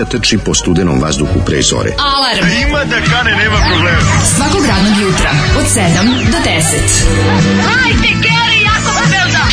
[0.00, 1.92] mladića trči po studenom vazduhu pre zore.
[1.98, 2.68] Alarm.
[2.68, 4.00] Ima da kane, nema problema.
[4.36, 5.80] Svakog radnog jutra, od 7
[6.30, 6.60] do 10.
[7.62, 9.44] Hajde, Geri, jako se belda.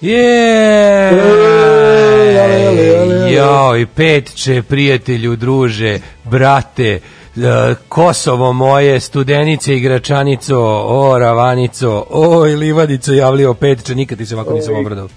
[0.00, 1.12] Je!
[3.34, 7.00] Joj, petče, prijatelju, druže, brate,
[7.88, 14.76] Kosovo moje, studenice, igračanico, o, ravanico, oj, livadico, javlio petče, nikad ti se ovako nisam
[14.76, 15.08] obradao.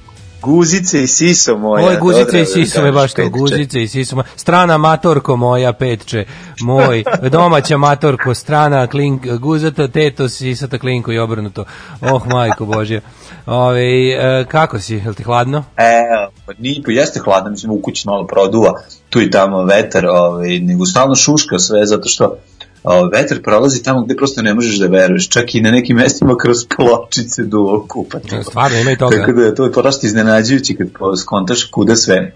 [0.46, 1.88] Guzice i siso moja.
[1.88, 3.30] Oj, guzice i siso me kažeš, baš to, petče.
[3.30, 4.16] guzice i siso.
[4.16, 4.26] moja.
[4.36, 6.26] Strana matorko moja, petče,
[6.62, 11.66] moj, domaća matorko, strana klink, guzata, teto, sisata klinko i obrnuto.
[12.02, 13.02] Oh, majko Božje.
[13.46, 15.64] Ove, e, kako si, je li ti hladno?
[15.78, 18.72] Evo, pa ni, pa jeste hladno, mislim, u kući malo produva,
[19.10, 22.38] tu i tamo vetar, ovaj, nego stalno šuška sve, zato što
[22.86, 26.38] ovaj, vetar prolazi tamo gde prosto ne možeš da veruješ, čak i na nekim mestima
[26.38, 28.36] kroz pločice duvo kupati.
[28.44, 29.18] Stvarno, ima i toga.
[29.18, 30.88] Tako da je to je prosto iznenađujući kad
[31.18, 32.34] skontaš kuda sve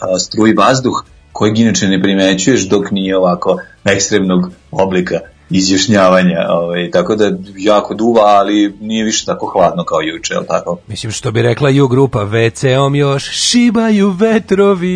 [0.00, 7.16] a, struji vazduh, kojeg inače ne primećuješ dok nije ovako ekstremnog oblika izjašnjavanja, ovaj, tako
[7.16, 10.78] da jako duva, ali nije više tako hladno kao juče, jel tako?
[10.88, 14.94] Mislim što bi rekla ju grupa WC-om još šibaju vetrovi.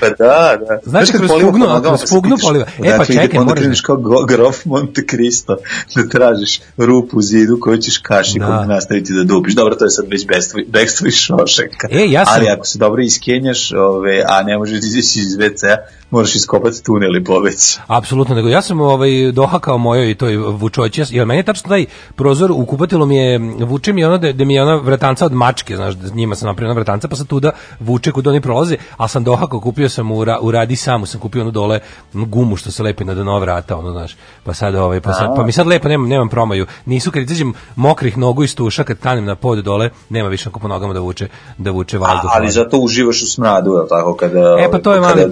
[0.00, 0.14] Pa da,
[0.58, 0.78] da.
[0.84, 2.66] Znači, kad kroz nogama, kroz poliva.
[2.84, 5.56] E, pa ide, čekaj, onda moraš da- kreneš kao grof Monte Cristo
[5.96, 8.64] da tražiš rupu u zidu koju ćeš kašikom Da.
[8.64, 9.54] nastaviti da dupiš.
[9.54, 10.60] Dobro, to je sad već bekstvo-
[11.06, 11.88] iz šošeka.
[11.90, 15.36] E, ja sam- Ali ako se dobro iskenjaš, ove, a ne možeš da izaći iz
[15.36, 15.76] WC-a,
[16.12, 17.78] moraš iskopati tunel i pobeći.
[17.86, 21.86] Apsolutno, nego ja sam ovaj dohakao mojoj i toj vučoći, jer meni je tačno taj
[22.14, 25.32] prozor u kupatilu mi je, vuče mi ono da, da mi je ona vratanca od
[25.32, 27.50] mačke, znaš, da njima sam napravio vratanca, pa sad tuda
[27.80, 31.20] vuče kud oni prolaze, a sam dohakao, kupio sam u, ra, u radi samu, sam
[31.20, 31.80] kupio ono dole
[32.12, 35.44] gumu što se lepi na dno vrata, ono, znaš, pa sad, ovaj, pa, sad, pa
[35.44, 39.24] mi sad lepo, nemam, nemam promaju, nisu kad izađem mokrih nogu iz tuša, kad tanem
[39.24, 41.28] na pod dole, nema više ako po nogama da vuče,
[41.58, 42.30] da vuče A, vazduh.
[42.34, 45.22] ali zato uživaš u smradu, je tako, kada, E pa to je mali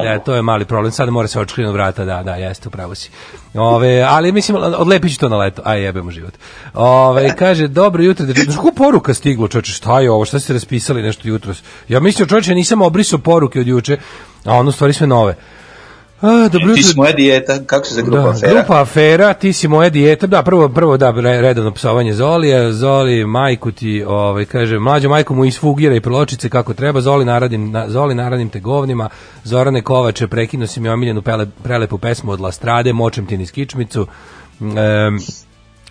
[0.03, 0.91] Da, to je mali problem.
[0.91, 3.09] Sad mora se očkrinu vrata, da, da, jeste, upravo si.
[3.53, 5.61] Ove, ali mislim odlepit ću to na leto.
[5.65, 6.33] Aj jebemo život.
[6.73, 8.51] Ove, kaže dobro jutro, dečko.
[8.55, 9.71] Kako poruka stiglo, čoveče?
[9.71, 10.25] Šta je ovo?
[10.25, 11.63] Šta ste raspisali nešto jutros?
[11.87, 13.97] Ja mislio čoveče nisam obrisao poruke od juče,
[14.45, 15.35] a ono stvari sve nove.
[16.21, 18.53] A, dobro Ti si moja dijeta, kako se za grupa Da, afera?
[18.53, 20.27] grupa afera, ti si moja dijeta.
[20.27, 22.71] Da, prvo, prvo da, re- redovno psovanje Zolija.
[22.73, 27.01] Zoli, majku ti, ovaj, kaže, mlađo majku mu isfugira i pločice kako treba.
[27.01, 29.09] Zoli naradim, na, Zoli naradim te govnima.
[29.43, 34.07] Zorane Kovače, prekinuo si mi omiljenu pele, prelepu pesmu od Lastrade, močem ti niz kičmicu.
[34.61, 35.17] Em,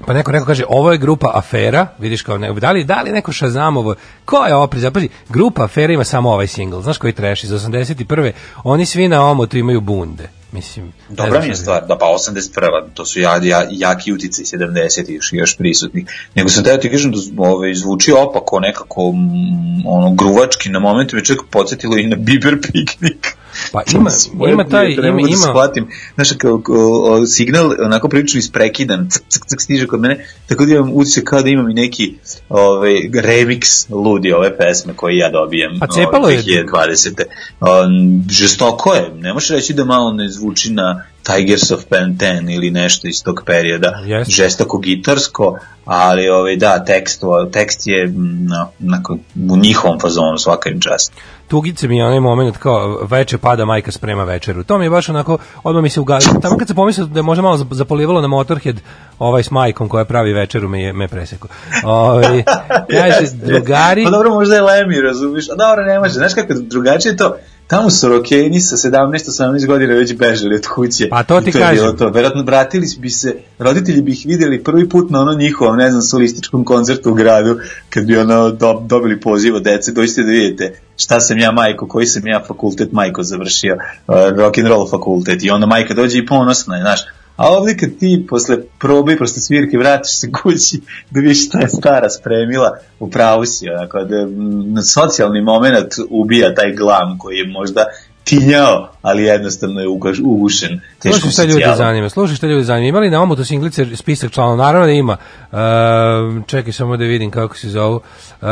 [0.01, 3.13] pa neko neko kaže ovo je grupa afera, vidiš kao ne, da li da li
[3.13, 3.95] neko Shazamovo,
[4.25, 7.51] ko je ovo priza- pazi, grupa afera ima samo ovaj single, znaš koji trash iz
[7.51, 8.33] 81.
[8.65, 10.29] Oni svi na omotu imaju bunde.
[10.53, 12.51] Mislim, Dobra mi je stvar, da pa 81.
[12.95, 15.11] to su ja, ja, jaki utice 70.
[15.11, 16.05] još, još prisutni.
[16.35, 20.79] Nego sam teo ti kažem da z- ovaj, zvuči opako nekako mm, ono, gruvački, na
[20.79, 23.37] momentu me čak podsjetilo i na Biber piknik.
[23.73, 24.11] Pa ima-
[24.53, 25.89] ima taj- Ne ima- da ima- shvatim.
[26.15, 30.73] Znaš, kao, o, signal onako prilično isprekidan, ck, ck, ck, stiže kod mene, tako da
[30.73, 32.15] imam utisak kao da imam i neki
[32.49, 36.43] ovaj, remix ludi ove pesme koje ja dobijam A cepalo ovaj, je.
[36.43, 37.23] 2020.
[37.61, 42.55] Um, žestoko je, ne možeš reći da malo ne zvuči na Tigers of Pen 10
[42.55, 44.03] ili nešto iz tog perioda.
[44.05, 44.33] Jeste.
[44.33, 47.23] Žestoko gitarsko, ali ovaj, da, tekst,
[47.53, 48.13] tekst je
[48.49, 49.19] no, onako,
[49.51, 51.13] u njihovom fazonu svaka im čast.
[51.49, 54.65] Tugice mi je onaj moment kao veče pada majka sprema večeru.
[54.65, 56.41] To mi je baš onako, odmah mi se ugasilo.
[56.41, 58.77] Tamo kad se pomislio da je možda malo zap- zapolivalo na Motorhead,
[59.19, 61.49] ovaj s majkom koja pravi večeru me je me preseko.
[61.85, 62.43] Ovaj
[63.01, 65.51] kaže drugari Pa dobro, možda je Lemmy, razumiš?
[65.51, 66.13] A dobro, ne može.
[66.13, 67.37] Znaš kako drugačije je to?
[67.71, 71.09] Tamo su rokeni sa 17-18 godina već bežali od kuće.
[71.09, 71.97] Pa to ti je kažem.
[71.97, 72.09] to.
[72.09, 76.03] Verovatno vratili bi se, roditelji bi ih vidjeli prvi put na ono njihovom, ne znam,
[76.03, 77.59] solističkom koncertu u gradu,
[77.91, 81.89] kad bi ono do, dobili poziv od dece, dođite da vidite šta sam ja majko,
[81.89, 86.19] koji sam ja fakultet majko završio, uh, rock and roll fakultet i onda majka dođe
[86.19, 87.01] i ponosna je, znaš,
[87.41, 91.61] A ovdje kad ti posle probe i posle svirke vratiš se kući da vidiš šta
[91.61, 97.37] je stara spremila, u pravu si, onako, da mm, socijalni moment ubija taj glam koji
[97.37, 97.85] je možda
[98.25, 100.81] tinjao, ali jednostavno je ugaš, ugušen.
[101.01, 102.89] Slušaj šta ljudi zanima, slušaj šta ljudi zanima.
[102.89, 104.57] Imali na omotu singlice spisak članova?
[104.57, 105.17] Naravno da ima.
[105.53, 107.97] Uh, čekaj samo da vidim kako se zovu.
[107.97, 108.49] Uh,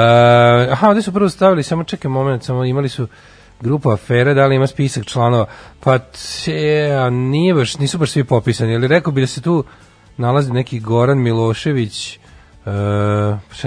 [0.71, 3.07] aha, ovdje su prvo stavili, samo čekaj moment, samo imali su
[3.61, 5.47] grupa afere, da li ima spisak članova?
[5.81, 9.65] Pa te, a nije baš, nisu baš svi popisani, ali rekao bi da se tu
[10.17, 12.19] nalazi neki Goran Milošević,
[12.67, 12.75] Uh,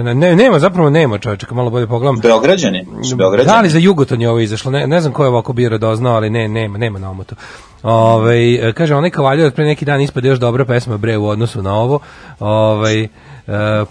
[0.03, 2.19] ne, ne, nema, zapravo nema čovječe, kad malo bolje pogledam.
[2.19, 2.85] Beograđani,
[3.17, 3.55] Beograđani.
[3.55, 4.71] Da li za Jugoton je ovo izašlo?
[4.71, 7.35] Ne, ne znam ko je ovako bio radoznao, ali ne, nema, nema na omotu.
[7.83, 11.61] Ove, kaže, onaj kavaljer od pre neki dan ispade još dobra pesma bre u odnosu
[11.61, 11.99] na ovo.
[12.39, 13.07] Ove,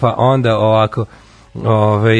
[0.01, 1.05] pa onda ovako,
[1.55, 2.19] Ove,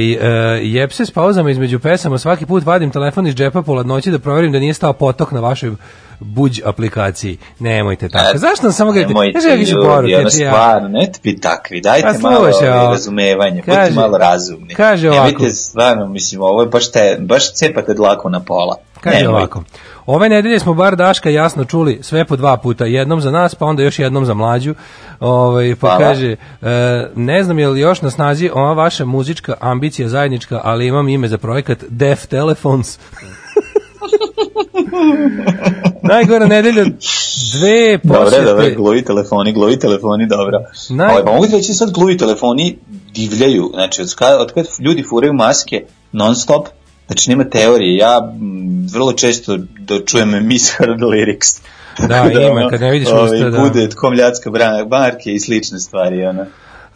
[0.63, 4.19] jeb se s pauzama između pesama, svaki put vadim telefon iz džepa pola noći da
[4.19, 5.73] proverim da nije stao potok na vašoj
[6.21, 7.39] buđ aplikaciji.
[7.59, 8.39] Nemojte tako.
[8.39, 9.15] Zašto nam samo gledate?
[9.15, 10.31] Nemojte su ljudi, poruke, ono ja?
[10.31, 14.75] stvarno, ne bi takvi, dajte Pa malo ovaj, razumevanje, Kaže- budite malo razumni.
[14.75, 15.25] kaže ovako.
[15.27, 18.77] Nemojte stvarno, mislim, ovo je baš, te, baš cepate dlaku na pola.
[19.01, 19.37] Kaže Nemojte.
[19.37, 19.63] ovako.
[20.07, 23.67] Ove nedelje smo bar Daška jasno čuli sve po dva puta, jednom za nas, pa
[23.67, 24.75] onda još jednom za mlađu.
[25.21, 25.99] Ovaj pa Hvala.
[26.01, 26.67] kaže, e,
[27.15, 31.29] ne znam je li još na snazi ova vaša muzička ambicija zajednička, ali imam ime
[31.29, 32.99] za projekat Def Telephones.
[36.03, 36.85] Najgora nedelja
[37.53, 38.45] dve Dobre, posjete.
[38.45, 40.59] dobre, gluvi telefoni, gluvi telefoni, dobro.
[40.91, 42.79] Naj- Ovaj, pa mogu reći sad gluvi telefoni
[43.15, 44.15] divljaju, znači od
[44.55, 46.67] kada ljudi furaju maske non stop,
[47.11, 51.61] znači nema teorije, ja m, vrlo često da čujem misheard lyrics.
[51.99, 53.59] Da, Tako ima, ono, kad ne vidiš ovaj, usta, da.
[53.59, 56.47] Bude ljacka brana, barke i slične stvari, ono.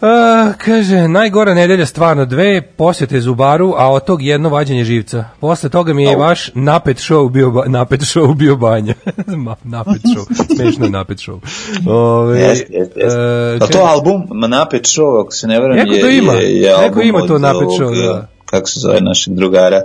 [0.01, 5.25] A, kaže, najgora nedelja stvarno dve posjete Zubaru, a od tog jedno vađenje živca.
[5.41, 6.21] Posle toga mi je Au.
[6.21, 8.95] vaš napet show bio, ba- napet show bio banja.
[9.45, 11.39] Ma, napet show, smešno napet show.
[11.89, 13.19] Ove, Jeste, jeste, jeste.
[13.19, 16.33] e, A to album, ma napet show, ako se ne Neko je, to ima.
[16.33, 18.29] je, je Neko album ima to napet show, da.
[18.45, 19.83] Kako se zove našeg drugara,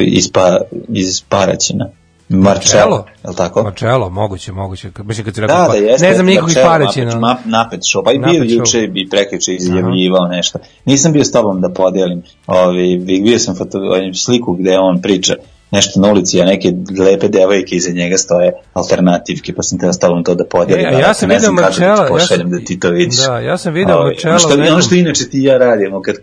[0.00, 0.58] iz, pa,
[0.88, 1.88] iz Paraćina.
[2.28, 3.62] Marcello, je tako?
[3.62, 4.90] Marcello, moguće, moguće.
[5.04, 6.06] Mislim, kad si rekao, Da, pa, da, jeste.
[6.08, 7.14] ne znam nikog iz Paraćina.
[7.14, 10.58] Napet, map- napet show, pa i bio juče i prekriče izjavljivao nešto.
[10.84, 13.78] Nisam bio s tobom da podelim, ovi, vidio sam foto,
[14.14, 15.34] sliku gde on priča
[15.70, 19.98] nešto na ulici, a neke lepe devojke iza njega stoje alternativke, pa sam teo s
[19.98, 20.86] tobom to da podelim.
[20.86, 23.26] E, ja ako sam znam kako da ja sam- da ti to vidiš.
[23.26, 26.02] Da, ja sam video Ovaj, Marcella ono što, ono što inače ti i ja radimo
[26.02, 26.14] kad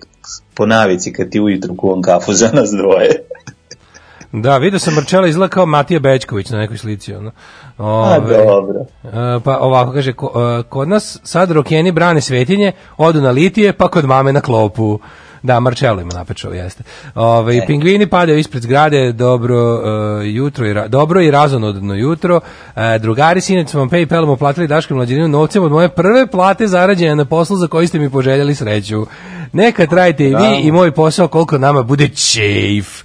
[0.53, 3.11] po navici kad ti ujutru kuvam kafu za nas dvoje.
[4.31, 7.13] Da, vidio sam Marčela izgleda kao Matija Bećković na nekoj slici.
[7.13, 7.31] Ono.
[7.77, 8.79] A, Ove, dobro.
[9.03, 13.73] e, pa ovako kaže, ko- e, kod nas sad rokeni brane svetinje, odu na litije,
[13.73, 14.99] pa kod mame na klopu.
[15.43, 16.83] Da, Marcello ima napečao, jeste.
[17.15, 19.79] Ove, Pingvini padaju ispred zgrade, dobro e,
[20.25, 22.39] jutro i ra- dobro i razonodno jutro.
[22.75, 27.25] E, drugari su vam Paypalom uplatili Daškom mlađaninu novcem od moje prve plate zarađene na
[27.25, 29.05] poslu za koji ste mi poželjeli sreću.
[29.53, 33.03] Neka trajite i vi i moj posao koliko nama bude čejf.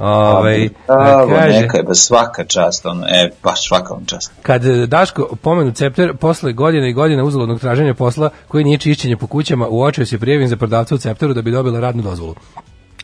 [0.00, 4.32] Ovaj, Bravo, kaže, neka je, ba svaka čast, ono, e, baš svaka vam čast.
[4.42, 9.16] Kad e, Daško pomenu Cepter posle godine i godine uzaludnog traženja posla koji nije čišćenje
[9.16, 12.34] po kućama, uočio se prijavim za prodavca u Cepteru da bi dobila radnu dozvolu.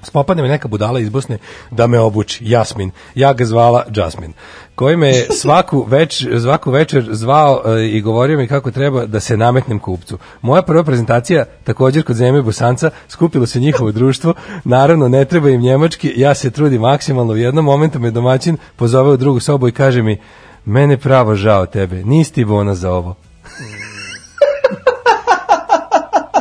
[0.03, 1.39] Spopadne me neka budala iz Bosne
[1.71, 2.91] da me obuči, Jasmin.
[3.15, 4.33] Ja ga zvala Jasmin.
[4.77, 9.37] Koji me svaku, več, svaku večer zvao e, i govorio mi kako treba da se
[9.37, 10.19] nametnem kupcu.
[10.43, 14.35] Moja prva prezentacija, također kod Zeme Bosanca, skupilo se njihovo društvo.
[14.65, 17.33] Naravno, ne treba im njemački, ja se trudim maksimalno.
[17.33, 20.21] U jednom momentu me domaćin pozove u drugu sobu i kaže mi,
[20.65, 23.15] mene pravo žao tebe, nisi ti bona za ovo.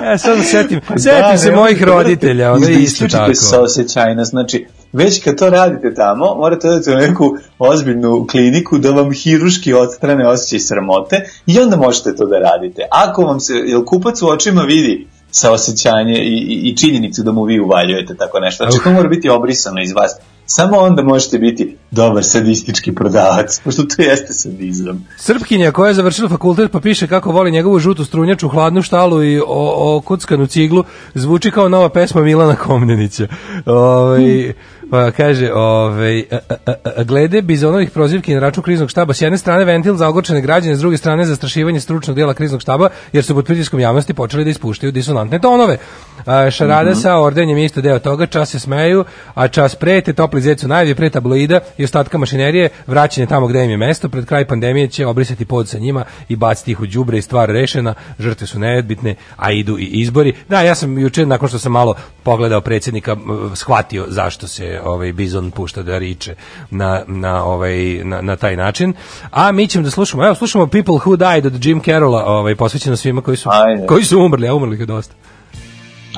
[0.04, 3.34] Ja sad setim, setim se ne, mojih roditelja, ono da isto isključite tako.
[3.34, 4.66] saosećajnost, znači,
[4.96, 10.28] već kad to radite tamo, morate odati u neku ozbiljnu kliniku da vam hiruški odstrane
[10.28, 12.82] osjećaj sramote i onda možete to da radite.
[12.92, 17.44] Ako vam se, jel kupac u očima vidi saosećanje i, i, i činjenicu da mu
[17.44, 18.64] vi uvaljujete tako nešto.
[18.64, 20.12] Znači, to mora biti obrisano iz vas.
[20.46, 25.08] Samo onda možete biti dobar sadistički prodavac, pošto to jeste sadizam.
[25.18, 29.40] Srpkinja koja je završila fakultet pa piše kako voli njegovu žutu strunjaču, hladnu štalu i
[29.40, 30.84] o, o kuckanu ciglu,
[31.14, 33.28] zvuči kao nova pesma Milana Komnenića.
[33.66, 34.54] Ovaj
[34.92, 39.38] pa kaže, ovaj a, a, a, glede bizonovih prozivki na račun kriznog štaba, s jedne
[39.38, 43.36] strane ventil za ogorčene građane, s druge strane zastrašivanje stručnog dijela kriznog štaba, jer su
[43.36, 45.78] pod pritiskom javnosti počeli da ispuštaju disonantne tonove.
[46.26, 50.42] A, šarada sa ordenjem je isto deo toga, čas se smeju, a čas prete, topli
[50.42, 54.26] zec u najavi, pre tabloida i ostatka mašinerije, vraćanje tamo gde im je mesto, pred
[54.26, 57.94] kraj pandemije će obrisati pod sa njima i baciti ih u đubre i stvar rešena,
[58.20, 60.34] žrtve su neodbitne, a idu i izbori.
[60.50, 65.14] Da, ja sam juče, nakon što sam malo pogledao predsjednika, m, shvatio zašto se ovaj
[65.14, 66.36] Bizon pušta da riče
[66.70, 68.94] na, na, ovaj, na, na taj način.
[69.32, 72.96] A mi ćemo da slušamo, evo slušamo People Who Died od Jim Carrolla, ovaj, posvećeno
[72.96, 73.88] svima koji su, Ajde.
[73.88, 75.14] koji su umrli, a umrli je dosta.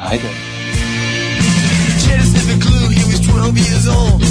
[0.09, 0.29] Ajde.
[1.99, 4.26] Cheddar sniffed a clue, he was 12 years old.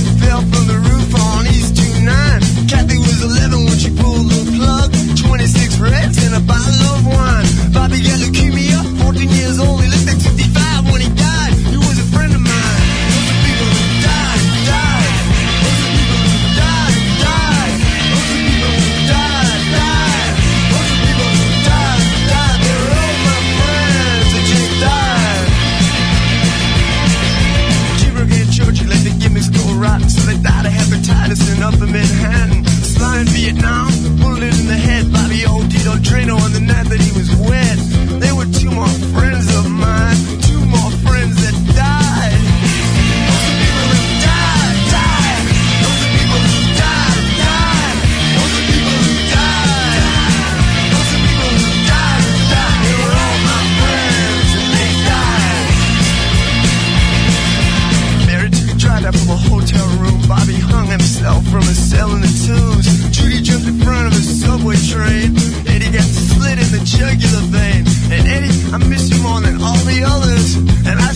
[68.76, 70.56] I miss you more than all the others.
[70.56, 71.10] And I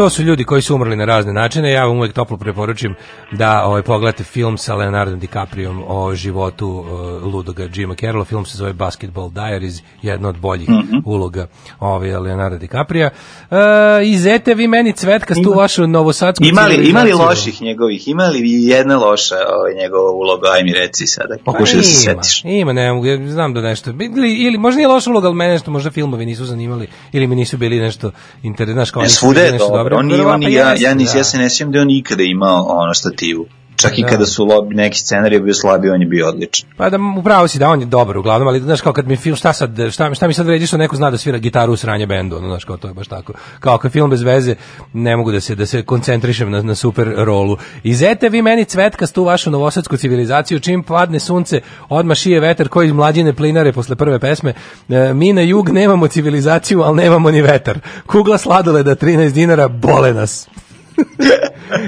[0.00, 1.72] To su ljudi koji su umrli na razne načine.
[1.72, 2.94] Ja vam uvek toplo preporučim
[3.32, 8.24] da ovaj, pogledate film sa Leonardo DiCapriom o životu uh, ludoga Jima Carrolla.
[8.24, 10.68] Film se zove Basketball Diaries, jedna od boljih
[11.04, 11.46] uloga
[11.80, 13.10] ovaj, Leonardo DiCaprija.
[13.50, 13.56] Uh,
[14.04, 19.74] izete vi meni cvetkastu vašu novosadsku Imali, imali loših njegovih, imali vi jedna loša ovaj,
[19.82, 22.44] njegova uloga, aj mi reci sada, pokušaj da se Pa setiš.
[22.44, 25.52] Ima, ne mogu, ja znam da nešto, ili, ili možda nije loša uloga, ali mene
[25.52, 28.10] nešto, možda filmovi nisu zanimali, ili mi nisu bili nešto
[28.42, 31.18] interesantno, znaš, kao svuda je nešto dobro, on Verovatno on, ja, ja, da.
[31.18, 33.46] ja se ne sjećam da je on ikada imao ono stativu.
[33.80, 34.08] Čak i Da.
[34.08, 36.68] kada su lobi, neki scenarij bio slabiji, on je bio odličan.
[36.76, 39.36] Pa da upravo si da on je dobar uglavnom, ali znaš kao kad mi film
[39.36, 42.06] šta sad šta, šta mi sad vredi što neko zna da svira gitaru u sranje
[42.06, 43.32] bendu, ono znaš kao to je baš tako.
[43.60, 44.54] Kao kad film bez veze
[44.92, 47.56] ne mogu da se da se koncentrišem na, na super rolu.
[47.82, 52.86] Izete vi meni cvetka tu vašu novosadsku civilizaciju čim padne sunce, odma šije vetar koji
[52.86, 54.54] iz mlađine plinare posle prve pesme.
[54.88, 57.78] E, mi na jug nemamo civilizaciju, al nemamo ni vetar.
[58.06, 60.48] Kugla sladoleda 13 dinara bole nas.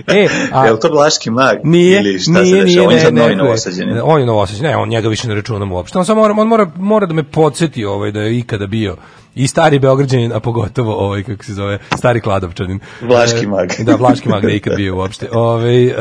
[0.06, 1.56] E, a, je li to Blaški mag?
[1.64, 2.86] Nije, Ili šta nije, se nije, dešava?
[2.86, 4.00] On je sad novi novosađeni.
[4.02, 5.98] On je novosađen, ne, on njega više ne računam uopšte.
[5.98, 8.96] On samo mora, on mora, mora da me podsjeti ovaj, da je ikada bio
[9.34, 12.80] i stari Beograđanin, a pogotovo ovaj, kako se zove, stari Kladovčanin.
[13.00, 13.68] Vlaški E, mag.
[13.86, 15.28] Da, Vlaški mag da je ikad bio uopšte.
[15.32, 15.94] Ovaj, e,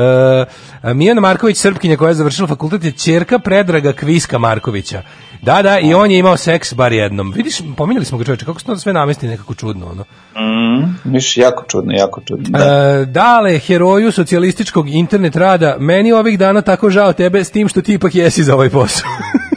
[0.94, 5.02] Mijana Marković, Srpkinja koja je završila fakultet, je čerka Predraga Kviska Markovića.
[5.42, 7.34] Da, da, i on je imao seks bar jednom.
[7.36, 10.04] Vidiš, pominjali smo ga čoveče, kako se to sve namesti nekako čudno, ono.
[10.36, 12.60] Mm, viš, jako čudno, jako čudno.
[12.60, 12.66] Da.
[12.66, 17.82] E, dale, heroju socijalističkog internet rada, meni ovih dana tako žao tebe s tim što
[17.82, 19.10] ti ipak jesi za ovaj posao.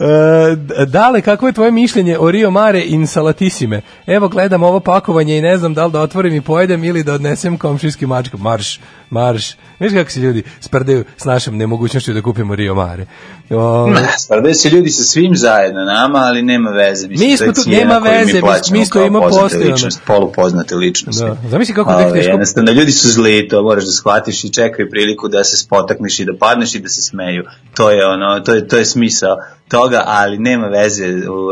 [0.00, 3.80] E, dale, kako je tvoje mišljenje o Rio Mare insalatissime?
[4.06, 7.12] Evo gledam ovo pakovanje i ne znam da li da otvorim i pojedem ili da
[7.12, 8.36] odnesem komšijski mačka.
[8.36, 9.50] Marš, marš.
[9.78, 13.06] Viš kako se ljudi sprdaju s našom nemogućnošću da kupimo Rio Mare.
[13.50, 17.08] O, Sprdaju se ljudi sa svim zajedno nama, ali nema veze.
[17.08, 19.10] Mislim, Mi smo tu- nema veze, mi- plaćamo mi postoje,
[19.56, 19.64] ono.
[19.66, 21.24] ličnosti, polupoznate ličnosti.
[21.24, 21.36] Da.
[21.44, 25.28] Zamisli kako tek teško- Jednostavno, ljudi su zli, to moraš da shvatiš i čekaju priliku
[25.28, 27.44] da se spotakneš i da padneš i da se smeju.
[27.74, 29.36] To je ono, to je, to je smisao
[29.68, 31.04] toga, ali nema veze,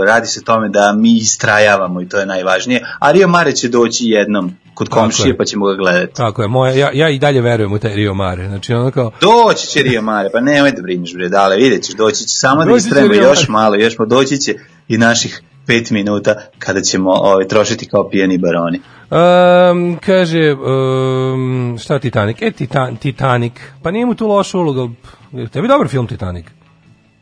[0.06, 2.86] radi se o tome da mi istrajavamo i to je najvažnije.
[2.98, 5.36] A Rio Mare će doći jednom kod komšije je.
[5.36, 6.14] pa ćemo ga gledati.
[6.14, 8.48] Tako je, moja, ja, ja i dalje verujem u taj Rio Mare.
[8.48, 11.94] Znači, ono kao, Doći će Rio Mare, pa nemoj da brineš bre, dale, vidjet ćeš,
[11.94, 14.54] doći će samo da Doći će istrajemo Rio još malo, još mo doći će
[14.88, 18.80] i naših pet minuta kada ćemo ovaj, trošiti kao pijeni baroni.
[19.10, 22.36] Um, kaže, um, šta Titanic?
[22.40, 23.52] E, Titan, Titanic.
[23.82, 24.80] Pa nije mu tu loša uloga.
[24.80, 26.46] ali, pff, Tebi dobar film Titanic.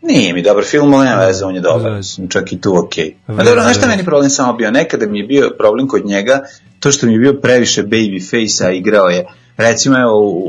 [0.03, 2.29] Nije mi dobar film, ali nema veze, on je dobar, Da.
[2.29, 3.15] čak i tu okej.
[3.27, 4.71] Ma Veze, dobro, znaš šta meni problem samo bio?
[4.71, 6.41] Nekada mi je bio problem kod njega,
[6.87, 10.43] to što mi je bio previše baby face-a, igrao je, recimo evo,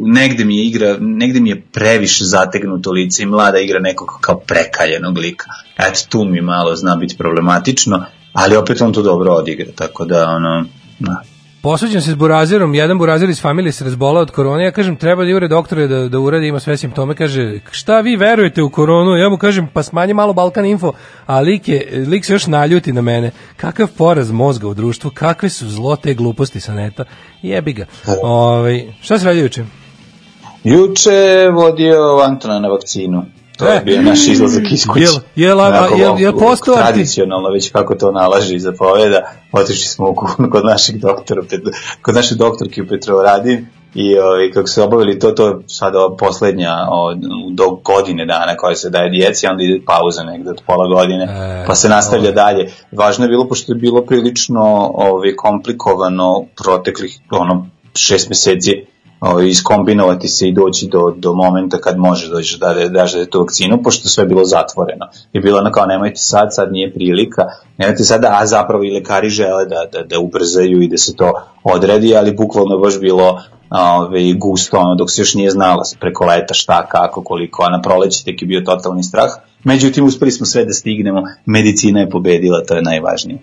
[0.00, 4.38] negde mi je igra, negde mi je previše zategnuto lice i mlada igra nekog kao
[4.38, 5.46] prekaljenog lika.
[5.78, 10.28] Eto, tu mi malo zna biti problematično, ali opet on to dobro odigra, tako da,
[10.28, 10.64] ono,
[10.98, 11.33] na.
[11.64, 15.24] Posuđen se s burazerom, jedan burazer iz familije se razbolao od korone, ja kažem treba
[15.24, 19.16] da jure doktore da, da uradi, ima sve simptome, kaže šta vi verujete u koronu,
[19.16, 20.92] ja mu kažem pa smanji malo Balkan Info,
[21.26, 25.48] a lik, je, lik se još naljuti na mene, kakav poraz mozga u društvu, kakve
[25.48, 27.04] su zlo te gluposti sa neta,
[27.42, 27.86] jebi ga.
[28.22, 29.64] Ovaj, šta se radi juče?
[30.64, 33.22] Juče vodio Antona na vakcinu.
[33.56, 33.80] To je E.
[33.84, 35.04] bio naš izlazak iz kuće.
[35.04, 39.20] Jel- jel- a- jel- jel postao Tradicionalno, već kako to nalaži i zapoveda,
[39.52, 40.14] otišli smo u
[40.52, 41.42] kod našeg doktora,
[42.02, 46.74] kod naše doktorke u Petrovaradin i ovaj, kako se obavili to, to je sada poslednja
[46.90, 47.14] o,
[47.50, 51.64] do godine dana koja se daje djeci, onda ide pauza negde od pola godine, E,
[51.66, 52.72] pa se nastavlja dalje.
[52.92, 58.86] Važno je bilo, pošto je bilo prilično ovaj, komplikovano proteklih ono, šest meseci
[59.20, 63.26] ovaj, iskombinovati se i doći do, do momenta kad može doći da da daš da
[63.26, 65.06] tu vakcinu, pošto sve je bilo zatvoreno.
[65.32, 67.42] I bilo ono kao nemojte sad, sad nije prilika,
[67.78, 71.32] nemojte sad, a zapravo i lekari žele da, da, da ubrzaju i da se to
[71.64, 76.54] odredi, ali bukvalno baš bilo ove, gusto, ono, dok se još nije znala preko leta
[76.54, 79.30] šta, kako, koliko, a na proleći tek je bio totalni strah.
[79.64, 83.38] Međutim, uspeli smo sve da stignemo, medicina je pobedila, to je najvažnije.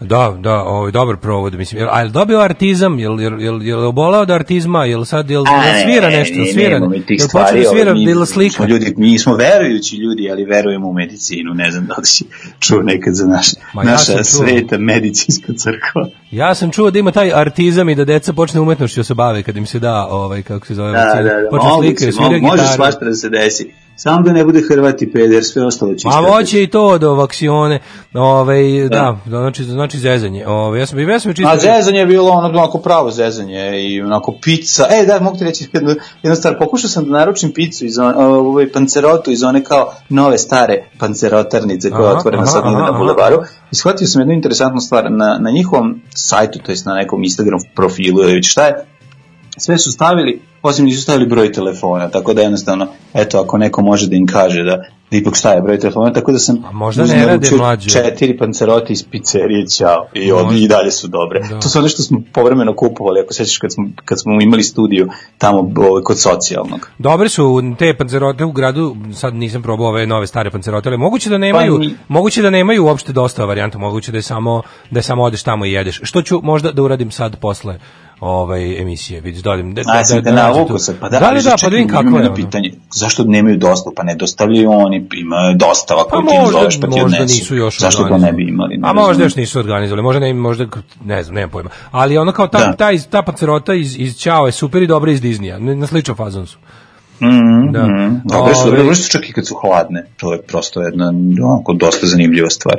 [0.00, 1.80] Da, da, ovaj dobar provod, mislim.
[1.80, 2.98] Jel, a jel dobio artizam?
[2.98, 4.84] Jel jel jel jel obolao od artizma?
[4.84, 6.34] Jel sad jel, A, jel svira ne, nešto?
[6.36, 6.78] ne, svira.
[6.80, 8.64] mi tih Jel počeo da svira ovaj, mi bila smo slika?
[8.64, 11.54] Ljudi, mi smo verujući ljudi, ali verujemo u medicinu.
[11.54, 12.24] Ne znam da li si
[12.58, 16.06] čuo nekad za naš, Ma ja naša sveta medicinska crkva.
[16.30, 19.42] Ja sam čuo da ima taj artizam i da deca počne umetnošću da se bave
[19.42, 21.48] kad im se da, ovaj kako se zove, Da, da, da.
[21.52, 22.76] mo- sviraju može gitaru.
[22.76, 23.70] svašta da se desi.
[23.96, 26.32] Samo da ne bude Hrvat i peder, sve ostalo će istrpeti.
[26.32, 27.80] moće i to do vaksione.
[28.14, 30.46] Ovaj da, da znači znači zezanje.
[30.46, 34.02] Ovaj ja sam ja sam čisto A zezanje je bilo ono onako pravo zezanje i
[34.02, 34.86] onako pizza.
[34.90, 36.58] E, da, mogu ti reći jednu, jednu stvar.
[36.58, 41.90] Pokušao sam da naručim picu iz on, ovaj pancerotu iz one kao nove stare pancerotarnice
[41.90, 43.36] koja je otvorena aha, sad aha, na bulevaru.
[43.72, 45.12] I shvatio sam jednu interesantnu stvar.
[45.12, 48.86] Na, na njihovom sajtu, to jest na nekom Instagram profilu ili šta je,
[49.56, 54.06] sve su stavili, osim nisu stavili broj telefona, tako da jednostavno, eto, ako neko može
[54.06, 54.76] da im kaže da,
[55.10, 57.90] da ipak šta je broj telefona, tako da sam A možda ne rade mlađe.
[57.90, 60.58] četiri pancerote iz pizzerije, čao, i, od, Možda.
[60.58, 61.40] i dalje su dobre.
[61.40, 61.60] Da.
[61.60, 65.08] To su one što smo povremeno kupovali, ako sećaš kad smo, kad smo imali studiju
[65.38, 66.90] tamo ovaj, kod socijalnog.
[66.98, 67.44] Dobre su
[67.78, 71.74] te pancerote u gradu, sad nisam probao ove nove stare pancerote, ali moguće da nemaju,
[71.74, 75.22] Pa ni- moguće da nemaju uopšte dosta varijanta, moguće da je samo da je samo
[75.22, 76.00] odeš tamo i jedeš.
[76.02, 77.78] Što ću možda da uradim sad posle
[78.20, 79.74] ovaj emisije, vidiš, dodim.
[79.74, 80.82] Da, A, ja sam te nađem navukao tu.
[80.82, 82.26] se, pa da, da, ali da, da, pa da vidim kako je.
[82.26, 82.34] ono.
[82.34, 83.94] pitanje, zašto nemaju dostavu?
[83.96, 87.56] Pa ne dostavljaju oni, ima dostava Pa koju ti možda, zoveš pa ti možda nisu
[87.56, 88.76] još Zašto to ne bi imali?
[88.76, 90.66] Ne A možda još nisu organizovali, možda ne, možda
[91.04, 91.70] ne znam, nemam pojma.
[91.90, 92.72] Ali ono kao ta Da.
[92.72, 95.20] ta iz ta pancerota iz iz Ćao je super i dobra iz.
[95.40, 96.58] Ne- Na sličan fazon su.
[97.22, 97.82] Mhm, Da.
[97.86, 98.16] mhm.
[98.24, 100.06] Dobre su, dobre su čak i kad su hladne.
[100.16, 101.08] To je prosto jedna
[101.42, 102.76] onako, dosta zanimljiva stvar.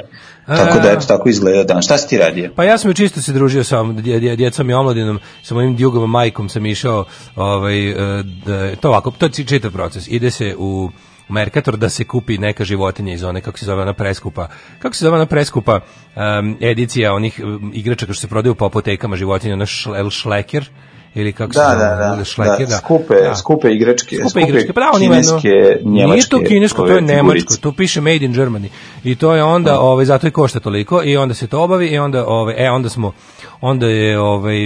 [0.48, 1.82] Tako da, eto, tako izgleda dan.
[1.82, 2.52] Šta si ti radio?
[2.56, 6.12] Pa ja sam čisto se družio sa dje- dje- djecom i omladinom, sa mojim djugovom
[6.12, 7.06] majkom sam išao,
[7.36, 10.08] ovaj, e, da, to ovako, to je čitav proces.
[10.08, 10.90] Ide se u
[11.30, 14.48] Mercator da se kupi neka životinja iz one, kako se zove ona preskupa,
[14.80, 15.80] kako se zove ona preskupa
[16.16, 20.70] em, edicija onih em, igračaka što se prodaju po apotekama životinja, ona šle, šleker,
[21.18, 24.92] ili kako se Da, zove, da, da, šleker, da, skupe, skupe igračke, skupe igračke, da,
[24.94, 28.34] on ima jedno- kineske, njemačke, Nije to kinesko, to je nemačko, tu piše made in
[28.34, 28.68] Germany.
[29.04, 31.98] I to je onda, ovaj zato i košta toliko i onda se to obavi i
[32.00, 33.12] onda ovaj e onda smo
[33.62, 34.58] onda je ovaj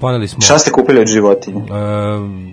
[0.00, 1.62] poneli smo Šta ste kupili od životinje?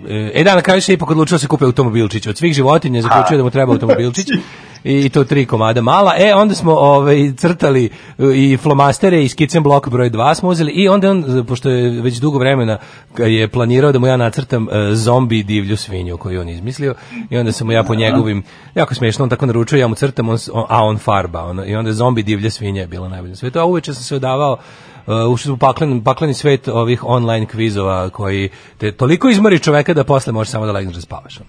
[0.08, 2.26] E, e da, na kraju se ipak odlučio da se kupe automobilčić.
[2.26, 4.26] Od svih životinja zaključio da mu treba automobilčić.
[4.84, 6.14] I to tri komada mala.
[6.18, 7.90] E, onda smo ovaj, crtali e,
[8.34, 12.16] i flomastere i skicen blok broj 2 smo uzeli i onda on, pošto je već
[12.16, 12.78] dugo vremena
[13.18, 16.94] je planirao da mu ja nacrtam e, zombi divlju svinju koju on izmislio
[17.30, 18.42] i onda sam mu ja po njegovim,
[18.74, 21.44] jako smiješno, on tako naručuje, ja mu crtam, on, on- a on farba.
[21.44, 23.58] Ono, I onda zombi divlja svinja je bila najbolja na svetu.
[23.58, 24.58] A uveče sam se odavao
[25.06, 30.04] ušli smo u paklen, pakleni svet ovih online kvizova koji te toliko izmori čoveka da
[30.04, 31.40] posle možeš samo da legneš da spavaš.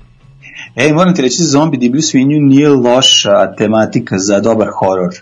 [0.75, 5.13] Ej, moram ti reći, zombi divlju svinju nije loša tematika za dobar horor.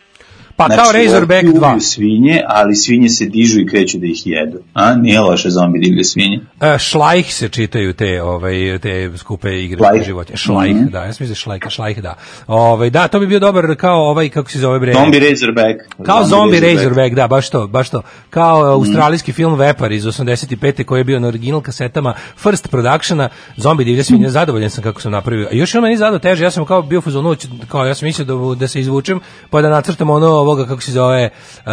[0.67, 1.79] Pa kao Razorback ubiju 2.
[1.81, 4.57] svinje, ali svinje se dižu i kreću da ih jedu.
[4.73, 6.39] A, nije loše zombi divlje svinje.
[6.61, 10.03] Uh, šlajh se čitaju te ovaj te skupe igre Šlajh.
[10.03, 10.37] životinje.
[10.37, 10.85] Šlajh, Mhm.
[10.85, 12.15] da, ja sam mislio šlajh, šlajh, da.
[12.47, 14.93] Ovaj da, to bi bio dobar kao ovaj kako se zove bre.
[14.93, 15.79] Zombi Razorback.
[16.03, 18.01] Kao Zombie Razorback, da, baš to, baš to.
[18.29, 20.83] Kao uh, australijski film Vepar iz 85.
[20.83, 25.11] koji je bio na original kasetama First Productiona, Zombie divlja svinja, zadovoljan sam kako sam
[25.11, 25.47] napravio.
[25.47, 28.05] A još je on meni zadao teže, ja sam kao bio hoću- kao ja sam
[28.05, 31.29] mislio da, da se izvučem, pa da nacrtam ono ovog ovoga, kako se zove,
[31.65, 31.71] uh,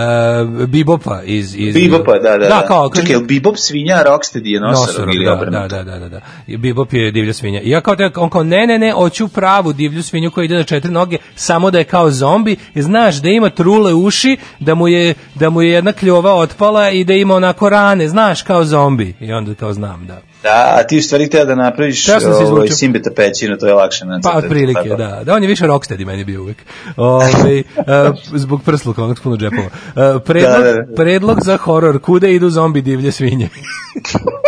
[0.68, 1.54] Bibopa iz...
[1.56, 2.48] iz Bibopa, da, da.
[2.48, 2.90] Da, kao...
[2.94, 5.68] Čekaj, je li Bibop svinja, Rocksteady je nosorog Nosorog, ili da, obrnuto?
[5.68, 6.20] da, da, da, da, da.
[6.46, 7.60] I Bibop je divlja svinja.
[7.60, 10.54] I ja kao te, on kao, ne, ne, ne, hoću pravu divlju svinju koja ide
[10.54, 14.88] na četiri noge, samo da je kao zombi, znaš da ima trule uši, da mu
[14.88, 19.14] je, da mu je jedna kljova otpala i da ima onako rane, znaš, kao zombi.
[19.20, 20.29] I onda kao znam, da.
[20.42, 22.68] Da, a ti u stvari htio da napraviš Hteo sam ovaj.
[22.68, 25.22] Simbeta pećinu, to je lakše na Pa otprilike, da.
[25.24, 26.56] Da, on je više rocksteady meni bio uvek.
[26.96, 29.68] Ovaj uh, zbog prsluka, onog puno džepova.
[30.16, 30.94] Uh, predlog, Da, da, da.
[30.94, 33.48] predlog za horor, kude idu zombi divlje svinje.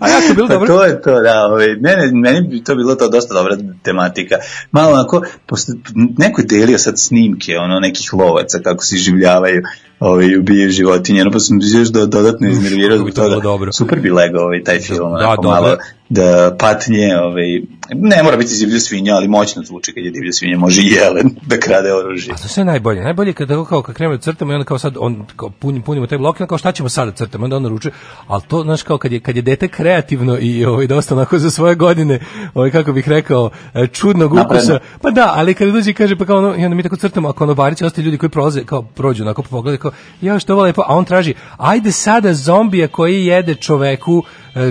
[0.00, 0.66] A jako bilo Pa dobro.
[0.68, 1.46] to je to, da.
[1.46, 4.36] Ovaj, ne, ne, meni bi to bilo to dosta dobra tematika.
[4.72, 5.72] Malo onako, posto,
[6.18, 9.62] neko je delio sad snimke, ono, nekih lovaca, kako se življavaju
[10.00, 13.40] ovaj, ubijaju životinje, ono, pa sam još do, dodatno iznervirao zbog toga.
[13.40, 13.72] dobro.
[13.72, 15.60] Super bi legao ovaj, taj film, Da, onako, dobro.
[15.60, 15.76] malo
[16.08, 17.60] da patnje, ovaj,
[17.94, 21.30] ne mora biti divlja svinja, ali moćno zvuči kad je divlja svinja, može i jelen
[21.50, 22.34] da krade oružje.
[22.34, 23.02] A to sve najbolje.
[23.02, 25.82] Najbolje je kada kao kad krenemo da crtamo i onda kao sad on kao punim
[25.82, 27.92] punimo taj blok, kao šta ćemo sada da crtamo, onda on naručuje.
[28.26, 31.50] Al to znaš kao kad je kad je dete kreativno i ovaj dosta onako za
[31.50, 32.20] svoje godine,
[32.54, 34.72] ovaj kako bih rekao, e, čudnog ukusa.
[34.72, 34.78] Napredno.
[35.02, 37.28] Pa da, ali kad dođe i kaže pa kao ono, i onda mi tako crtamo,
[37.28, 39.90] a konobarići ostali ljudi koji prolaze, kao prođu onako po pogledu, kao
[40.20, 44.22] ja što ovo lepo, a on traži, ajde sada zombija koji jede čoveku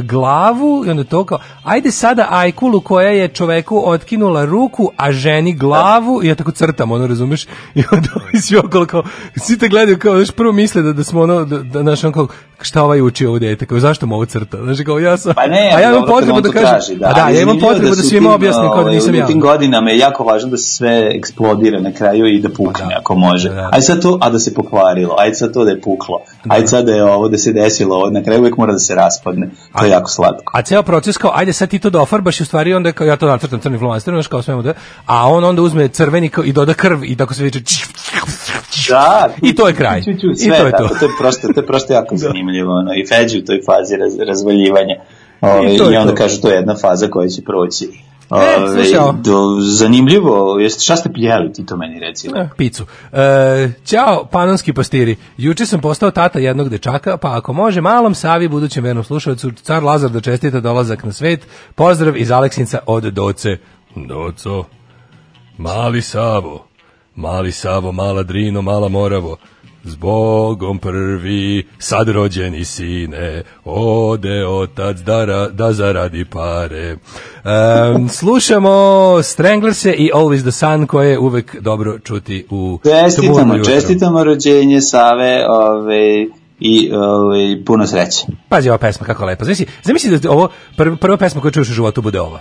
[0.03, 5.53] glavu i onda to kao, ajde sada ajkulu koja je čoveku otkinula ruku, a ženi
[5.53, 7.45] glavu i ja tako crtam, ono, razumeš?
[7.75, 8.09] I onda
[8.43, 9.03] svi okolo kao,
[9.35, 12.11] svi te gledaju kao, znaš, prvo misle da, da smo ono, da, da znaš, on
[12.11, 12.27] kao,
[12.61, 14.57] šta ovaj uči ovo dete, kao, zašto mu ovo crta?
[14.63, 17.13] Znaš, kao, ja sam, Pa ne, a ja imam potrebu da kažem, traži, da, a
[17.13, 19.23] da, ja imam zanimljivo potrebu da, su svima objasnim kao da ovaj, nisam ja.
[19.23, 22.85] U tim godinama je jako važno da se sve eksplodira na kraju i da pukne
[22.89, 22.99] Da.
[22.99, 23.49] ako može.
[23.49, 23.69] Da.
[23.71, 26.85] Ajde sad to, a da se pokvarilo, ajde sad to da je puklo, ajde sad
[26.85, 29.49] da je ovo, da se desilo, ovo, na kraju uvek mora da se raspadne.
[29.79, 30.51] To je jako slatko.
[30.57, 33.07] A ceo proces kao, ajde sad ti to da ofarbaš i u stvari onda kao
[33.07, 34.73] ja to nacrtam crnim flomasterom, znaš kao da,
[35.05, 37.59] a on onda uzme crveni kao, i doda krv i tako se viče
[38.89, 40.03] Da, I to je kraj.
[40.03, 40.95] Ču, ču, I sve to je tako, to.
[40.99, 44.19] to je prosto, to je prosto jako zanimljivo, ono, i Feđi u toj fazi raz,
[44.27, 44.95] razvaljivanja.
[45.41, 46.17] Ove, I I, to je onda to.
[46.17, 47.85] kažu to je jedna faza koja će proći.
[47.85, 49.11] E, Ove, slušaj ovo.
[49.11, 52.27] do, zanimljivo, jeste, šta ste pljeli ti to meni reci?
[52.35, 52.85] E, picu.
[53.13, 55.15] E, ćao, panonski pastiri.
[55.37, 59.83] Juče sam postao tata jednog dečaka, pa ako može malom Savi, budućem vernom slušalcu, car
[59.83, 61.47] Lazar da čestita dolazak na svet.
[61.75, 63.57] Pozdrav iz Aleksinca od Doce.
[63.95, 64.63] Doco,
[65.57, 66.67] mali Savo,
[67.15, 69.37] mali Savo, mala Drino, mala Moravo,
[69.83, 76.97] Zbogom prvi, sad rođeni sine, ode otac da, ra- da zaradi pare.
[77.43, 78.73] Em, slušamo
[79.23, 85.45] Stranglerse i Always the Sun, koje je uvek dobro čuti u Čestitamo, čestitamo rođenje Save
[85.49, 86.27] ove,
[86.59, 88.25] i ove, puno sreće.
[88.49, 89.45] Pazi ova pesma, kako lepa.
[89.45, 92.39] Zamisli, zamisli da ovo prva, prva pesma koju čuješ u životu bude ova.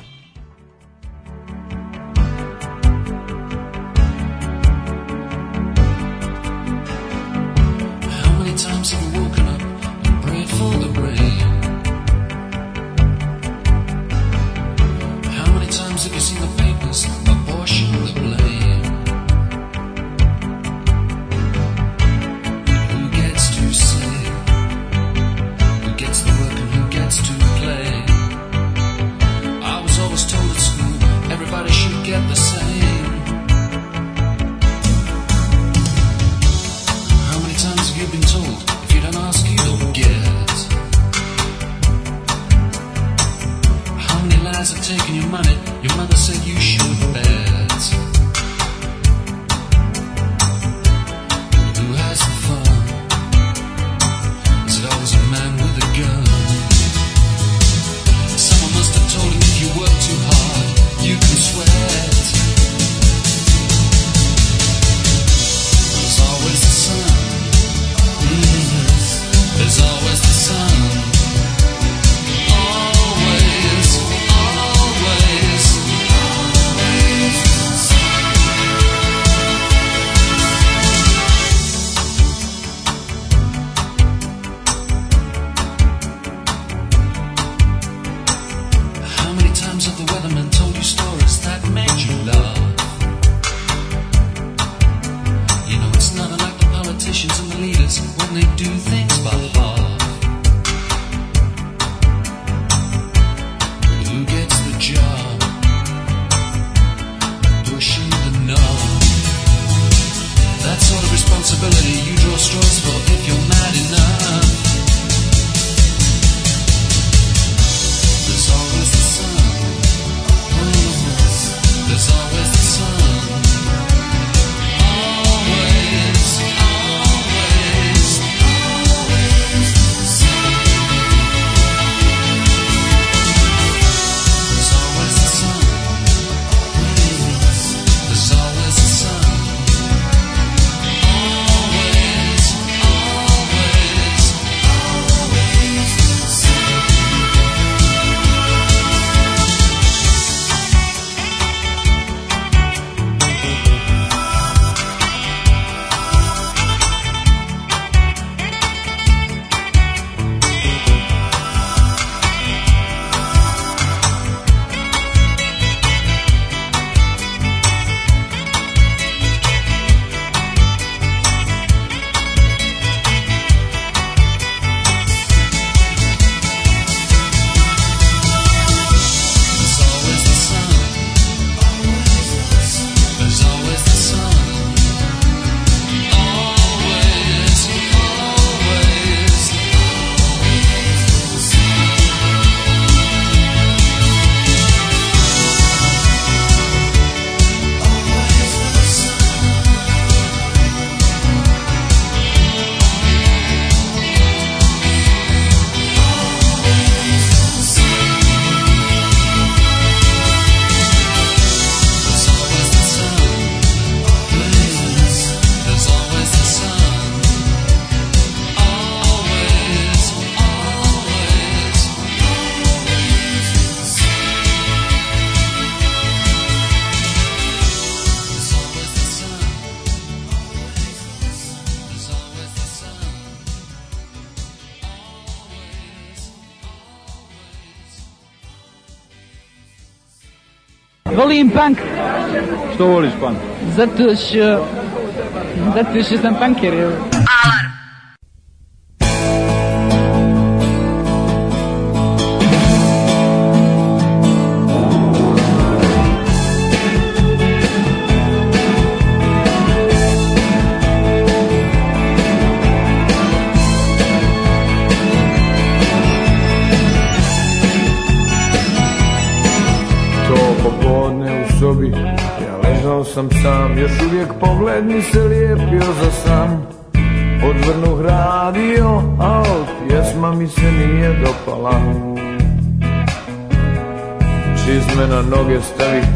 [242.85, 243.39] Što voliš punk?
[243.77, 244.67] zato što...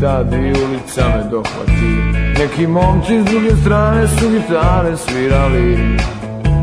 [0.01, 1.91] tad i ulica me dohvati.
[2.39, 5.79] Neki momci s druge strane su gitare svirali.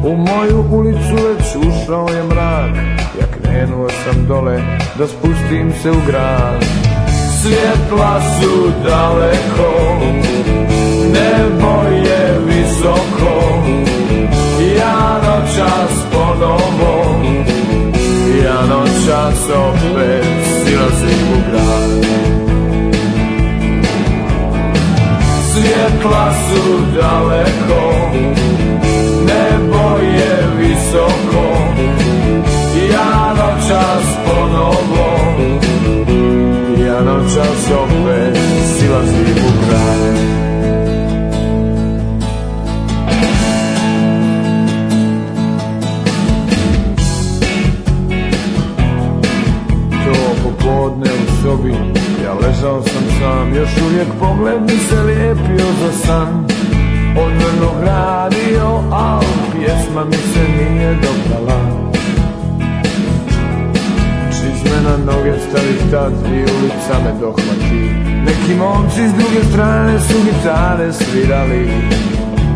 [0.03, 2.75] U moju ulicu već ušao je mrak.
[3.19, 4.61] Ja krenuo sam dole
[4.97, 6.65] da spustim se u grad.
[7.41, 9.99] Svjetla su daleko
[11.13, 13.63] Nebo je visoko.
[14.77, 17.15] Ja noćas ponovo
[18.43, 20.25] Ja noćas opet
[20.65, 22.44] silazim u grad
[25.55, 27.93] Svjetla su daleko
[29.25, 31.45] Nebo je visoko
[32.91, 35.35] Ja noćas ponovo
[36.85, 38.37] Ja noćas opet
[38.77, 40.15] silazim u grad
[50.05, 52.04] To popodne u sobi
[52.65, 56.45] ležao sam sam Još uvijek pogled mi se lijepio za san.
[57.17, 61.59] Odvrnuh radio Al pjesma mi se nije dopala.
[64.31, 67.89] Čizme na noge stavih tad i ulica me dohvati.
[68.25, 71.69] Neki momci s druge strane su gitare svirali.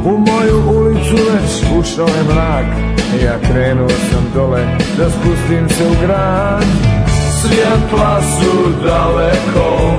[0.06, 2.66] U moju ulicu već ušao je mrak.
[3.24, 6.89] Ja krenuo sam dole da spustim se u grad
[7.42, 9.98] Svjetla su daleko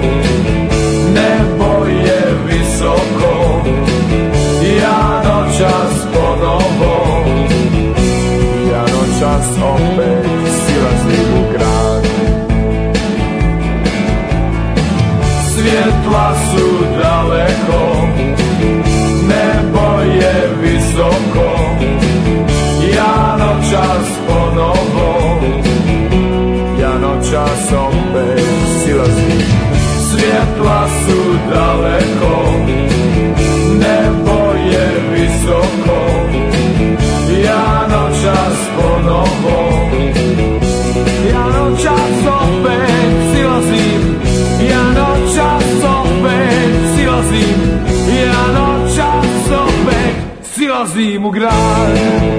[1.15, 3.63] Nebo je visoko
[4.81, 7.25] Ja noćas ponovo.
[8.73, 10.27] Ja noćas opet
[10.67, 12.07] silazim u grad.
[15.55, 18.07] Svjetla su daleko
[19.29, 21.77] Nebo je visoko
[22.97, 25.70] Ja noćas ponovo
[27.33, 28.45] Ja noćas opet
[28.85, 29.41] silazim
[30.11, 31.23] Svjetla su
[31.55, 32.53] daleko
[33.79, 36.01] Nebo je visoko.
[37.45, 39.91] Ja noćas ponovo
[41.33, 44.21] Ja noćas opet silazim.
[44.71, 47.61] Ja noćas opet silazim
[48.25, 50.17] Ja noćas opet
[50.55, 52.31] silazim u grad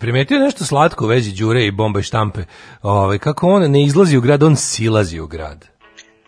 [0.00, 2.44] primetio nešto slatko u vezi Đure i bomba i štampe?
[2.82, 5.66] Ovaj, kako on ne izlazi u grad, on silazi u grad.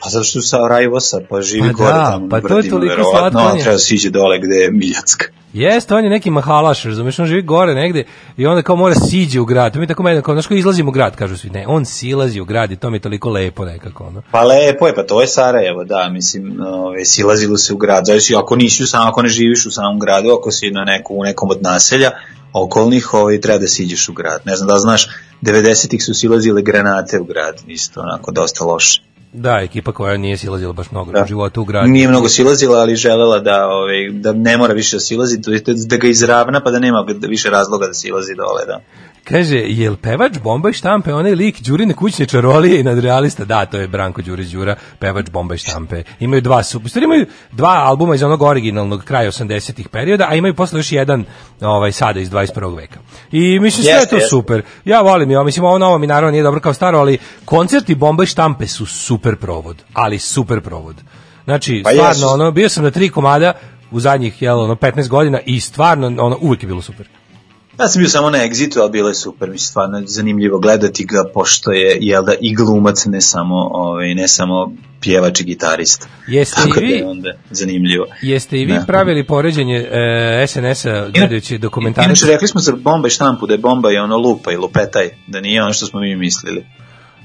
[0.02, 3.02] Pa zato što sa Rajvosa, pa živi Pa gore da, tamo pa to je toliko
[3.10, 5.24] slatko, je- treba siđe dole gde je Miljacka.
[5.52, 8.04] Jeste, on je neki mahalaš, razumeš, on živi gore negde
[8.36, 9.72] i onda kao mora siđe u grad.
[9.72, 11.50] To mi tako meni, kao, znaš, kao izlazim u grad, kažu svi.
[11.50, 14.22] Ne, on silazi u grad i to mi je toliko lepo nekako, ono.
[14.30, 18.34] Pa lepo je, pa to je Sarajevo, da, mislim, ove, silazilo se u grad, zavisi
[18.34, 21.24] ako nisi u sam, ako ne živiš u samom gradu, ako si na neku, u
[21.24, 22.10] nekom od naselja
[22.52, 24.40] okolnih, ovaj, treba da siđeš u grad.
[24.44, 25.08] Ne znam da znaš,
[25.42, 29.11] 90-ih su silazile granate u grad, isto onako dosta loše.
[29.32, 31.22] Da, ekipa koja nije silazila baš mnogo Da.
[31.22, 31.88] u životu u grad.
[31.88, 35.96] Nije mnogo silazila, ali želela da, ovaj, da ne mora više da silazi, je da
[35.96, 38.80] ga izravna, pa da nema više razloga da silazi dole, da.
[39.24, 43.44] Kaže, jel pevač bomba i štampe onaj lik Đurine kućne čarolije i nadrealista?
[43.44, 46.02] Da, to je Branko Đurić Đura, pevač bomba i štampe.
[46.20, 50.78] Imaju dva, su, imaju dva albuma iz onog originalnog kraja 80-ih perioda, a imaju posle
[50.78, 51.24] još jedan
[51.60, 52.76] ovaj, sada iz 21.
[52.76, 52.98] veka.
[53.32, 54.28] I mislim, sve je to jeste.
[54.28, 54.62] super.
[54.84, 58.22] Ja volim, ja mislim, ovo novo mi naravno nije dobro kao staro, ali koncerti bomba
[58.22, 60.96] i štampe su super provod, ali super provod.
[61.44, 62.28] Znači, Pa stvarno, jesu.
[62.28, 63.52] ono, bio sam na tri komada
[63.90, 67.08] u zadnjih, jel, ono, 15 godina i stvarno, ono, uvijek je bilo super.
[67.78, 71.24] Ja sam bio samo na Exitu, ali bilo je super, mislim, stvarno zanimljivo gledati ga,
[71.34, 76.06] pošto je, jel da, i glumac, ne samo, ovaj, ne samo pjevač i gitarista.
[76.28, 78.06] Jeste Tako i da vi- je onda zanimljivo.
[78.22, 78.84] Jeste i vi Da.
[78.86, 82.06] pravili poređenje e, SNS-a gledajući dokumentarac?
[82.08, 85.10] Inače, rekli smo za bomba i štampu, da je bomba i ono lupa i lupetaj,
[85.26, 86.64] da nije ono što smo mi mislili.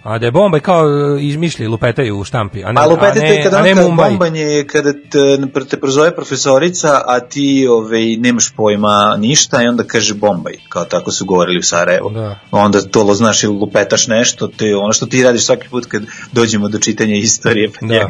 [0.04, 3.26] A da je Bombaj kao e, izmišlja i lupetaju u štampi, a ne, a lupetite
[3.26, 4.10] ne, kada a ne Mumbai.
[4.10, 5.38] bombanje je kada te,
[5.70, 11.12] te prozove profesorica, a ti ovaj, nemaš pojma ništa i onda kaže bombaj, kao tako
[11.12, 12.10] su govorili u Sarajevu.
[12.10, 12.40] Da.
[12.52, 16.70] Onda to znaš ili lupetaš nešto, te, ono što ti radiš svaki put kad dođemo
[16.70, 17.94] do čitanja istorije, pa, Da.
[17.96, 18.08] ja,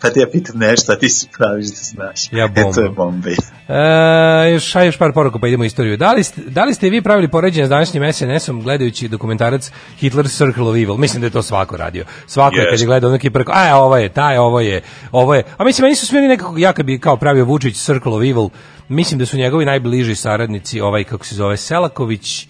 [0.00, 2.32] pa ti ja pitam nešto, a ti se praviš da znaš.
[2.32, 3.32] Ja E, to je bombaj.
[3.68, 5.96] E, još, aj još par poruka pa idemo u istoriju.
[5.96, 9.70] Da li, ste, da li ste vi pravili poređenje s današnjim SNS-om gledajući dokumentarac
[10.02, 10.96] Hitler's Circle of Evil?
[10.96, 12.04] Mislim da je to svako radio.
[12.26, 14.80] Svako je kad je gledao neki preko, a ovo je, taj, ovo je,
[15.12, 15.42] ovo je.
[15.56, 18.22] A mislim, meni su svi oni nekako, ja kad bi kao pravio Vučić Circle of
[18.22, 18.48] Evil,
[18.88, 22.46] mislim da su njegovi najbliži saradnici, ovaj, kako se zove, Selaković,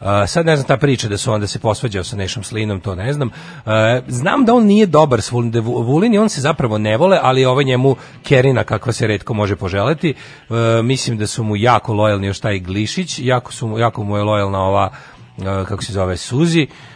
[0.00, 2.94] Uh, sad ne znam ta priča da su onda se posvađao sa Nešom Slinom, to
[2.94, 3.28] ne znam.
[3.28, 3.72] Uh,
[4.08, 6.96] znam da on nije dobar s Vulin, da Vu- Vulin i on se zapravo ne
[6.96, 10.14] vole, ali ovaj njemu Kerina kakva se redko može poželeti.
[10.48, 14.16] Uh, mislim da su mu jako lojalni još taj Glišić, jako, su mu, jako mu
[14.16, 14.90] je lojalna ova,
[15.36, 16.62] uh, kako se zove, Suzi.
[16.70, 16.89] Uh,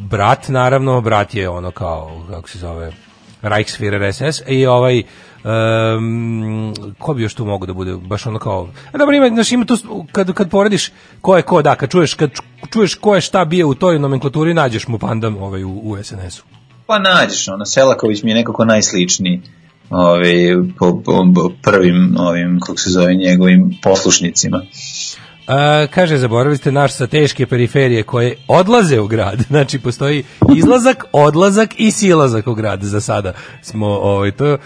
[0.00, 2.92] brat, naravno, brat je ono kao, kako se zove,
[3.42, 5.02] Reichsführer SS i ovaj
[5.44, 9.52] um, ko bi još tu mogu da bude baš ono kao a dobro ima znaš
[9.52, 9.76] ima tu
[10.12, 12.30] kad kad porediš ko je ko da kad čuješ kad
[12.72, 16.42] čuješ ko je šta bio u toj nomenklaturi nađeš mu pandam ovaj u, u SNS-u
[16.86, 19.42] Pa nađeš, ono, Selaković mi je nekako najsličniji
[19.90, 20.34] ovaj,
[20.78, 24.62] po, po, po prvim ovim, kako se zove, njegovim poslušnicima.
[25.46, 29.38] A, kaže, zaboravili ste naš sa teške periferije koje odlaze u grad.
[29.50, 30.24] Znači, postoji
[30.56, 33.32] izlazak, odlazak i silazak u grad za sada.
[33.62, 34.56] Smo ovaj, to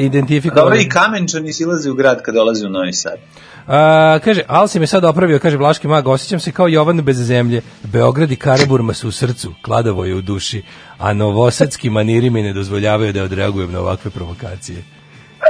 [0.00, 0.70] identifikovali.
[0.70, 3.18] Dobro, i Kamenčani silaze u grad kad dolaze u Novi Sad.
[3.66, 7.16] A, kaže, Al si me sad opravio, kaže Vlaški mag, osjećam se kao Jovan bez
[7.16, 7.62] zemlje.
[7.82, 10.62] Beograd i Karaburma su u srcu, kladavo je u duši,
[10.98, 14.82] a novosadski maniri mi ne dozvoljavaju da odreagujem na ovakve provokacije.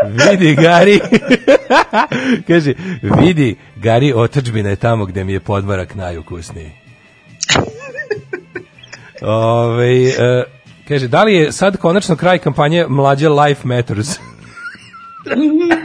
[0.04, 1.00] Vidi, Gari,
[2.48, 6.70] kaže, vidi, Gari, otačbina je tamo gde mi je podvarak najukusniji.
[9.22, 10.44] Ove, e,
[10.88, 14.08] kaže, da li je sad konačno kraj kampanje Mlađe Life Matters?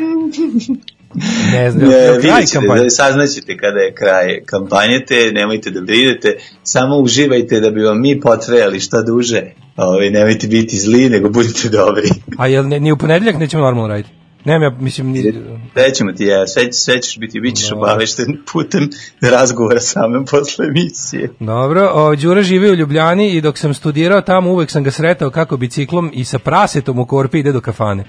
[1.58, 2.84] ne znam, Ne, kraj vidjet ćete, kampanje.
[2.84, 8.02] da saznaćete kada je kraj kampanje, te nemojte da brinete, samo uživajte da bi vam
[8.02, 9.42] mi potrejali šta duže.
[9.76, 12.10] Ovaj, nemojte biti zli, nego budite dobri.
[12.38, 14.10] A jel ne, ni u ponedeljak nećemo normalno raditi?
[14.46, 15.34] Nemam ja, mislim, ni...
[15.74, 18.90] Sve ćemo ti, ja, sve, sve ćeš biti, bit ćeš obavešten putem
[19.22, 21.30] razgovora samem posle emisije.
[21.40, 25.30] Dobro, o, Đura živi u Ljubljani i dok sam studirao tamo uvek sam ga sretao
[25.30, 28.04] kako biciklom i sa prasetom u korpi ide do kafane.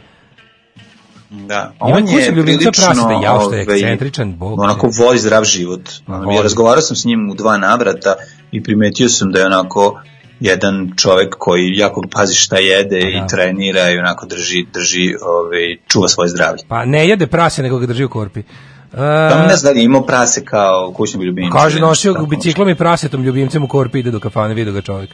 [1.30, 2.70] Da, Ima on je prilično...
[2.72, 5.80] praseta, jao što je ovaj, ekscentričan, bog Onako voli zdrav život.
[6.06, 6.36] Voli.
[6.36, 8.14] ja razgovarao sam s njim u dva navrata
[8.52, 10.00] i primetio sam da je onako
[10.40, 13.06] jedan čovek koji jako pazi šta jede Da.
[13.08, 16.62] i trenira i onako drži, drži ovaj, čuva svoje zdravlje.
[16.68, 18.40] Pa ne jede prase, nego ga drži u korpi.
[18.40, 21.58] E, Tamo ne znam da imao prase kao kućnog ljubimca.
[21.58, 25.10] kaže, nosio ga biciklom i prasetom ljubimcem u korpi ide do kafane, vidio ga čovjek.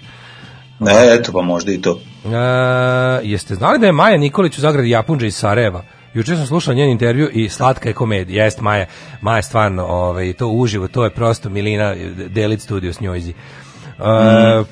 [0.78, 2.00] Ne, eto pa možda i to.
[2.24, 2.28] E,
[3.22, 5.82] jeste znali da je Maja Nikolić u zagradi Japunđa iz Sarajeva?
[6.14, 8.44] Juče sam slušao njen intervju i slatka je komedija.
[8.44, 8.86] Jest Maja,
[9.20, 11.94] Maja stvarno, ovaj, to uživo, to je prosto Milina
[12.28, 13.30] Delit studio s njojzi.
[13.30, 13.34] E,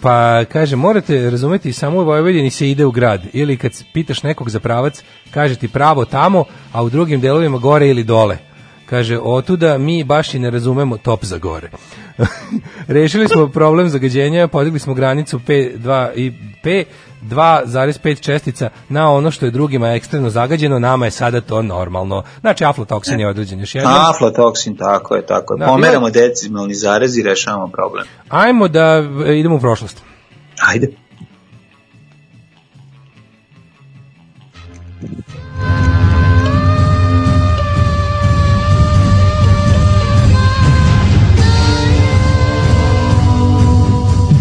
[0.00, 3.22] pa kaže, morate razumeti, samo u Vojvodini se ide u grad.
[3.32, 7.88] Ili kad pitaš nekog za pravac, kaže ti pravo tamo, a u drugim delovima gore
[7.88, 8.38] ili dole.
[8.86, 11.70] Kaže, otuda mi baš i ne razumemo top za gore.
[12.88, 16.32] Rešili smo problem zagađenja, podigli smo granicu P2 i
[16.62, 16.84] P
[17.22, 22.22] 2,5 čestica na ono što je drugima ekstremno zagađeno, nama je sada to normalno.
[22.40, 23.94] Znači, aflatoksin je određen još jednom.
[23.94, 25.58] Aflatoksin, tako je, tako je.
[25.58, 28.06] Da, Pomeramo decimalni zarez i rešavamo problem.
[28.28, 30.02] Ajmo da e, idemo u prošlost.
[30.68, 30.88] Ajde.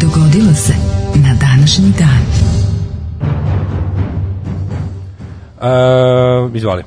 [0.01, 0.73] Dogodilo se
[1.15, 2.10] na današnji dan.
[5.61, 6.83] Uh, izvoli.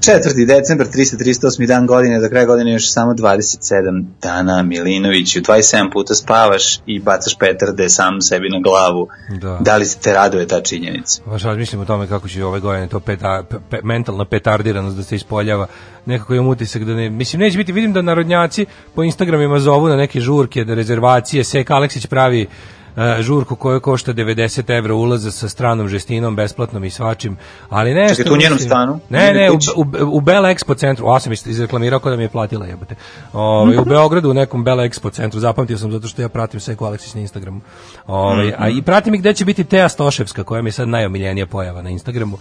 [0.00, 0.46] 4.
[0.46, 1.66] decembar, 338.
[1.66, 7.38] dan godine, do kraja godine još samo 27 dana, Milinoviću, 27 puta spavaš i bacaš
[7.38, 9.08] petarde sam sebi na glavu.
[9.40, 9.58] Da.
[9.60, 11.22] Da li se te raduje ta činjenica?
[11.26, 15.16] Baš razmišljam o tome kako će ove godine to peta, pe, mentalna petardiranost da se
[15.16, 15.66] ispoljava.
[16.06, 17.10] Nekako imam utisak da ne...
[17.10, 21.70] Mislim, neće biti, vidim da narodnjaci po Instagramima zovu na neke žurke, da rezervacije, Sek
[21.70, 22.46] Aleksić pravi
[23.20, 27.36] žurku koja košta 90 evra ulaza sa stranom žestinom, besplatnom i svačim,
[27.68, 28.16] ali nešto...
[28.16, 29.00] Čekaj, tu u njenom stanu?
[29.10, 29.84] Ne, ne, u, u,
[30.16, 32.94] u Bela Expo centru, a sam iz- izreklamirao kao da mi je platila jebote.
[33.32, 36.84] Ovaj u Beogradu u nekom Bela Expo centru, zapamtio sam zato što ja pratim Seku
[36.84, 37.60] Aleksić na Instagramu.
[38.06, 41.46] Ovaj a i pratim i gde će biti Teja Stoševska, koja mi je sad najomiljenija
[41.46, 42.38] pojava na Instagramu.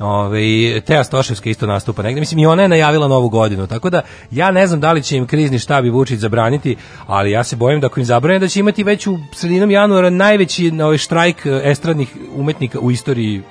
[0.00, 2.20] Ove, Teja Stoševska isto nastupa negde.
[2.20, 3.66] Mislim, i ona je najavila novu godinu.
[3.66, 6.76] Tako da, ja ne znam da li će im krizni štab i Vučić zabraniti,
[7.06, 10.10] ali ja se bojim da ako im zabrane da će imati već u sredinom januara
[10.10, 13.42] najveći ovaj, štrajk eh, estradnih umetnika u istoriji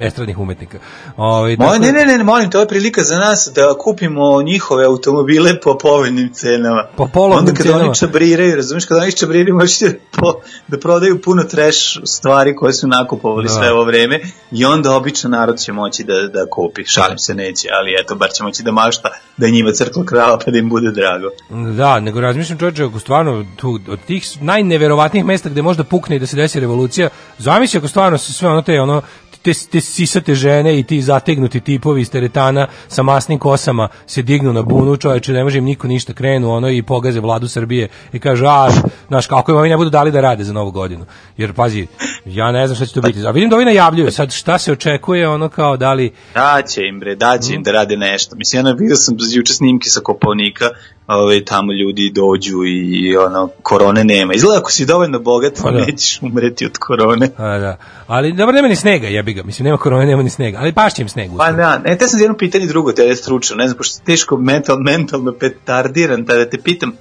[0.00, 0.78] estradnih umetnika.
[1.16, 5.60] Ovaj dakle- ne, ne, ne, molim, to je prilika za nas da kupimo njihove automobile
[5.60, 6.84] po povoljnim cenama.
[6.96, 7.84] Po polovnim Onda kada cenama.
[7.84, 10.34] oni čabriraju, razumiješ, kada oni čabriraju možete po,
[10.68, 13.52] da prodaju puno trash stvari koje su nakupovali Da.
[13.52, 14.20] sve ovo vreme
[14.52, 16.84] i onda običan narod će moći da, da kupi.
[16.86, 20.38] Šalim se neće, ali eto, bar će moći da mašta da je njima crkla krava
[20.38, 21.28] pa da im bude drago.
[21.72, 26.18] Da, nego razmišljam čovječe, ako stvarno tu, od tih najneverovatnijih mesta gde možda pukne i
[26.18, 29.02] da se desi revolucija, zamisli ako stvarno se sve ono te, ono,
[29.48, 34.52] te, te sisate žene i ti zategnuti tipovi iz teretana sa masnim kosama se dignu
[34.52, 38.18] na bunu, čoveče, ne može im niko ništa krenu, ono, i pogaze vladu Srbije i
[38.18, 38.70] kažu, a,
[39.08, 41.06] znaš, kako im ovi ne budu dali da rade za novu godinu.
[41.36, 41.86] Jer, pazi,
[42.24, 43.26] ja ne znam šta će to biti.
[43.26, 46.12] A vidim da ovi najavljuju, sad šta se očekuje, ono kao da li...
[46.34, 48.36] Daće im bre, daće im da rade nešto.
[48.36, 50.70] Mislim, ja vidio sam juče snimke sa Kopovnika,
[51.16, 54.34] ovaj, tamo ljudi dođu i ono, korone nema.
[54.34, 55.78] Izgleda ako si dovoljno bogat, Pa da.
[55.78, 57.30] nećeš umreti od korone.
[57.36, 57.76] A, da.
[58.06, 59.42] Ali dobro, nema ni snega, jebi ga.
[59.42, 60.58] Mislim, nema korone, nema ni snega.
[60.58, 61.30] Ali pašće im sneg.
[61.38, 64.36] Pa da, ne, te sam jedno pitanje drugo, te je stručno, ne znam, pošto teško
[64.36, 66.92] mental, mentalno petardiran, tada te pitam,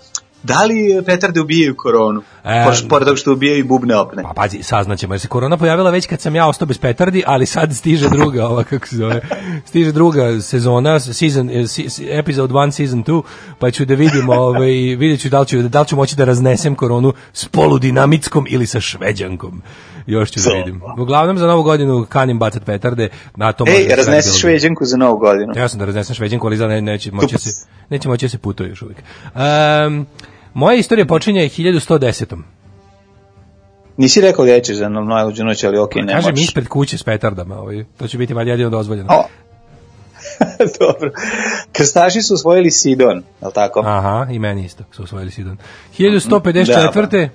[0.44, 2.22] da li petarde ubijaju koronu?
[2.44, 4.24] E, pored toga što ubijaju i bubne opne.
[4.24, 7.46] Pa pazi, saznaćemo, jer se korona pojavila već kad sam ja ostao bez petardi, ali
[7.46, 9.22] sad stiže druga, ova kako se zove,
[9.66, 11.66] stiže druga sezona, season, eh,
[12.20, 13.22] episode 1, season 2,
[13.60, 16.26] pa ću da vidim, ovaj, vidjet ću da li ću, da li ću moći da
[16.26, 19.62] raznesem koronu s poludinamitskom ili sa šveđankom.
[20.08, 20.58] Još ću da So.
[20.58, 20.82] vidim.
[21.00, 25.18] Uglavnom, za novu godinu kanim bacat petarde, na to Ej, sve raznesi šveđanku za novu
[25.18, 25.54] godinu.
[25.56, 28.30] Ja sam da raznesem šveđanku, ali za ne, neće moći da se, neće moći da
[28.30, 28.98] se putuje još uvijek.
[29.36, 30.08] Um,
[30.54, 32.38] moja istorija počinje 1110.
[33.98, 37.60] Nisi rekao da ćeš za najluđu noć, ali okej, ne Kažem ispred kuće s petardama,
[37.60, 37.86] ovaj.
[37.98, 39.10] To će biti valjda jedino dozvoljeno.
[39.14, 39.24] O,
[40.80, 41.12] Dobro.
[41.72, 43.84] Krstaši su osvojili Sidon, je li tako?
[43.86, 45.58] Aha, i meni isto su osvojili Sidon.
[45.98, 47.30] 1154.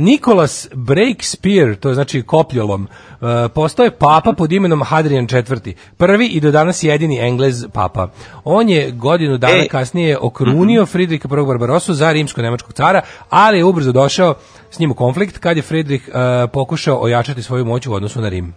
[0.00, 2.82] Nikolas Breakspear, to je znači kopljolom,
[3.20, 5.72] uh, postao je papa pod imenom Hadrian IV.
[5.96, 8.08] Prvi i do danas jedini Englez papa.
[8.44, 9.68] On je godinu dana E.
[9.68, 11.46] kasnije okrunio Fridrika I.
[11.46, 14.34] Barbarosu za rimsko-nemačkog cara, ali je ubrzo došao
[14.70, 16.14] s njim u konflikt kad je Fridrik uh,
[16.52, 18.54] pokušao ojačati svoju moć u odnosu na Rim.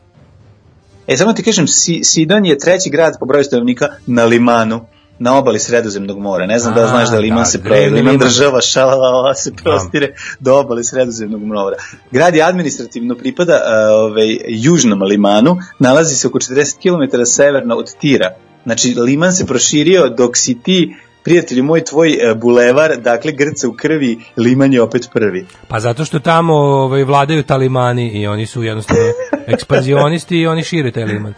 [1.08, 4.86] E, samo ti kažem, Si- Sidon je treći grad po broju stanovnika na Limanu,
[5.22, 6.45] na obali Sredozemnog mora.
[6.45, 8.17] Ne znam da A, znaš da Liman da, se pro, Liman Liman.
[8.17, 11.76] država šalala se prostire do obale Sredozemnog mora.
[12.11, 13.61] Grad je administrativno pripada uh,
[14.09, 18.30] ovaj, južnom Limanu, nalazi se oko 40 km severno od Tira.
[18.63, 23.74] Znači, Liman se proširio dok si ti prijatelju moj, tvoj e, bulevar, dakle, grca u
[23.74, 25.45] krvi, Liman je opet prvi.
[25.67, 29.03] Pa zato što tamo ovaj, vladaju talimani i oni su jednostavno
[29.53, 31.34] ekspanzionisti i oni šire taj liman.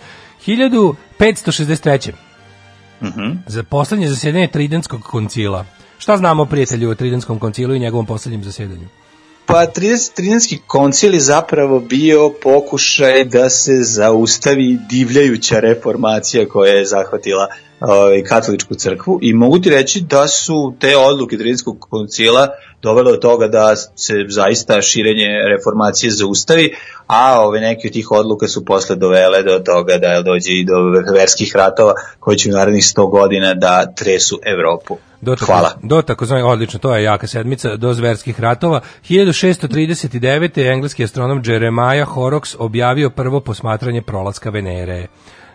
[0.45, 2.11] 1563.
[3.04, 3.32] Mhm.
[3.47, 5.66] Za poslednje zasedanje Tridentskog koncila.
[5.97, 8.88] Šta znamo prijatelju o Tridentskom koncilu i njegovom poslednjem zasedanju?
[9.45, 16.86] Pa 30, Tridentski koncil je zapravo bio pokušaj da se zaustavi divljajuća reformacija koja je
[16.86, 17.47] zahvatila
[17.84, 22.47] ovaj, katoličku crkvu i mogu ti reći da su te odluke Tridentskog koncila
[22.81, 25.27] dovele do toga da se zaista širenje
[25.57, 26.75] reformacije zaustavi,
[27.07, 30.73] a ove neke od tih odluka su posle dovele do toga da dođe i do
[31.13, 34.97] verskih ratova koji će u narednih 100 godina da tresu Evropu.
[35.21, 35.71] Do tako, Hvala.
[35.84, 38.81] Do takozvani, odlično, to je jaka sedmica, do zverskih ratova.
[39.09, 40.59] 1639.
[40.59, 45.07] je engleski astronom Jeremiah Horrocks objavio prvo posmatranje prolaska Venere.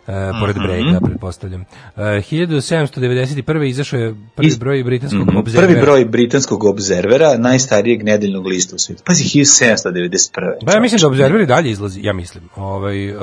[0.09, 0.67] E, pored Mhm.
[0.67, 1.65] brega, pretpostavljam.
[1.97, 3.37] E, 1791.
[3.65, 5.37] izašao je prvi broj britanskog Mhm.
[5.37, 5.69] obzervera.
[5.69, 9.03] Prvi broj britanskog obzervera, najstarijeg nedeljnog lista u svijetu.
[9.07, 10.57] Pazi, 1791.
[10.63, 12.45] Da, ja mislim da obzerver i dalje izlazi, ja mislim.
[12.57, 13.19] Ovaj, uh,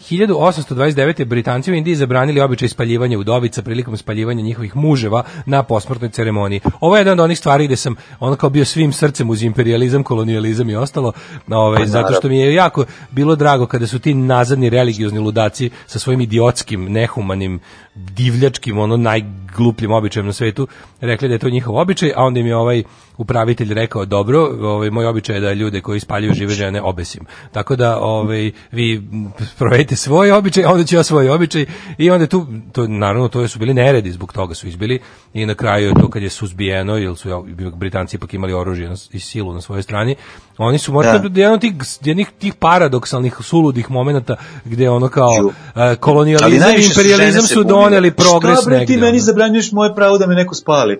[0.00, 1.24] 1829.
[1.24, 6.60] Britanci u Indiji zabranili običaj spaljivanja udovica prilikom spaljivanja njihovih muževa na posmrtnoj ceremoniji.
[6.80, 10.02] Ovo je jedan od onih stvari gde sam ono kao bio svim srcem uz imperializam,
[10.02, 11.12] kolonijalizam i ostalo,
[11.48, 15.70] ovaj, Pa, zato što mi je jako bilo drago kada su ti nazadni religiozni ludaci
[15.86, 17.60] sa svojim idiotskim, nehumanim,
[17.94, 20.68] divljačkim, ono najglupljim običajem na svetu,
[21.00, 22.82] rekli da je to njihov običaj, a onda im je ovaj
[23.16, 27.26] upravitelj rekao, dobro, ovaj, moj običaj je da ljude koji spaljuju žive žene obesim.
[27.52, 29.02] Tako da ovaj, vi
[29.58, 31.66] provedite svoj običaj, a onda ću ja svoj običaj
[31.98, 35.00] i onda tu, to, naravno, to su bili neredi, zbog toga su izbili
[35.34, 37.44] i na kraju je to kad je suzbijeno, jer su
[37.76, 40.16] Britanci ipak imali oružje i silu na svojoj strani,
[40.58, 41.28] oni su možda Da.
[41.28, 41.40] da.
[41.40, 41.72] jedan od tih,
[42.04, 45.52] jednih tih paradoksalnih, suludih momenata gde ono kao uh,
[46.00, 47.83] kolonijalizam i imperializam su bunile.
[47.84, 50.98] Doneli progres Šta bre, ti negde, meni zabranjuješ moje pravo da me neko spali?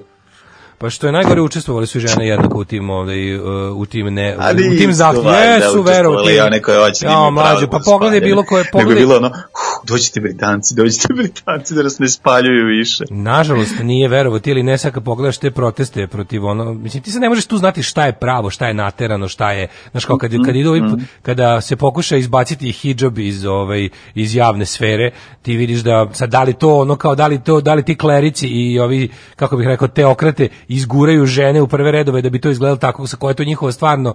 [0.79, 3.43] Pa što je najgore učestvovali su i žene jednako u tim ovaj uh,
[3.75, 5.33] u tim ne A u tim zahtjevima.
[5.33, 6.41] Jesu učestvovali verovati.
[6.41, 9.03] one koje hoće da Ja, mlađe, pravo pa da pogledaj bilo koje Nego je pogledaj.
[9.03, 9.45] bilo ono, "Huh,
[9.87, 13.05] dođite Britanci, dođite Britanci da nas ne spaljuju više.
[13.11, 17.21] Nažalost nije verovati ili ne sad kad pogledaš te proteste protiv ono mislim ti se
[17.21, 20.31] ne možeš tu znati šta je pravo, šta je naterano, šta je znaš kao kad
[20.47, 20.83] kad idu ovi-
[21.23, 25.11] kada se pokuša izbaciti hidžab iz ovaj iz javne sfere,
[25.43, 27.95] ti vidiš da sad da li to ono kao da li to da li ti
[27.95, 32.51] klerici i ovi kako bih rekao teokrate izguraju žene u prve redove da bi to
[32.51, 34.15] izgledalo tako sa koje je to njihova stvarno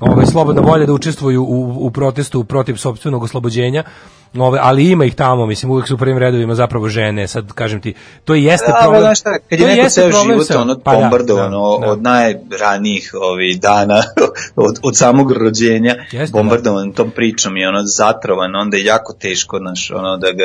[0.00, 3.84] ovaj slobodna volja da učestvuju u, u protestu protiv sopstvenog oslobođenja.
[4.34, 7.80] Ove, ali ima ih tamo, mislim, uvijek su u prvim redovima zapravo žene, sad kažem
[7.80, 7.94] ti,
[8.24, 9.00] to jeste Da, problem.
[9.00, 11.92] znaš šta, kad to je neko jeste ceo život ono pa da, bombardovano da, da.
[11.92, 14.02] od najranijih ovih dana,
[14.56, 19.58] od, od samog rođenja, Jeste, bombardovan tom pričom i ono zatrovan, onda je jako teško
[19.58, 20.44] naš, ono, da ga,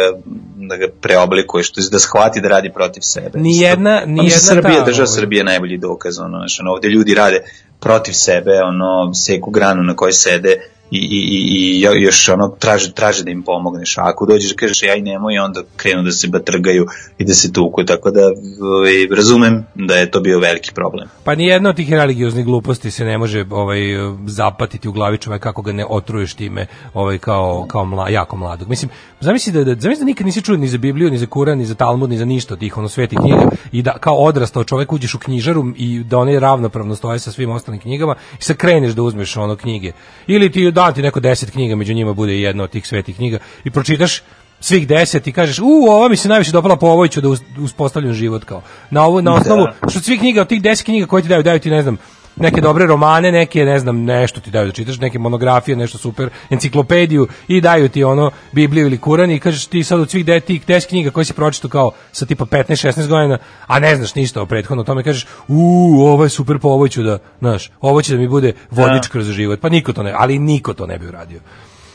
[0.57, 3.39] da ga preoblikuješ, to je da shvati da radi protiv sebe.
[3.39, 7.13] Nijedna- nijedna Srbija, ta, država ovaj- Srbije je najbolji dokaz, ono, znaš, ono, ovde ljudi
[7.13, 7.39] rade
[7.81, 10.55] protiv sebe, ono, seku granu na kojoj sede
[10.91, 14.53] i, i, i, i jo- još ono traže, traže da im pomogneš, a ako dođeš
[14.53, 16.87] kažeš ja i nemoj, onda krenu da se batrgaju
[17.17, 18.21] i da se tuku, tako da
[18.61, 21.07] ovaj, razumem da je to bio veliki problem.
[21.23, 23.81] Pa ni jedna od tih religioznih gluposti se ne može ovaj
[24.27, 28.69] zapatiti u glavi čoveka kako ga ne otruješ time, ovaj kao kao mla, jako mladog.
[28.69, 31.57] Mislim, zamisli da, da zamisli da nikad nisi čuo ni za Bibliju, ni za Kuran,
[31.57, 34.93] ni za Talmud, ni za ništa tih ono svetih knjiga i da kao odrastao čovek
[34.93, 38.93] uđeš u knjižaru i da one ravnopravno stoje sa svim ostalim knjigama i sad kreneš
[38.93, 39.91] da uzmeš ono knjige.
[40.27, 43.15] Ili ti da ti neko deset knjiga, među njima bude i jedna od tih svetih
[43.15, 44.21] knjiga i pročitaš
[44.59, 47.41] svih deset i kažeš, u, ova mi se najviše dopala po ovoj ću da us-
[47.59, 48.61] uspostavljam život kao.
[48.89, 51.59] Na ovo, na osnovu, što svih knjiga, od tih deset knjiga koje ti daju, daju
[51.59, 51.97] ti, ne znam,
[52.35, 56.29] neke dobre romane, neke, ne znam, nešto ti daju da čitaš, neke monografije, nešto super,
[56.49, 60.39] enciklopediju i daju ti ono Bibliju ili Kuran i kažeš ti sad od svih de,
[60.39, 64.41] tih 10 knjiga koje si pročitao kao sa tipa 15-16 godina, a ne znaš ništa
[64.41, 65.61] o prethodno tome, kažeš, u,
[66.01, 69.27] ovo je super, po ovo ću da, znaš, ovo će da mi bude vodič kroz
[69.27, 71.39] život, pa niko to ne, ali niko to ne bi uradio.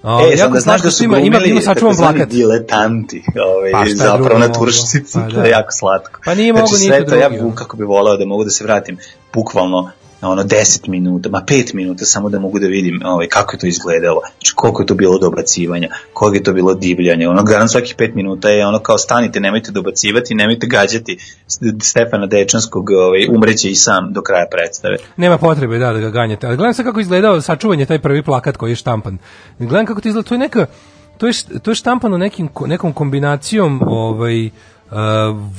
[0.05, 2.29] O, E, jako sad da znaš da su ima, ima, glumili ima sačuvan takozvani plakat.
[2.31, 4.59] diletanti, ovaj, Pa zapravo na mogu?
[4.61, 5.43] turšcici, Pa to da.
[5.43, 6.21] je jako slatko.
[6.25, 7.55] Pa nije znači, mogu sve niko to, ja drugi, ono.
[7.55, 8.99] kako bi voleo da mogu da se vratim
[9.35, 9.91] bukvalno
[10.29, 13.67] ono 10 minuta, ma 5 minuta samo da mogu da vidim ovaj, kako je to
[13.67, 17.97] izgledalo, znači koliko je to bilo dobacivanja, koliko je to bilo divljanje, ono garant svakih
[17.99, 21.19] 5 minuta je ono kao stanite, nemojte dobacivati, nemojte gađati
[21.83, 24.97] Stefana Dečanskog, ovaj, umreće i sam do kraja predstave.
[25.17, 26.47] Nema potrebe da, da ga ganjate.
[26.47, 29.19] Ali gledam sad kako izgledao sačuvanje taj prvi plakat koji je štampan.
[29.59, 30.67] Gledam kako to izgleda, to je neka
[31.19, 34.51] to je to je štampano nekim ko- nekom kombinacijom ovaj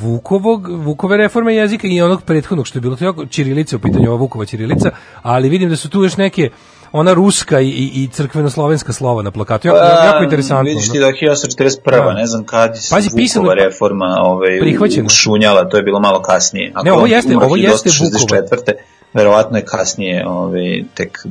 [0.02, 4.10] Vukovog, Vukove reforme jezika i onog prethodnog što je bilo to jako ćirilica u pitanju
[4.10, 6.50] ova Vukova ćirilica, ali vidim da su tu još neke
[6.92, 9.68] ona ruska i, i, crkveno-slovenska slova na plakatu.
[9.68, 10.64] Jako, jako interesantno.
[10.64, 12.06] Pa, Vidiš ti da je 1841.
[12.06, 12.14] Da.
[12.14, 14.60] ne znam kad Pazi, pisano Vukova reforma ovaj,
[15.06, 16.72] ušunjala, to je bilo malo kasnije.
[16.76, 18.72] Ako Ne, ovo jeste- ovo jeste 1864.
[19.14, 21.26] Verovatno je kasnije ovaj, tek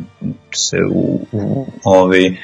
[0.53, 2.37] se u, u ovaj,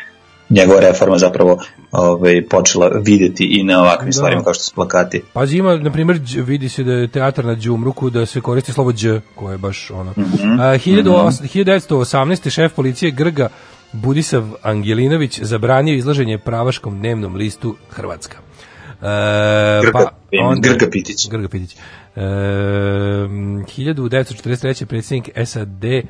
[0.51, 1.59] njegova reforma zapravo
[1.93, 4.13] ovaj, počela videti i na ovakvim Da.
[4.13, 5.23] stvarima kao što su plakati.
[5.33, 8.93] Pazi, ima, na primjer, vidi se da je teatar na Đumruku, da se koristi slovo
[8.93, 8.97] Đ,
[9.35, 10.11] koje je baš ono.
[10.11, 10.61] Mhm.
[10.61, 12.51] A, 18- 1918.
[12.51, 13.49] šef policije Grga
[13.93, 18.39] Budisav Angelinović zabranio izlaženje pravaškom dnevnom listu Hrvatska.
[19.03, 20.09] E, Grga,
[20.43, 21.29] onda- Grga Pitić.
[21.29, 21.77] Grga Pitić.
[22.17, 22.21] E,
[23.67, 24.85] 1943.
[24.85, 26.03] predsjednik SAD e,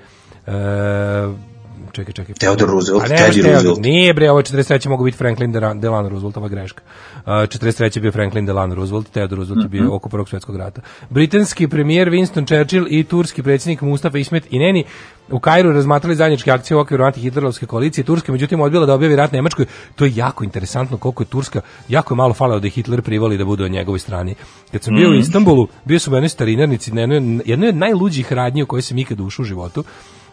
[1.92, 2.34] čekaj, čekaj.
[2.34, 3.42] Theodore Roosevelt, Teddy.
[3.44, 3.78] Roosevelt.
[3.80, 4.88] Nije bre, ovo je 43.
[4.88, 6.82] mogu biti Franklin Delano Roosevelt, ova je greška.
[7.16, 7.96] Uh, 43.
[7.96, 9.76] je bio Franklin Delano Roosevelt, Theodore Roosevelt je Mhm.
[9.78, 10.80] bio oko prvog svjetskog rata.
[11.10, 14.84] Britanski premijer Winston Churchill i turski predsjednik Mustafa Ismet Ineni
[15.30, 18.04] u Kairu razmatrali zajedničke akcije u okviru antihitlerovske koalicije.
[18.04, 19.66] Turska međutim odbila da objavi rat Nemačkoj.
[19.96, 23.38] To je jako interesantno koliko je Turska, jako je malo falilo da je Hitler privoli
[23.38, 24.34] da bude na njegovoj strani.
[24.72, 25.16] Kad sam bio Mhm.
[25.16, 28.82] u Istanbulu, bio sam u jednoj starinarnici, na jednoj, jednoj od najluđih radnji u kojoj
[28.82, 29.84] sam ikad ušao u životu.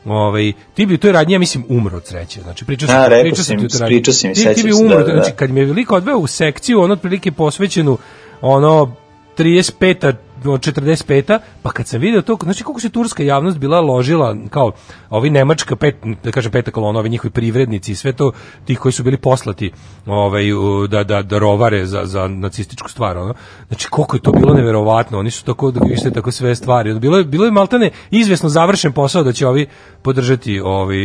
[0.08, 2.42] Ovaj ti bi u toj radnji ja mislim umro od sreće.
[2.42, 3.96] Znači pričao sam A, rekao pričao si mi, ti radnji.
[3.98, 5.22] pričao si mi, Ti, ti bi sećam se, umro, da, da, da.
[5.22, 7.98] znači kad me je veliko odveo u sekciju, ono otprilike posvećenu
[8.42, 8.92] ono
[9.38, 10.14] 35
[10.46, 14.72] od 45 pa kad sam video to, znači koliko se turska javnost bila ložila kao
[15.10, 18.32] ovi nemačka pet, da kažem peta kolona, ovi njihovi privrednici sve to
[18.66, 19.72] ti koji su bili poslati
[20.06, 20.44] ovaj
[20.90, 23.34] da da da rovare za za nacističku stvar, ono.
[23.68, 27.00] Znači koliko je to bilo neverovatno, oni su tako da više tako sve stvari.
[27.00, 29.68] Bilo je bilo je maltene izvesno završen posao da će ovi
[30.02, 30.98] podržati ovaj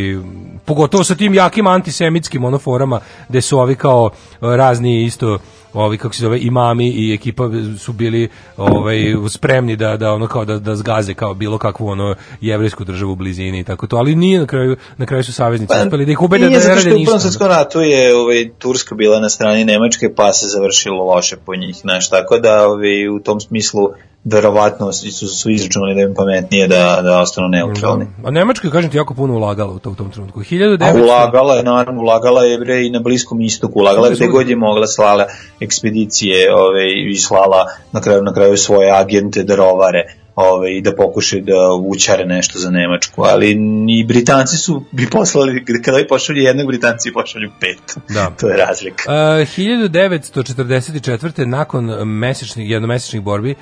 [0.64, 5.38] pogotovo sa tim jakim antisemitskim onoforama gde su ovi kao razni isto
[5.72, 8.98] ovi kako se zove imami i ekipa su bili ovaj
[9.28, 13.16] spremni da da ono kao da da zgaze kao bilo kakvu ono jevrejsku državu u
[13.16, 16.12] blizini i tako to ali nije na kraju na kraju su saveznici Pa, uspeli da
[16.12, 17.10] ih ubede da Nije ne zato rade ništa.
[17.10, 21.54] Prvom svetskom ratu je ovaj, Turska bila na strani Nemačke, pa se završilo loše po
[21.54, 23.88] njih, znaš, tako da ovaj, u tom smislu
[24.24, 28.06] verovatno su, su izračunali da im pametnije da, da ostanu neutralni.
[28.24, 30.40] A Nemačka kažem ti jako puno ulagala u to u tom trenutku.
[30.40, 34.26] A 1900 ulagala je, naravno, ulagala je bre i na Bliskom istoku, ulagala je gde
[34.26, 35.26] god je mogla, slala
[35.60, 40.94] ekspedicije ove, i slala na kraju, na kraju svoje agente da rovare ove, i da
[40.96, 41.52] pokušaju da
[41.86, 47.12] učare nešto za Nemačku, ali ni Britanci su bi poslali, kada bi pošalju jednog Britanci
[47.12, 47.96] pošalju pet.
[48.08, 48.30] Da.
[48.40, 49.02] to je razlika.
[49.06, 51.44] Uh, 1944.
[51.44, 53.56] nakon mesečnih, jednomesečnih borbi uh,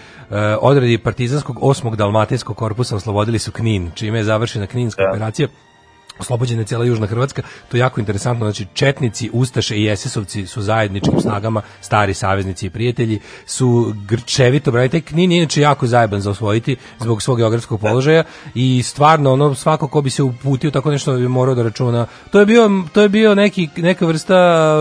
[0.60, 5.10] odredi partizanskog osmog dalmatinskog korpusa oslobodili su Knin, čime je završena Kninska Da.
[5.10, 5.48] operacija
[6.20, 10.62] oslobođena je cijela Južna Hrvatska, to je jako interesantno, znači Četnici, Ustaše i SS-ovci su
[10.62, 16.20] zajedničkim snagama, stari saveznici i prijatelji, su grčevito brali, taj Knin je inače jako zajeban
[16.20, 20.90] za osvojiti zbog svog geografskog položaja i stvarno ono svako ko bi se uputio tako
[20.90, 22.06] nešto bi morao da računa.
[22.30, 24.36] To je bio to je bio neki neka vrsta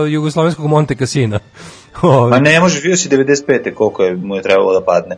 [0.08, 1.38] jugoslovenskog Monte Cassina.
[2.30, 3.74] Pa ne može, bio si 95.
[3.74, 5.16] koliko je, mu je trebalo da padne.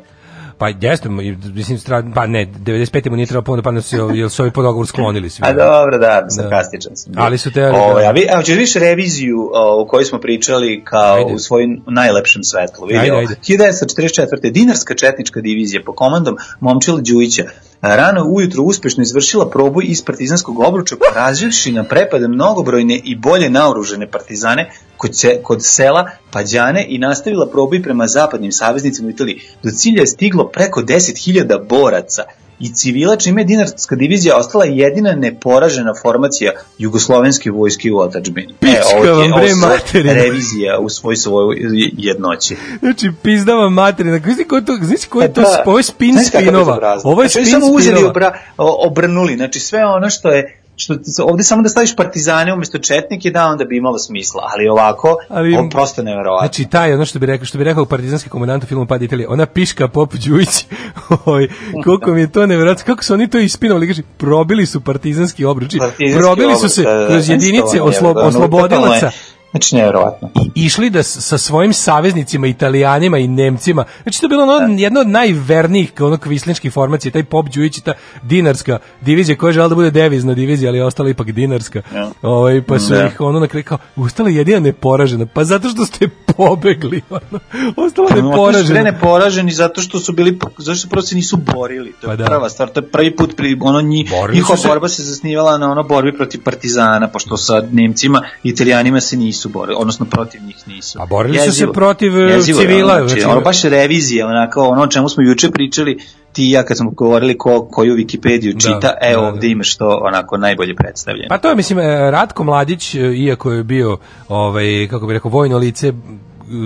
[0.62, 1.08] Pa jeste,
[1.54, 3.10] mislim, stra- pa ne, 95.
[3.10, 5.42] mu nije trebalo puno da padne, su- jer su ovi po dogovoru sklonili svi.
[5.46, 7.12] A dobro, da, sarkastičan sam.
[7.16, 11.16] Ali su te- Ovaj, a vi, a više reviziju o, o kojoj smo pričali kao
[11.16, 11.34] Ajde.
[11.34, 12.86] u svojim najlepšem svetlu.
[12.86, 13.34] Vidi, Ajde, ajde.
[13.48, 14.50] 1944.
[14.50, 17.44] Dinarska četnička divizija po komandom Momčila Đujića
[17.82, 24.10] rano ujutro uspešno izvršila proboj iz partizanskog obruča porazivši na prepade mnogobrojne i bolje naoružene
[24.10, 29.40] partizane kod, se, kod sela Pađane i nastavila proboj prema zapadnim saveznicima u Italiji.
[29.62, 32.22] Do cilja je stiglo preko 10.000 boraca
[32.62, 38.54] i civila, čime je Dinarska divizija ostala jedina neporažena formacija jugoslovenske vojske u otačbini.
[38.60, 40.12] Pička ovo vam, je bre, ovo materina.
[40.12, 41.56] revizija u svoj svojoj
[41.92, 42.56] jednoći.
[42.80, 44.18] Znači, pizdava materina.
[44.18, 46.98] Znaš ko je to, znaš ko je to, Pa ovo je spin spinova.
[47.04, 48.10] Ovo je Znači, spin oni samo uzeli spinova.
[48.10, 50.94] obra, o- obrnuli, znači sve ono što je što
[51.24, 55.56] ovde samo da staviš partizane umesto četnike da onda bi imalo smisla, ali ovako Ali-
[55.56, 56.46] ovo prosto neverovatno.
[56.46, 59.28] Znači taj ono što bi rekao što bi rekao partizanski komandant u filmu Pad Italije,
[59.28, 60.64] ona piška Pop Đujić.
[61.24, 61.48] Oj,
[61.84, 65.76] koliko mi je to neverovatno kako su oni to ispinovali, kaže, probili su partizanski obruč.
[65.78, 67.06] Partizanski Probili su se da, da, da.
[67.06, 69.10] kroz jedinice oslo, oslobodilaca.
[69.52, 70.30] Znači neverovatno.
[70.54, 75.00] i išli da sa svojim saveznicima italijanima i nemcima znači to je bilo ono, jedna
[75.00, 77.92] od najvernijih ono kvislinčkih formacija taj Pop Đujić i ta
[78.22, 82.10] dinarska divizija koja je žela da bude devizna divizija ali je ostala ipak dinarska Ja.
[82.22, 83.06] ovaj, pa su Da.
[83.06, 87.40] ih ono na kraju kao ustala jedina neporažena pa zato što ste pobegli ono,
[87.78, 91.92] ostala Ono, neporažena ne poraženi zato što su bili zato što prvo se nisu borili.
[91.92, 92.24] To je Pa da.
[92.24, 95.70] prva stvar, to je prvi put pri ono nji, njihova se- borba se zasnivala na
[95.70, 100.56] ono borbi protiv partizana, pošto sa Nemcima i Italijanima se nisu borili, odnosno protiv njih
[100.66, 100.98] nisu.
[101.02, 101.72] A borili su se Jezivo.
[101.72, 105.08] protiv, e, Jezivo je, civila, Ono, znači, znači- ono baš revizija, onako, ono o čemu
[105.08, 105.98] smo juče pričali,
[106.32, 109.32] ti ja kad smo govorili ko, koju Wikipediju čita, Da, evo da, da.
[109.32, 111.28] ovde imaš to onako najbolje predstavljeno.
[111.28, 115.30] Pa to je, mislim, e, Ratko Mladić, e, iako je bio, ovaj, kako bih rekao,
[115.30, 115.92] vojno lice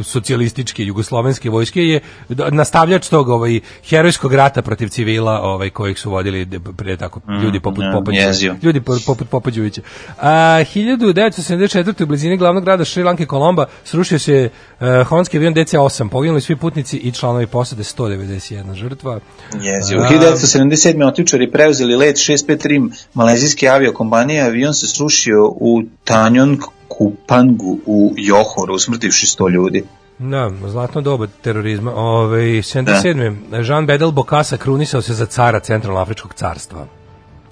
[0.04, 6.10] socijalističke jugoslovenske vojske je d- nastavljač tog ovaj herojskog rata protiv civila ovaj kojih su
[6.10, 6.46] vodili
[6.76, 8.56] pre tako ljudi poput mm, Popođevića jezio.
[8.62, 9.80] ljudi po- poput Popođevića
[10.18, 10.30] a
[10.64, 14.48] 1974 u blizini glavnog grada Šrilanke Kolomba srušio se
[14.80, 19.18] uh, honski avion DC-8 poginuli svi putnici i članovi posade 191 žrtva A,
[19.52, 21.06] 1977.
[21.06, 26.58] otičari preuzeli let 653 malezijske aviokompanije, avion se srušio u Tanjong
[26.98, 29.84] Kupangu u Johoru, usmrtivši 100 ljudi.
[30.18, 31.92] Da, zlatno doba terorizma.
[31.94, 33.64] Ove, 77.
[33.68, 36.86] Jean Bedel Bokasa krunisao se za cara Centralnoafričkog carstva.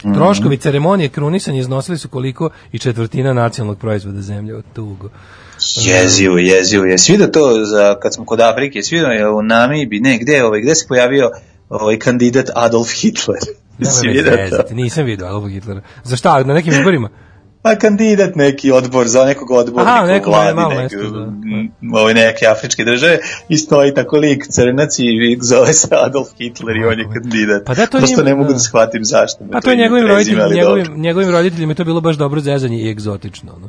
[0.04, 0.14] Mhm.
[0.14, 5.08] Troškovi ceremonije krunisanja iznosili su koliko i četvrtina nacionalnog proizvoda zemlje od tugo.
[5.76, 6.98] Jezivo, jezivo je.
[6.98, 10.44] Svi da to, za, kad smo kod Afrike, svi da je u Namibi, ne, gde,
[10.44, 11.30] ovaj, gde se pojavio
[11.68, 13.40] ovaj kandidat Adolf Hitler?
[13.40, 14.50] Si Nemoj me vidio to?
[14.50, 15.80] zezati, nisam vidio Adolfa Hitlera.
[16.04, 16.44] Za šta?
[16.44, 17.08] Na nekim izborima?
[17.64, 22.00] Pa kandidat neki odbor za nekog odbornika Aha, neko vladi malo neke, mesto, da.
[22.00, 25.04] ove neke afričke države i stoji tako lik crnac i
[25.40, 27.62] zove se Adolf Hitler i on je kandidat.
[27.64, 28.52] Pa da, to Prosto njemu- ne mogu da.
[28.52, 29.44] da shvatim zašto.
[29.52, 30.96] Pa to je njegovim ali njegovim, dobro.
[30.96, 33.52] njegovim roditeljima je to bilo baš dobro zezanje i egzotično.
[33.56, 33.68] Ono.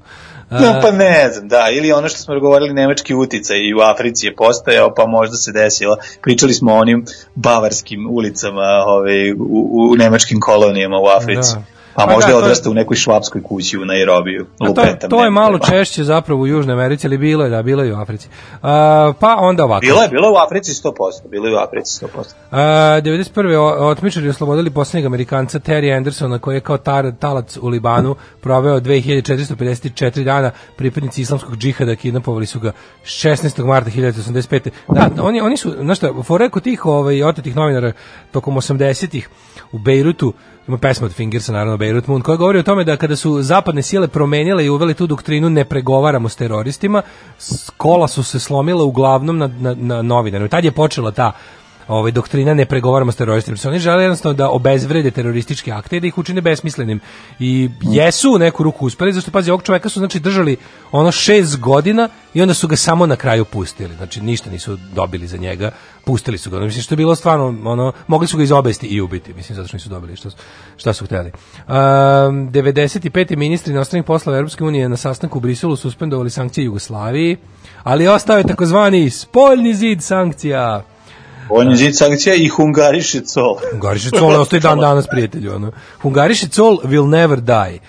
[0.49, 3.79] A, No, pa ne znam, da, ili ono što smo govorili, nemački uticaj i u
[3.79, 5.97] Africi je postojao, pa možda se desilo.
[6.21, 11.53] Pričali smo o onim bavarskim ulicama ove, u, u nemačkim kolonijama u Africi.
[11.55, 11.74] Da.
[11.95, 14.45] Pa Pa možda da, je to je- odrastao u nekoj švapskoj kući u Nairobiju.
[14.57, 14.73] To,
[15.09, 15.65] to je malo pojma.
[15.69, 18.27] češće zapravo u Južnoj Americi, ali bilo je, da, bilo je u Africi.
[18.61, 19.81] A, pa onda ovako.
[19.81, 20.91] Bilo je, bilo je u Africi 100%,
[21.25, 22.33] bilo je u Africi 100%.
[22.51, 22.61] A,
[23.01, 23.55] 91.
[23.55, 28.79] o- otmičari oslobodili posljednjeg Amerikanca Terry Andersona koji je kao tar, talac u Libanu proveo
[28.79, 32.71] 2454 dana pripadnici islamskog džihada kidnapovali su ga
[33.03, 33.65] 16.
[33.65, 34.69] marta 1985.
[34.89, 36.09] Da, oni, oni su, znaš šta,
[36.51, 37.91] kod tih ovaj, otetih novinara
[38.31, 39.29] tokom 80-ih
[39.71, 40.33] u Bejrutu
[40.67, 43.81] ima pesma od Fingersa, naravno Beirut Moon, koja govori o tome da kada su zapadne
[43.81, 47.01] sile promenile i uveli tu doktrinu ne pregovaramo s teroristima,
[47.77, 50.49] kola su se slomila uglavnom na, na, na novinarima.
[50.49, 51.31] Tad je počela ta
[51.87, 53.57] ovaj doktrina ne pregovaramo s teroristima.
[53.65, 56.99] Oni žele jednostavno da obezvrede terorističke akte i da ih učine besmislenim.
[57.39, 60.57] I jesu u neku ruku uspeli, zašto pazi, ovog čoveka su znači držali
[60.91, 63.95] ono šest godina i onda su ga samo na kraju pustili.
[63.95, 65.71] Znači ništa nisu dobili za njega,
[66.05, 66.59] pustili su ga.
[66.59, 69.77] Mislim što je bilo stvarno ono mogli su ga izobesti i ubiti, mislim zato što
[69.77, 70.29] nisu dobili šta
[70.77, 71.31] šta su hteli.
[71.67, 73.35] Um, 95.
[73.35, 77.37] ministri inostranih poslova Europske unije na sastanku u Briselu suspendovali sankcije Jugoslaviji,
[77.83, 80.83] ali ostao je takozvani spoljni zid sankcija.
[81.49, 83.57] On je zid sankcija i hungariše col.
[83.71, 85.55] Hungariše Col ne ostaje dan danas, prijatelju.
[85.55, 85.71] Ono.
[86.01, 87.79] Hungariše Col will never die.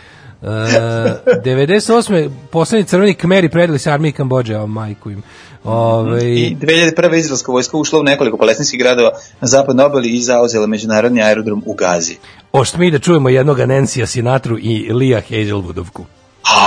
[0.42, 2.30] Uh, 98.
[2.50, 5.22] poslednji crveni kmeri predali se armiji Kambođe, o majku im.
[5.64, 7.16] Ove, I 2001.
[7.16, 11.74] izraelska vojska ušla u nekoliko palestinskih gradova na zapadnoj obali i zauzela međunarodni aerodrom u
[11.74, 12.16] Gazi.
[12.52, 16.04] Ošto mi da čujemo jednog Nancyja Sinatru i Lia Hazelwoodovku.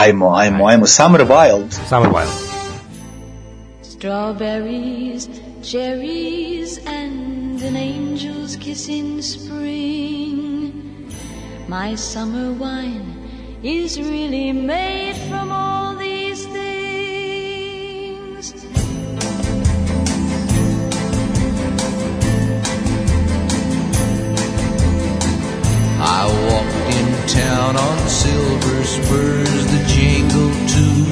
[0.01, 0.87] Ajmo, ajmo, ajmo.
[0.87, 1.71] Summer Wild.
[1.89, 2.49] Summer Wild.
[3.83, 5.27] Strawberries,
[5.63, 11.11] cherries, and an angel's kiss in spring.
[11.67, 13.17] My summer wine
[13.61, 18.53] is really made from all these things.
[26.01, 31.05] I walked in town on silver spurs that jingle too.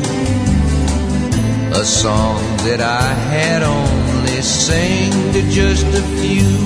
[1.80, 3.62] A song that I had
[4.38, 6.58] only sang to just a few.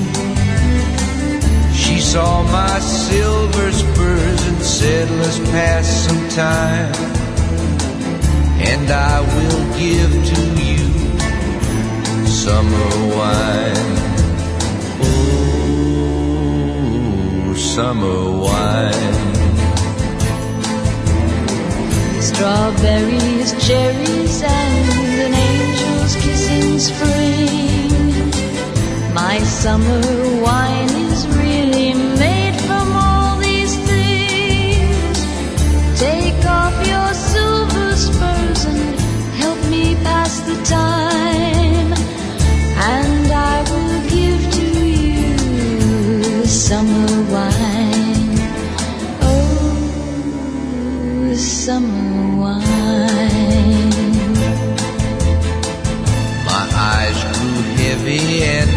[1.74, 6.94] She saw my silver spurs and said, Let's pass some time.
[8.60, 10.86] And I will give to you
[12.28, 13.98] summer wine.
[17.48, 19.30] Oh, summer wine.
[22.22, 25.61] Strawberries, cherries, and an
[26.24, 27.92] kiss in spring.
[29.14, 30.02] My summer
[30.46, 31.94] wine is really
[32.24, 35.18] made from all these things.
[36.00, 38.84] Take off your silver spurs and
[39.44, 41.92] help me pass the time.
[42.94, 44.66] And I will give to
[45.10, 48.40] you summer wine.
[49.30, 52.01] Oh, summer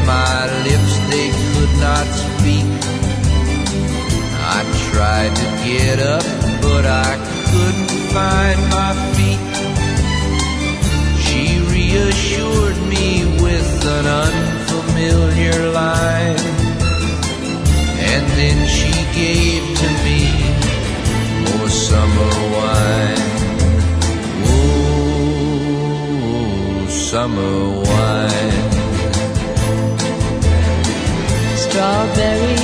[0.07, 2.69] my lips they could not speak.
[4.57, 6.25] I tried to get up,
[6.63, 7.17] but I
[7.51, 9.45] couldn't find my feet.
[11.25, 11.43] She
[11.77, 13.09] reassured me
[13.43, 16.39] with an unfamiliar line,
[18.13, 20.21] and then she gave to me
[21.45, 23.23] more summer wine.
[24.47, 25.57] Oh,
[26.89, 27.57] summer
[27.89, 28.54] wine.
[31.75, 32.64] Strawberries,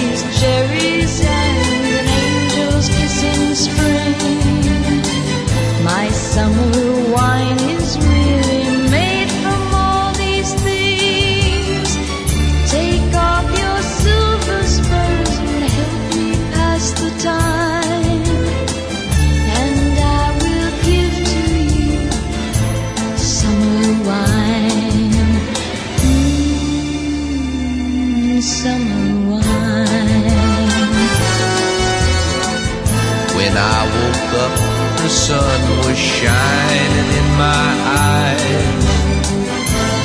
[35.30, 37.70] sun was shining in my
[38.10, 38.86] eyes.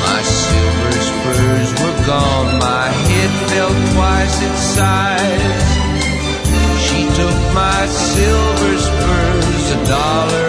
[0.06, 5.70] My silver spurs were gone, my head felt twice its size.
[6.86, 10.45] She took my silver spurs, a dollar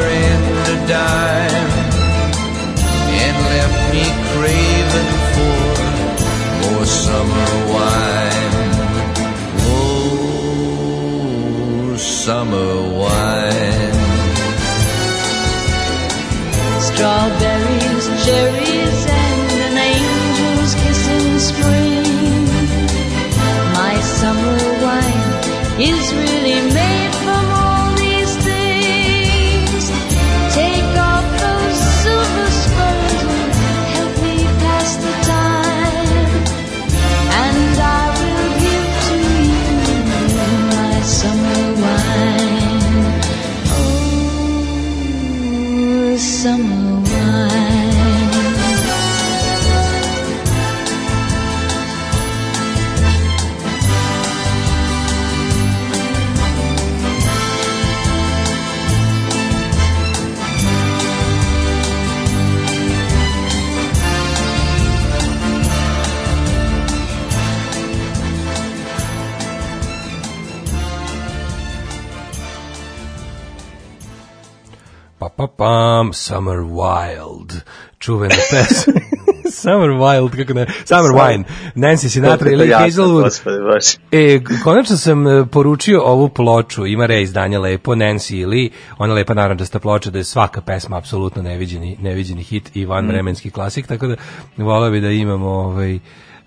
[75.56, 77.60] pam, Summer Wild.
[77.98, 78.92] Čuvena pesma.
[79.50, 81.44] Summer Wild, kako ne, Summer Wine,
[81.74, 83.98] Nancy Sinatra ili Hazelwood.
[84.12, 89.78] E, konačno sam e, poručio ovu ploču, ima reizdanje lepo, Nancy Lee, ona lepa naranđasta
[89.78, 94.16] ploča da je svaka pesma apsolutno neviđeni, neviđeni hit i van vremenski klasik, tako da
[94.56, 95.98] volao bi da imamo ovaj,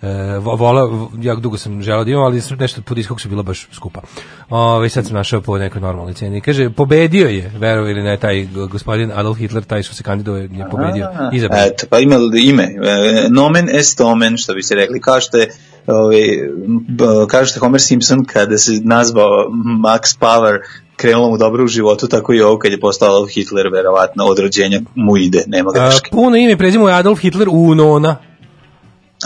[0.02, 3.44] E, vo- volao, jako dugo sam želeo da imam, ali nešto po diskogu su bila
[3.44, 4.02] baš skupa.
[4.50, 6.42] Ove, sad sam našao po nekoj normalnoj ceni.
[6.42, 10.50] Kaže, pobedio je, verovo ili ne, taj gospodin Adolf Hitler, taj što se kandidovao je
[10.72, 11.06] pobedio.
[11.06, 11.60] A, Izabran.
[11.64, 12.64] Eto, pa ima ime.
[12.64, 15.02] E, Nomen est omen, što bi se rekli.
[15.02, 15.50] Kao što je
[15.88, 16.20] ovaj,
[16.90, 19.30] b- kao što Homer Simpson kada se nazvao
[19.84, 20.58] Max Power
[20.96, 24.40] krenulo mu dobro u životu, tako i ovo kad je postao Adolf Hitler, verovatno od
[24.40, 26.10] rođenja mu ide, nema greške.
[26.12, 28.16] puno ime prezimo je Adolf Hitler u Nona.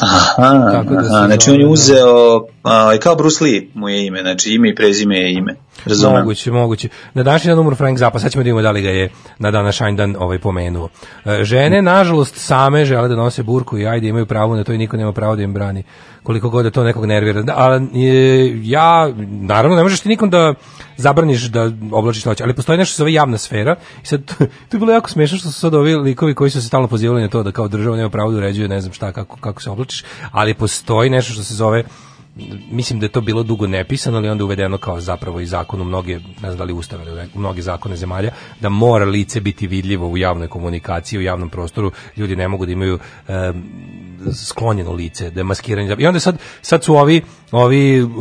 [0.01, 1.71] Aha, Tako da aha, znači on je da.
[1.71, 5.55] uzeo, a, kao Bruce Lee mu je ime, znači ime i prezime je ime.
[5.85, 6.19] Razumem.
[6.19, 6.89] Moguće, moguće.
[7.13, 9.09] Na današnji dan umro Frank Zappa, sad ćemo da vidimo da li ga je
[9.39, 10.89] na današnji dan ovaj pomenuo.
[11.25, 14.77] E, Žene, nažalost, same žele da nose burku i ajde imaju pravo na to i
[14.77, 15.83] niko nema pravo da im brani.
[16.23, 17.41] Koliko god da to nekog nervira.
[17.41, 20.53] Da, ali e, ja, naravno, ne možeš ti nikom da
[20.97, 24.25] zabraniš da oblačiš noć, ali postoji nešto što se zove javna sfera i sad
[24.69, 27.21] to je bilo jako smešno što su sad ovi likovi koji su se stalno pozivali
[27.21, 29.69] na to da kao država nema pravo da uređuje ne znam šta, kako, kako se
[29.69, 31.83] oblačiš, ali postoji nešto što se zove
[32.71, 35.83] mislim da je to bilo dugo nepisano, ali onda uvedeno kao zapravo i zakon u
[35.83, 40.07] mnoge, ne znam da li ustave, u mnoge zakone zemalja, da mora lice biti vidljivo
[40.07, 43.63] u javnoj komunikaciji, u javnom prostoru, ljudi ne mogu da imaju em,
[44.33, 45.95] sklonjeno lice, da je maskiranje.
[45.99, 47.21] I onda sad, sad su ovi,
[47.51, 48.11] ovi uh,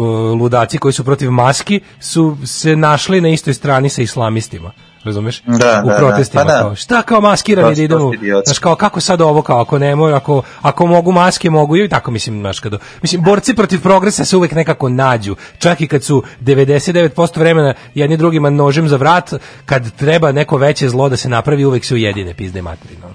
[0.40, 4.72] ludaci koji su protiv maski su se našli na istoj strani sa islamistima.
[5.04, 5.42] Razumeš?
[5.46, 5.96] Da, u da, da.
[5.98, 6.60] protestima Pa da.
[6.60, 8.12] kao, šta kao maskirani da idemo,
[8.44, 11.88] znaš, kao kako sad ovo kao ako ne mogu, ako ako mogu maske mogu i
[11.88, 12.72] tako mislim znaš kad
[13.02, 18.16] mislim borci protiv progresa se uvek nekako nađu čak i kad su 99% vremena jedni
[18.16, 19.32] drugima nožem za vrat
[19.66, 23.06] kad treba neko veće zlo da se napravi uvek se ujedine pizde materino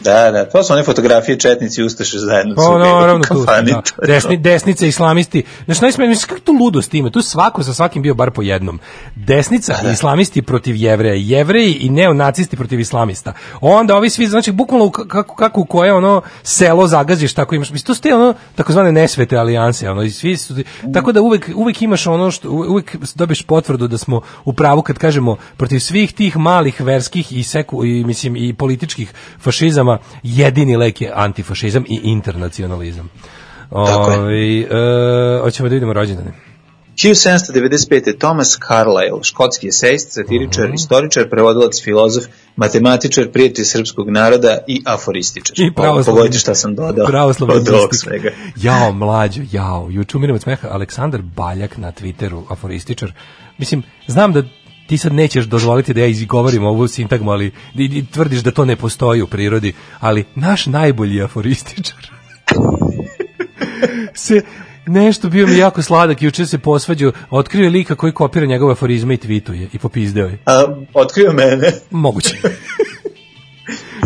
[0.00, 2.54] Da, da, to su one fotografije četnici i ustaše zajedno.
[2.54, 3.82] Pa cugaju u naravno tu, da.
[4.06, 5.44] Desni, desnice, islamisti.
[5.64, 7.10] Znaš, najsme, mislim, kako to ludost ima?
[7.10, 8.80] Tu svako sa svakim bio bar po jednom.
[9.14, 13.32] Desnica i islamisti protiv jevreja, jevreji i neonacisti protiv islamista.
[13.60, 17.70] Onda ovi svi, znači, bukvalno kako, kako u koje ono selo zagaziš, tako imaš.
[17.70, 20.54] Mislim, to ste ono, takozvane nesvete alijanse, ono, i svi su,
[20.94, 24.98] tako da uvek, uvek imaš ono što, uvek dobiješ potvrdu da smo u pravu kad
[24.98, 29.87] kažemo protiv svih tih malih verskih i seku, i, mislim, i političkih fašizama,
[30.22, 33.08] jedini lek je antifašizam i internacionalizam.
[33.70, 34.18] Tako je.
[34.18, 36.32] Ovaj, e, hoćemo da vidimo rođendane.
[36.96, 38.18] 1795.
[38.18, 40.74] Thomas Carlyle, škotski esejist, satiričar, Mhm.
[40.74, 42.24] istoričar, prevodilac, filozof,
[42.56, 45.54] matematičar, prijatelj srpskog naroda i aforističar.
[45.58, 46.18] I pravoslavni.
[46.18, 48.30] Pogodite šta sam dodao Pravoslavni od ovog svega.
[48.56, 49.88] Jao, mlađo, jao.
[49.90, 50.68] Juče umiram od smeha.
[50.68, 53.12] Aleksandar Baljak na Twitteru, aforističar.
[53.58, 54.42] Mislim, znam da
[54.88, 58.64] ti sad nećeš dozvoliti da ja izgovorim ovu sintagmu, ali i, i tvrdiš da to
[58.64, 62.10] ne postoji u prirodi, ali naš najbolji aforističar
[64.14, 64.42] se
[64.86, 69.14] nešto bio mi jako sladak, juče se posvađao, otkrio je lika koji kopira njegove aforizme
[69.14, 70.38] i tvituje i popizdeo je.
[70.46, 70.64] A,
[70.94, 71.72] otkrio mene.
[71.90, 72.36] Moguće.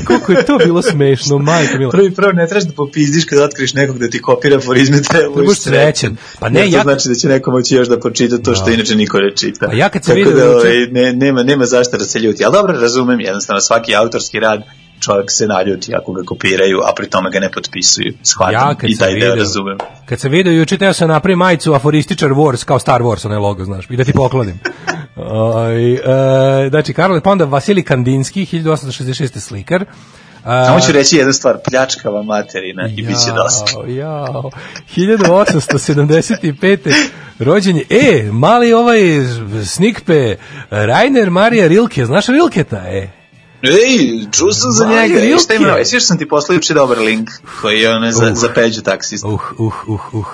[0.05, 1.91] Koliko je to bilo smešno, majko mila.
[1.91, 5.47] Prvi prvo ne trebaš da popizdiš kad otkriš nekog da ti kopira aforizme, treba budeš
[5.47, 6.17] budeš srećan.
[6.39, 8.65] Pa ne, Jer to ja- znači da će neko moći još da pročita to što
[8.65, 8.73] Da.
[8.73, 9.67] inače niko ne čita.
[9.67, 12.19] Pa ja kad sam Tako video da, juče- ovaj, ne, nema, nema zašto da se
[12.19, 12.45] ljuti.
[12.45, 14.63] Ali dobro, razumem, jednostavno svaki autorski rad
[15.03, 18.13] čovjek se naljuti ako ga kopiraju, a pri tome ga ne potpisuju.
[18.23, 19.79] Shvatam Ja kad i taj deo video, razumem.
[20.07, 23.65] kad sam video juče teo sam napravim majicu aforističar Wars kao Star Wars, onaj logo,
[23.65, 24.61] znaš, i da ti poklonim.
[25.17, 25.99] Oj, e,
[26.71, 29.39] znači, Karol, pa onda Vasilij Kandinski, 1866.
[29.39, 29.85] slikar.
[30.45, 33.73] A, Samo ću reći jednu stvar, pljačkava materina i bit će dosta.
[33.89, 34.51] Jao, jao.
[34.97, 36.95] 1875.
[37.39, 39.01] rođen je, e, mali ovaj
[39.65, 40.37] snikpe,
[40.71, 43.22] Rainer Marija Rilke, znaš Rilketa, e?
[43.63, 45.21] Ej, čuo sam za njega.
[45.25, 45.79] I šta ima?
[45.93, 48.33] Još sam ti poslao juče dobar link koji je ono za, Uh.
[48.35, 49.29] za peđu taksista.
[49.29, 50.27] Uh, uh, uh, uh.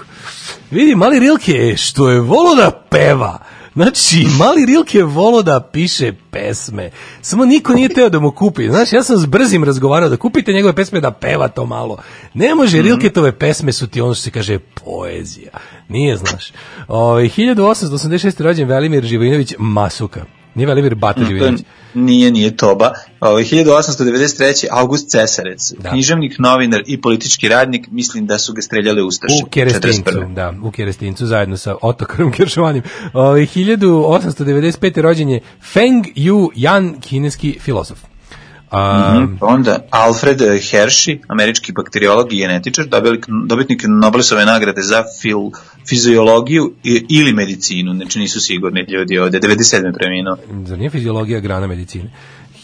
[0.70, 3.38] Vidi, mali Rilke je što je volo da peva.
[3.74, 6.90] Znači, mali Rilke volo da piše pesme.
[7.20, 8.68] Samo niko nije teo da mu kupi.
[8.68, 11.98] Znaš, ja sam s brzim razgovarao da kupite njegove pesme da peva to malo.
[12.34, 15.50] Ne može, Rilketove pesme su ti ono što se kaže poezija.
[15.88, 16.52] Nije, znaš.
[16.88, 18.42] Ovaj, O, 1886.
[18.42, 20.24] rođen Velimir Živojinović Masuka.
[20.58, 21.64] Nije Velimir Bata To Živojinović.
[21.94, 22.90] nije, nije Toba.
[23.20, 24.66] Ovaj, 1893.
[24.72, 25.90] August Cesarec, Da.
[25.90, 29.34] književnik, novinar i politički radnik, mislim da su ga streljale Ustaše.
[29.44, 30.34] U Kerestincu, 41..
[30.34, 32.82] da, u Kerestincu zajedno sa Otokarom Keršovanim.
[33.12, 35.00] Ovaj 1895.
[35.00, 37.98] rođen je Feng Yu Yan, kineski filozof.
[38.70, 39.36] A, Mhm.
[39.40, 45.38] Onda Alfred Hershey, američki bakteriolog i genetičar, dobili- dobitnik Nobelove nagrade za fil,
[45.88, 49.92] fiziologiju i- ili medicinu, znači nisu sigurni ljudi ovde, 97.
[49.92, 50.36] preminuo.
[50.64, 52.10] Zar nije fiziologija grana medicine?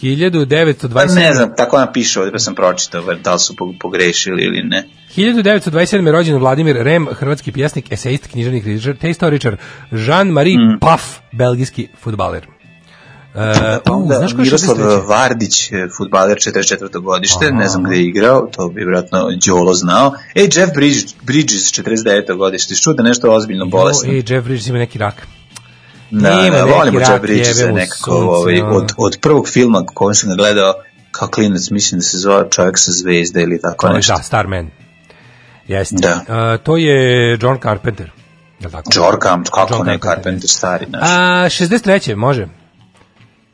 [0.03, 0.95] 1927.
[0.95, 4.63] Pa ne znam, tako napiše ovdje, pa sam pročitao, da li su po- pogrešili ili
[4.63, 4.85] ne.
[5.17, 6.07] 1927.
[6.07, 9.57] je rođen Vladimir Rem, hrvatski pjesnik, esejist, književnik, kritičar, te istoričar.
[9.91, 10.79] Jean-Marie Mm.
[10.81, 11.03] Paf,
[11.33, 12.47] belgijski futbaler.
[13.35, 15.09] E, Pa u, onda znaš Miroslav 63.?
[15.09, 17.01] Vardić, futbaler 44.
[17.01, 17.55] godište, Aha.
[17.55, 20.13] ne znam gde je igrao, to bi vjerojatno Đolo znao.
[20.35, 22.37] E, Jeff Bridges, Bridges 49.
[22.37, 24.13] godište, što da nešto ozbiljno bolesno.
[24.13, 25.27] Jo, e, Jeff Bridges ima neki rak.
[26.11, 30.37] Da, Ima da, volimo Jeff Bridges nekako ovaj, od, od prvog filma koji sam ga
[30.37, 30.75] gledao
[31.11, 34.15] kao klinac, mislim da se zove Čovjek sa zvezde ili tako nešto.
[34.17, 34.71] da, Starman.
[35.69, 35.97] Jeste.
[35.99, 36.53] Da.
[36.55, 38.11] E, to je John Carpenter.
[38.61, 38.91] Je tako?
[38.95, 40.15] George Camp, kako John ne, Carpenter.
[40.15, 41.03] Carpenter stari, znaš.
[41.03, 42.17] A, 63.
[42.17, 42.49] može.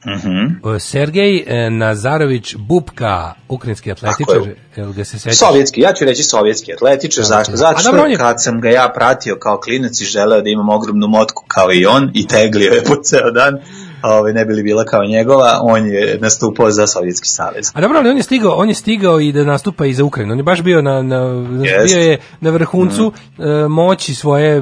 [0.07, 0.75] Mhm.
[0.77, 4.57] E, Sergej e, Nazarović Bubka, ukrajinski atletičar, je.
[4.77, 5.39] jel ga se sećaš?
[5.39, 7.57] Sovjetski, ja ću reći sovjetski atletičar, zašto?
[7.57, 11.09] Zato što je- kad sam ga ja pratio kao klinac i želeo da imam ogromnu
[11.09, 13.59] motku kao i on i teglio je po ceo dan,
[14.03, 17.71] ovaj, ne bi li bila kao njegova, on je nastupao za Sovjetski savez.
[17.75, 20.33] A dobro, ali on je stigao, on je stigao i da nastupa i za Ukrajinu.
[20.33, 21.17] On je baš bio na, na
[21.65, 21.95] Jest.
[21.95, 23.43] bio je na vrhuncu Mm.
[23.69, 24.61] moći svoje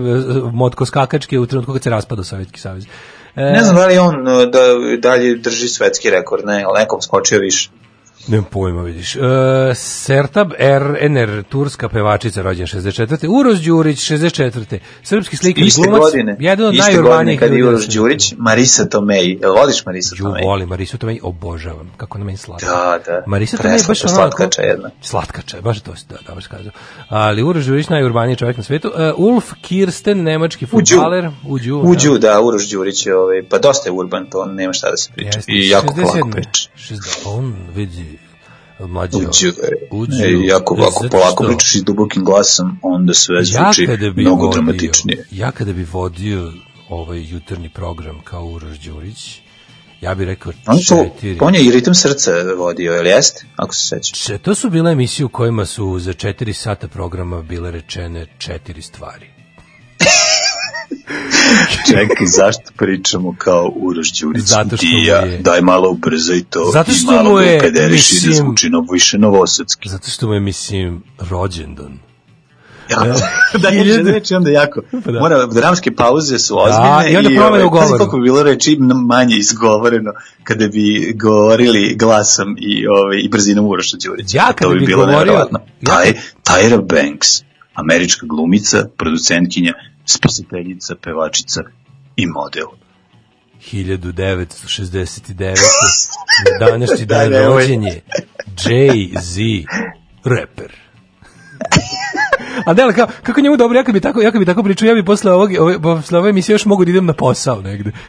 [0.53, 2.87] motkoskakačke u trenutku kad se raspadao Sovjetski savez.
[3.39, 4.61] E, Ne znam da li on e, da
[4.99, 7.71] dalje drži svetski rekord, ne, ali nekom skočio više.
[8.29, 9.17] Nemam pojma, vidiš.
[9.17, 9.21] E,
[9.75, 10.97] Sertab R.
[11.01, 13.27] Ener, turska pevačica, rođen 64.
[13.31, 14.79] Uroš Đurić, 64.
[15.03, 16.01] Srpski slikar Iste glumac.
[16.01, 17.87] godine, Jedan od iste godine najurbanijih kad je Uroš.
[17.87, 20.45] Đurić, Marisa Tomei, jel voliš Marisa Ju, Tomei?
[20.45, 21.91] volim Marisu Tomei, obožavam.
[21.97, 22.67] Kako na meni slatka.
[22.67, 23.23] Da, da.
[23.27, 24.91] Marisa Tomei je baš onako- slatkača jedna.
[25.03, 26.73] Slatkača, baš to si da, dobro si kazao.
[27.09, 28.89] Ali Uroš Đurić najurbaniji čovjek na svetu.
[28.89, 31.31] Uh, Ulf Kirsten, nemački futbaler.
[31.47, 31.77] Uđu.
[31.77, 35.11] Uđu, da, Uroš Đurić je, ovaj, pa dosta je urban, to nema šta da se
[35.13, 35.39] priča.
[35.39, 36.03] Jeste, I jako 67..
[36.03, 36.69] polako priča.
[36.79, 38.18] Šezda- On vidi
[38.81, 39.19] mlađo.
[39.19, 39.53] Uđu,
[39.91, 40.13] Uđu.
[40.25, 44.45] e, jako, Zato polako pričaš i dubokim glasom, onda sve Ja zvuči kada bi mnogo
[44.47, 45.27] vodio, dramatičnije.
[45.31, 46.53] Ja kada bi vodio
[46.89, 49.41] ovaj jutarnji program kao Uroš Đurić,
[50.01, 51.39] ja bih rekao On, to, četiri.
[51.41, 53.47] on je i ritam srca vodio, jel jeste?
[53.57, 54.27] Ako se sećaš.
[54.43, 59.38] To su bile emisije u kojima su za četiri sata programa bile rečene četiri stvari.
[61.89, 64.43] Čekaj, zašto pričamo kao Uroš Đurić?
[64.43, 67.63] Zato što Dija, je- daj malo ubrzaj to Zato i što malo mu je, ga
[67.63, 69.89] pederiši da mislim- zvuči novo više novosadski.
[69.89, 71.99] Zato što mu je, mislim, rođendan.
[72.91, 72.97] Ja,
[73.63, 74.81] da, Hiljadu- reči, reči onda jako.
[75.05, 75.21] Pa da.
[75.21, 77.99] Mora, dramske pauze su ozbiljne i onda promene ovaj, u govoru.
[77.99, 78.77] koliko bi bilo reči
[79.07, 80.13] manje izgovoreno
[80.45, 84.37] kada bi govorili glasom i, ovaj, i brzinom Uroša Đurića.
[84.37, 85.47] Ja kada to bi bi bilo govorio- ja
[85.85, 86.13] Taj,
[86.45, 87.29] Tyra Banks,
[87.75, 89.73] američka glumica, producentkinja,
[90.09, 91.61] spisateljica, pevačica
[92.17, 92.67] i model.
[93.73, 95.57] 1969.
[96.61, 98.01] Današnji dan Da, rođenje.
[98.57, 99.65] Jay-Z,
[100.25, 100.73] reper.
[102.65, 104.87] A da, kao, kako njemu dobro, ja kad bi tako, ja kad bi tako pričao,
[104.87, 107.93] ja bi posle ovog, ove, posle ove emisije još mogu da idem na posao negde.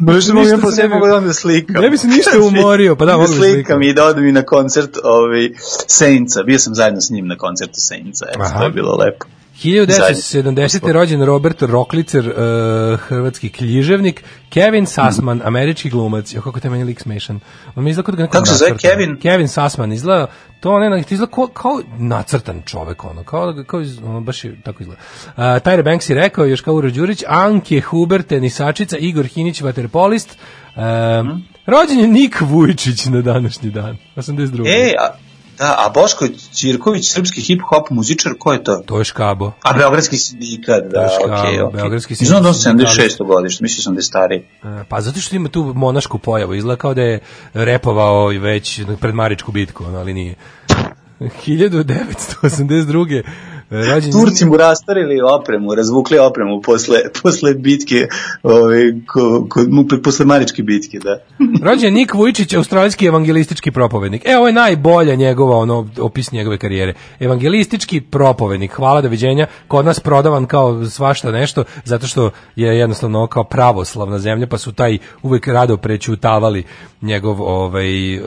[0.00, 1.82] Baš mogu ja po se sebi ne bi- mogu da onda slikam.
[1.82, 3.82] Ne bi se ništa umorio, pa da, da mogu da slikam slikam.
[3.82, 5.50] i da odem i na koncert ovaj,
[5.86, 6.42] Saintsa.
[6.42, 8.26] Bio sam zajedno s njim na koncertu Saintsa.
[8.28, 9.26] Eto, to je bilo lepo.
[9.64, 10.92] 1970.
[10.92, 16.34] rođen Robert Roklicer, uh, hrvatski književnik, Kevin Sussman, američki glumac.
[16.34, 17.40] Jo, kako te meni lik smešan.
[17.74, 18.76] On mi izgleda kao Kako se zove.
[18.78, 19.20] Kevin?
[19.20, 20.26] Kevin Sussman, izgleda,
[20.60, 24.82] to ne, izgleda kao, kao nacrtan čovek, ono, kao, kao iz, ono, baš je tako
[24.82, 25.00] izgleda.
[25.26, 30.38] Uh, Tyra Banks je rekao, još kao Uro Đurić, Anke Huber, tenisačica, Igor Hinić, vaterpolist,
[30.76, 34.66] um, rođen je Nik Vujčić na današnji dan, 82.
[34.66, 35.25] E, a,
[35.58, 38.76] da, a Boško Ćirković, srpski hip-hop muzičar, ko je to?
[38.86, 39.52] To je Škabo.
[39.62, 41.80] A Beogradski sindikat, da, Beogradski, okej, a, okej.
[41.80, 42.92] Beogradski Znam da on sindikat.
[42.94, 43.26] 76.
[43.26, 44.38] godište, mislio sam da je stariji.
[44.38, 47.20] E, Pa zato što ima tu monašku pojavu, izgleda kao da je
[47.54, 50.34] repovao i već pred Maričku bitku, ali nije.
[51.20, 53.22] 1982.
[53.70, 58.06] Rađen Turci mu rastarili opremu, razvukli opremu posle, posle bitke,
[58.42, 61.18] ovaj, ko, ko, mu, posle Maričke bitke, da.
[61.70, 64.22] Rođen Nik Vujčić, australijski evangelistički propovednik.
[64.24, 66.94] E, ovo je najbolja njegova, ono, opis njegove karijere.
[67.20, 73.44] Evangelistički propovednik, hvala doviđenja, kod nas prodavan kao svašta nešto, zato što je jednostavno kao
[73.44, 76.64] pravoslavna zemlja, pa su taj uvek rado prećutavali
[77.02, 78.20] njegov, ovaj, e,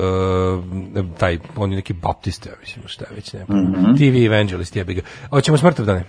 [1.18, 3.96] taj, on je neki baptista, ja mislim, šta je već, ne, Mhm.
[3.98, 5.02] TV evangelist, jebi ga.
[5.30, 6.04] Hoćemo smrtav dane.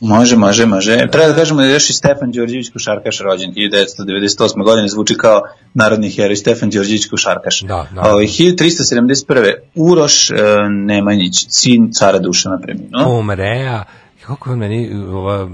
[0.00, 1.06] Može, može, može.
[1.12, 4.64] Treba da kažemo da je još i Stefan Đorđević Košarkaš rođen 1998.
[4.64, 5.42] godine, zvuči kao
[5.74, 7.60] narodni heroj Stefan Đorđević Košarkaš.
[7.60, 8.00] Da, da.
[8.00, 9.52] Ovaj, 1371.
[9.74, 10.34] Uroš e,
[10.70, 13.18] Nemanjić, sin cara Dušana preminuo.
[13.18, 13.84] Umrea,
[14.26, 15.50] kako je meni ova,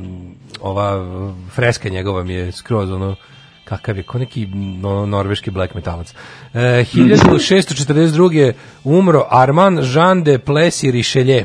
[0.61, 1.07] ova
[1.55, 3.16] freska njegova mi je skroz ono
[3.65, 4.48] kakav je, ko neki
[4.82, 6.15] ono, norveški black metalac.
[6.55, 6.59] E,
[6.94, 8.52] 1642.
[8.85, 11.44] umro Armand Jean de Plessis Richelieu.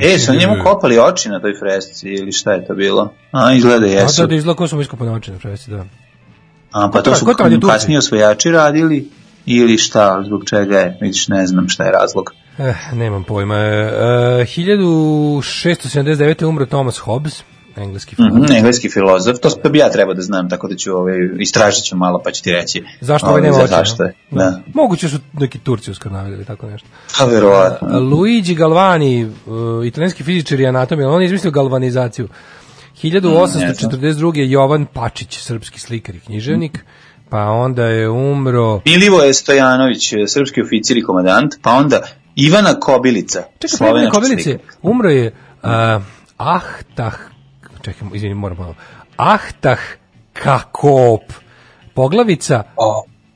[0.00, 3.12] E, su na njemu kopali oči na toj fresci ili šta je to bilo?
[3.32, 4.16] A, izgleda A jesu.
[4.16, 5.84] to da izgleda ko su mu iskopane oči na fresci, da.
[6.72, 7.72] A, pa to su ko to radi Turci?
[7.72, 9.08] kasnije osvojači radili.
[9.46, 12.32] ili šta, zbog čega je, vidiš, ne znam šta je razlog.
[12.58, 13.56] Eh, nemam pojma.
[13.56, 16.44] E, 1679.
[16.44, 17.42] umro Thomas Hobbes,
[17.76, 18.50] engleski Mm filozof.
[18.50, 21.96] -hmm, engleski filozof, to bi ja trebao da znam, tako da ću ovaj, istražit ću
[21.96, 23.70] malo pa ću ti reći Zašto ovaj ovaj, nema za oči?
[23.70, 24.14] zašto je.
[24.30, 24.60] Da.
[24.74, 26.88] Moguće su neki Turci uskrnavili ili tako nešto.
[27.18, 28.00] Pa verovatno.
[28.00, 32.28] Luigi Galvani, uh, italijanski fizičar i anatom, on je izmislio galvanizaciju.
[33.02, 34.36] 1842.
[34.36, 36.84] je Jovan Pačić, srpski slikar i književnik,
[37.28, 38.80] pa onda je umro...
[38.84, 42.02] Milivoje Stojanović, srpski oficir i komadant, pa onda
[42.36, 45.26] Ivana Kobilica, Čekaj, slovenačka Kobilice, umro je
[45.62, 45.70] uh,
[46.36, 47.18] Ahtah,
[47.86, 48.74] čekaj, izvini, moram malo.
[49.16, 49.78] Ahtah
[50.32, 51.22] Kakop,
[51.94, 52.62] poglavica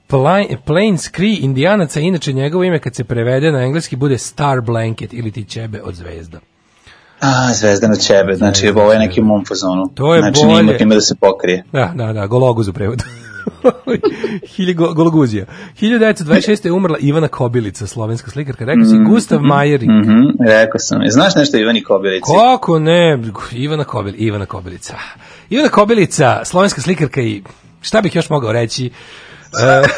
[0.07, 5.13] Plain, Plains Cree indijanaca, inače njegovo ime kad se prevede na engleski bude Star Blanket
[5.13, 6.41] ili ti ćebe od zvezda.
[7.21, 9.89] A, Zvezdana Čebe, znači ovo je neki mom fazonu.
[9.95, 10.63] To je znači, bolje.
[10.63, 11.65] nije ima da se pokrije.
[11.73, 13.05] Da, da, da, gologuz u prevodu.
[14.55, 15.47] Hilje go, gologuzija.
[15.81, 16.67] 1926.
[16.67, 18.65] je umrla Ivana Kobilica, slovenska slikarka.
[18.65, 19.91] Rekao si Gustav Majering.
[19.91, 20.99] Mhm, rekao sam.
[21.09, 22.31] Znaš nešto o Ivani Kobilici?
[22.37, 23.19] Kako ne?
[23.53, 24.95] Ivana Kobil, Ivana Kobilica.
[25.51, 27.43] Ivana Kobilica, slovenska slikarka i
[27.81, 28.87] šta bih još mogao reći?
[28.87, 29.89] E,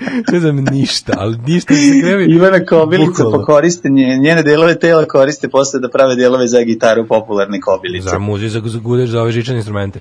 [0.32, 2.34] ne znam ništa, ali ništa se krevi.
[2.34, 3.44] Ivana Kobilica Bukvalno.
[3.46, 8.08] koriste, nje- njene delove tela koriste posle da prave delove za gitaru popularne Kobilice.
[8.08, 10.00] Za muziku, za, za gudež, za ove žičane instrumente.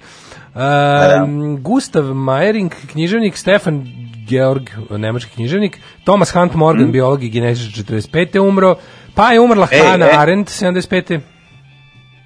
[0.54, 1.28] Pa da.
[1.60, 3.88] Gustav Majering, književnik, Stefan
[4.28, 8.40] Georg, nemački književnik, Thomas Hunt Morgan, biolog i genetičar 45.
[8.40, 8.76] umro,
[9.14, 10.18] pa je umrla Ej, Hannah e.
[10.18, 11.20] Arendt 75.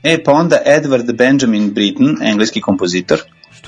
[0.04, 3.20] E, pa onda Edward Benjamin Britten, engleski kompozitor.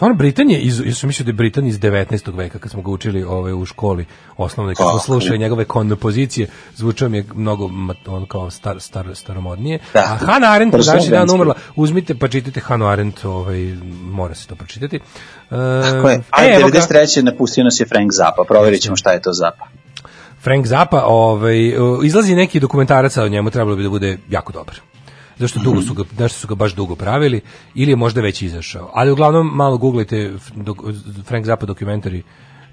[0.01, 2.37] Stvarno, Britan je, iz, ja sam mislio da je Britan iz 19.
[2.37, 4.05] veka, kad smo ga učili ovaj, u školi
[4.37, 5.05] osnovnoj, kad smo Kako?
[5.05, 7.69] slušali njegove kompozicije, zvučao mi je mnogo
[8.07, 9.79] on kao star, star, staromodnije.
[9.93, 9.99] Da.
[9.99, 11.53] A Hannah Arendt današnji dan umrla.
[11.75, 14.95] Uzmite pa čitajte Hannah Arendt, ovaj, mora se to pročitati.
[14.95, 15.01] E,
[15.81, 16.21] Tako je.
[16.29, 16.79] A e, evo ga.
[16.79, 17.23] 93.
[17.23, 18.43] napustio nas je Frank Zappa.
[18.47, 19.65] Proverit ćemo šta je to Zappa.
[20.43, 24.75] Frank Zappa, ovaj, uh, izlazi neki dokumentarac o njemu, trebalo bi da bude jako dobar.
[25.41, 27.41] Zašto dugo su ga, nešto su ga baš dugo pravili,
[27.75, 28.91] ili je možda već izašao.
[28.93, 30.77] Ali uglavnom malo googlajte f- dok,
[31.25, 32.23] Frank Zappa dokumentari,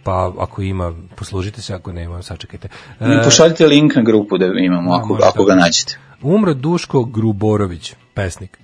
[0.04, 0.86] pa ako ima,
[1.16, 2.68] poslužite se, ako nema, sačekajte.
[3.00, 5.98] E, Pošaljite link na grupu da imamo, ako, može ako ga nađete.
[6.22, 8.58] umro Duško Gruborović, pesnik.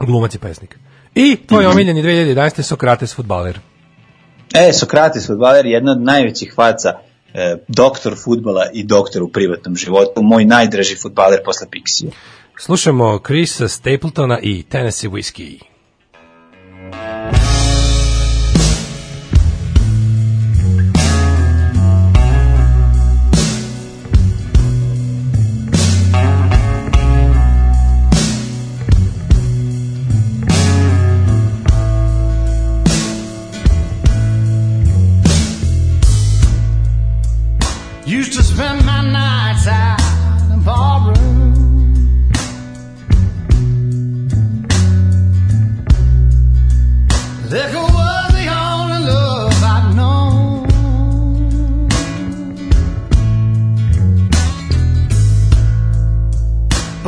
[0.00, 0.78] Glumac i pesnik.
[1.14, 1.72] I tvoj Mhm.
[1.72, 2.62] omiljeni 2011.
[2.62, 3.58] Sokrates, futbaler.
[4.54, 6.88] E, Sokrates, futbaler, jedna od najvećih faca,
[7.34, 12.10] e, doktor futbala i doktor u privatnom životu, moj najdraži futbaler posle Pixija.
[12.62, 15.58] Slušamo Chrisa Stapletona i Tennessee Whiskey.
[38.06, 40.00] Used to spend my nights out
[40.52, 41.09] in ballroom.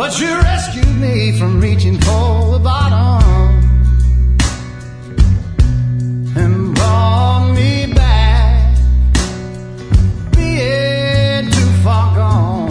[0.03, 3.23] But you rescued me from reaching for the bottom
[6.37, 8.77] and brought me back
[10.35, 12.69] being too far gone.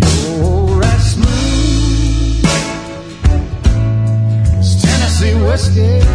[0.00, 2.44] You're as smooth
[4.58, 6.05] as Tennessee whiskey.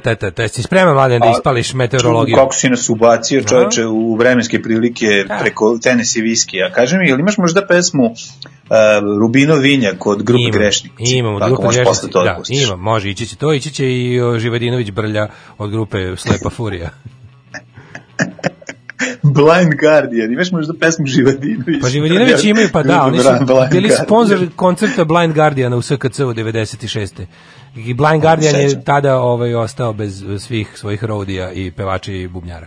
[0.00, 2.36] Terere, tete, te si spreman, mladen, da ispališ meteorologiju?
[2.36, 5.06] Kako si nas ubacio čoveče u vremenske prilike
[5.40, 6.72] preko Tennessee viskija.
[6.72, 8.14] Kaži mi, ili imaš možda pesmu uh,
[9.20, 11.16] Rubino Vinjak od grupe Imam, Grešnici?
[11.16, 12.66] Imamo, od grupe Grešnici, da, da, pustiš.
[12.66, 15.28] ima, može, ići će to, ići će i Živadinović Brlja
[15.58, 16.90] od grupe Slepa Furija.
[19.22, 21.82] Blind Guardian, imaš možda pesmu Živadinović?
[21.82, 23.28] Pa Živadinović imaju, pa da, oni su
[23.70, 27.26] bili sponsor koncerta Blind Guardiana u SKC u 96.
[27.76, 32.66] I Blind Guardian je tada ovaj, ostao bez svih svojih rodija i pevača i bubnjara.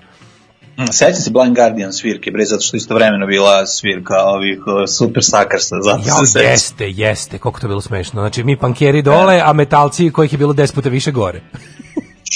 [0.78, 5.24] Mm, Sećam se Blind Guardian svirke, bre, zato što istovremeno bila svirka ovih uh, super
[5.24, 6.52] sakarsa, zato Ja, se sećam.
[6.52, 8.22] jeste, jeste, koliko to bilo smešno.
[8.22, 11.42] Znači, mi pankeri dole, a metalci kojih je bilo 10 puta više gore.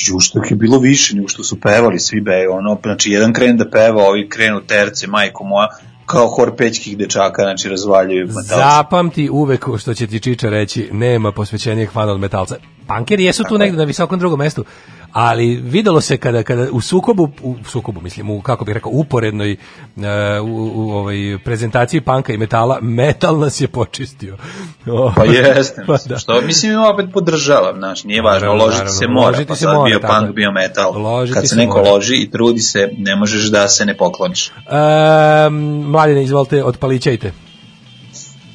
[0.07, 3.34] Ju, što ih je bilo više nego što su pevali svi be, ono, znači jedan
[3.34, 5.68] kren da peva, ovi krenu terce, majko moja,
[6.08, 8.48] kao hor pećkih dečaka, znači razvaljuju metalci.
[8.48, 12.56] Zapamti uvek što će ti Čiča reći, nema posvećenijeg fana od metalca.
[12.88, 14.66] Pankeri jesu tu negde na visokom drugom mestu,
[15.12, 19.58] ali videlo se kada kada u sukobu u sukobu mislim u kako bih rekao uporednoj
[19.96, 20.04] uh,
[20.44, 24.38] u, u, ovoj prezentaciji panka i metala metal nas je počistio.
[24.86, 25.84] Pa, pa jeste.
[25.88, 26.18] Pa, da.
[26.18, 29.76] Što mislim opet podržavam, znači nije važno, ložiti naravno, se mora, ložiti pa se sad
[29.76, 31.02] mora, bio punk, bio metal.
[31.02, 31.92] Ložiti Kad se, se neko mora.
[31.92, 34.52] loži i trudi se, ne možeš da se ne pokloniš.
[34.52, 35.56] Um,
[35.92, 37.47] mladine, izvolite, odpalićajte.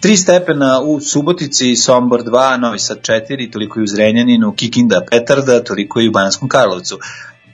[0.02, 5.64] 3 stepena u Subotici, Sombor 2, Novi Sad 4, toliko i u Zrenjaninu, Kikinda Petarda,
[5.64, 6.98] toliko i u Banskom Karlovcu.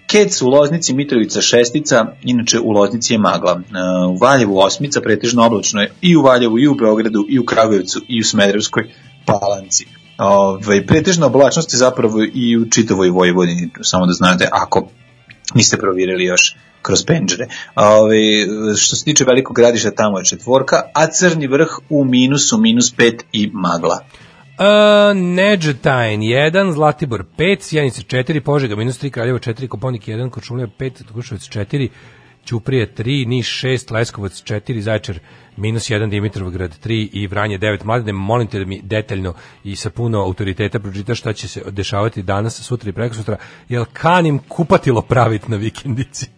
[0.07, 3.53] Kec u Loznici, Mitrovica šestica, inače u Loznici je magla.
[3.53, 3.63] E,
[4.09, 8.01] u Valjevu osmica, pretežno oblačno je i u Valjevu, i u Beogradu, i u Kragujevcu,
[8.09, 8.91] i u Smederevskoj
[9.27, 9.87] palanci.
[10.19, 14.89] Ove, pretežna oblačnost je zapravo i u čitovoj Vojvodini, samo da znate ako
[15.55, 16.57] niste provirali još
[16.89, 17.47] kroz penđere.
[17.75, 18.21] Ove,
[18.77, 23.25] što se tiče velikog gradišta, tamo je četvorka, a crni vrh u minusu, minus pet
[23.33, 23.99] i magla.
[24.59, 30.67] Uh, Neđetajn 1, Zlatibor 5, Sjenica 4, Požega minus 3, Kraljevo 4, Koponik 1, Kočulija
[30.79, 31.89] 5, Tukušovac 4,
[32.47, 35.19] Ćuprije 3, Niš 6, Leskovac 4, Zajčar
[35.57, 37.85] minus 1, Dimitrovgrad 3 i Vranje 9.
[37.85, 39.35] Mladine, molim te da mi detaljno
[39.65, 43.37] i sa puno autoriteta pročitaš šta će se dešavati danas, sutra i preko sutra,
[43.69, 46.38] jer kanim kupatilo praviti na vikendici.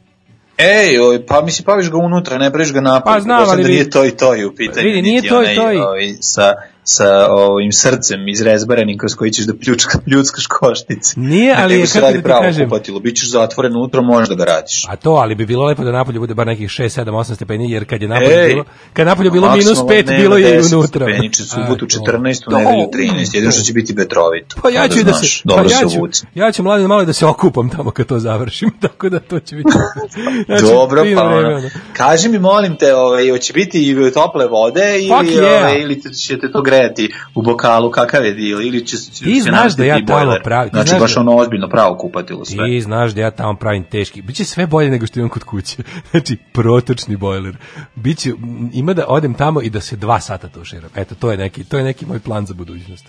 [0.61, 3.15] Ej, oj, pa mislim, paviš ga unutra, ne praviš ga napad.
[3.15, 4.87] Pa znam, ali da nije to i to i u pitanju.
[4.87, 6.55] Vidi, nije to i onaj, to i- ovaj, sa,
[6.85, 11.21] sa ovim srcem izrezbarenim kroz koji ćeš da pljučka, pljuckaš koštice.
[11.21, 13.01] Nije, ali Nego je, kako radi da ti pravo kažem- kupatilo.
[13.01, 14.85] Bićeš zatvoren unutra, možeš da radiš.
[14.89, 17.71] A to, ali bi bilo lepo da napolju bude bar nekih 6, 7, 8 stepeni,
[17.71, 20.57] jer kad je napolju Ej, bilo, kad napolju bilo minus Maksimalno 5, dnevno bilo je
[20.57, 21.07] i 10 unutra.
[21.07, 22.13] Stepeniče, subotu A, to.
[22.13, 24.57] 14, u nedelju 13, jedino što će biti vetrovito.
[24.63, 27.13] Pa ja ću da znaš, se, dobro pa ja ću, ja ću mladen malo da
[27.13, 29.71] se okupam tamo kad to završim, tako da to će biti.
[30.47, 31.71] Znači, Dobro, pa ono.
[31.93, 35.59] Kaži mi, molim te, ovaj, hoće biti i tople vode ili, yeah.
[35.61, 39.43] ovaj, ili ćete to grejati u bokalu, kakav je deal, ili će, će Ti se
[39.43, 40.43] znaš da ja tamo bojler.
[40.43, 42.67] pravi- ti Znači, baš da- ono ozbiljno pravo kupatilo sve.
[42.67, 44.23] Ti znaš da ja tamo pravim teški.
[44.23, 45.77] Biće sve bolje nego što imam kod kuće.
[46.11, 47.57] Znači, protočni bojler.
[47.95, 48.33] Biće,
[48.73, 50.91] ima da odem tamo i da se dva sata tuširam.
[50.95, 53.07] Eto, to je neki, to je neki moj plan za budućnost.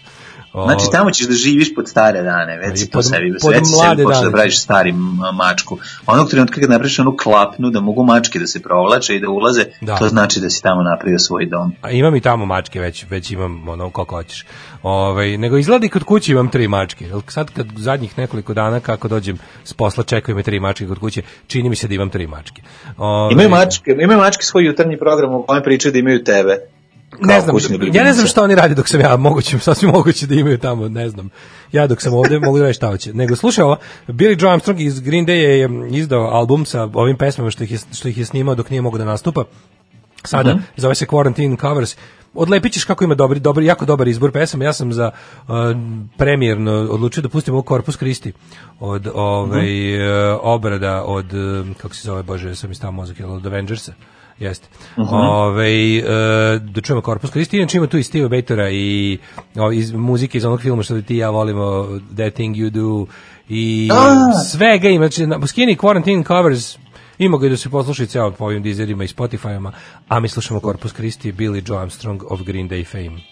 [0.53, 4.25] Znači, tamo ćeš da živiš pod stare dane, već pod- sebi, pod već sebi dane.
[4.25, 4.93] da praviš stari
[5.33, 5.77] mačku.
[6.07, 9.65] Onog trenutka kad napraviš onu klapnu da mogu mačke da se provlače i da ulaze,
[9.81, 9.97] Da.
[9.97, 11.73] to znači da si tamo napravio svoj dom.
[11.81, 14.45] A imam i tamo mačke već, već imam ono kako hoćeš.
[14.83, 17.05] Ovaj nego izgleda i kod kuće imam tri mačke.
[17.27, 21.21] Sad kad zadnjih nekoliko dana kako dođem s posla čekaju me tri mačke kod kuće,
[21.47, 22.61] čini mi se da imam tri mačke.
[22.97, 26.57] Ovaj, Imaju mačke, imaju mačke svoj jutarnji program u kojem pričaju da imaju tebe.
[27.19, 27.55] Ne znam,
[27.93, 30.89] ja ne znam šta oni rade dok sam ja, moguće, sasvim moguće da imaju tamo,
[30.89, 31.29] ne znam.
[31.71, 33.13] Ja dok sam ovde mogu da reći šta hoće.
[33.13, 33.77] Nego slušaj ovo,
[34.07, 37.77] Billy Joe Armstrong iz Green Day je izdao album sa ovim pesmama što ih je,
[37.93, 39.43] što ih je snimao dok nije mogao da nastupa.
[40.23, 40.63] Sada, Mhm.
[40.77, 41.95] zove se Quarantine Covers.
[42.33, 44.63] Odlepit ćeš kako ima dobri, dobri, jako dobar izbor pesama.
[44.63, 45.11] Ja sam za
[45.47, 45.53] uh,
[46.17, 48.33] premijerno odlučio da pustim ovo Corpus Christi
[48.79, 49.95] od ovaj,
[50.33, 53.93] uh, obrada od, uh, kako se zove, bože, sam mi stao mozak, od Avengersa.
[54.41, 54.67] Jeste.
[54.97, 55.13] Mhm.
[55.13, 56.03] Ovaj, e,
[56.59, 59.17] da čujemo Corpus Christi, inače ima tu i Steve Batora i
[59.55, 63.05] o, iz muzike iz onog filma što ti ja volimo, That Thing You Do
[63.49, 64.15] i A!
[64.51, 66.77] svega ima, znači, na- skini Quarantine Covers,
[67.17, 69.71] ima ga i da se posluša i ceo po ovim dizerima i Spotify-ama,
[70.07, 73.30] a mi slušamo Corpus Christi, Billy Joe Armstrong of Green Day fame.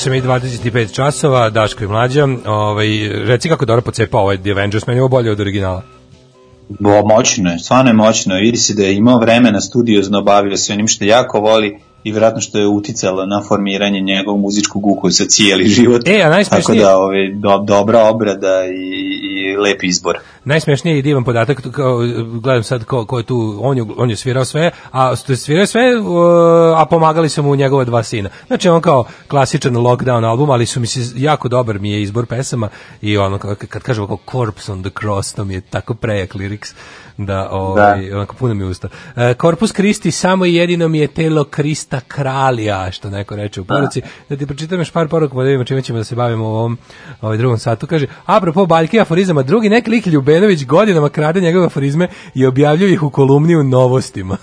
[0.00, 2.28] 8 i 25 časova, Daško i Mlađa.
[2.46, 5.82] Ovaj, reci kako dobro pocepa ovaj The Avengers, meni je ovo bolje od originala.
[6.70, 8.34] Bo, moćno je, stvarno je moćno.
[8.36, 12.40] Vidi se da je imao vremena studiozno bavio se onim što jako voli i vjerojatno
[12.40, 16.08] što je uticalo na formiranje njegovog muzičkog ukusa cijeli život.
[16.08, 18.90] E, a najsmešnije- Tako da ove, do, dobra obrada i,
[19.22, 20.18] i lep izbor.
[20.44, 21.98] Najsmešniji i divan podatak, kao,
[22.42, 25.98] gledam sad ko, ko je tu, on je, on je svirao sve, a svirao sve,
[26.00, 28.28] uh, a pomagali su mu njegova dva sina.
[28.46, 32.26] Znači on kao klasičan lockdown album, ali su mi se jako dobar mi je izbor
[32.26, 32.68] pesama
[33.02, 36.34] i ono, kao- kad kaže ovako Corpse on the Cross, to mi je tako prejak
[36.34, 36.74] lyrics
[37.26, 38.88] da, ovaj, onako puno mi usta.
[39.16, 43.64] E, Corpus Christi samo i jedino mi je telo Krista kralja, što neko reče u
[43.64, 44.02] poruci.
[44.28, 46.54] Da ti pročitam još par poruka, pa da vidimo čime ćemo da se bavimo u
[46.54, 46.78] ovom
[47.20, 47.86] ovaj drugom satu.
[47.86, 53.02] Kaže, apropo baljke aforizama, drugi neki lik Ljubenović godinama krade njegove aforizme i objavljuje ih
[53.02, 54.36] u kolumni u novostima.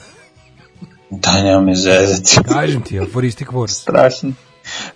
[1.09, 2.39] Da, nema me zezati.
[2.53, 3.81] Kažem ti, aforistik wars.
[3.81, 4.31] Strašno.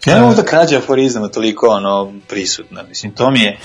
[0.06, 2.84] Ja ne mogu da krađe aforizama toliko ono prisutna.
[2.89, 3.60] Mislim, to mi je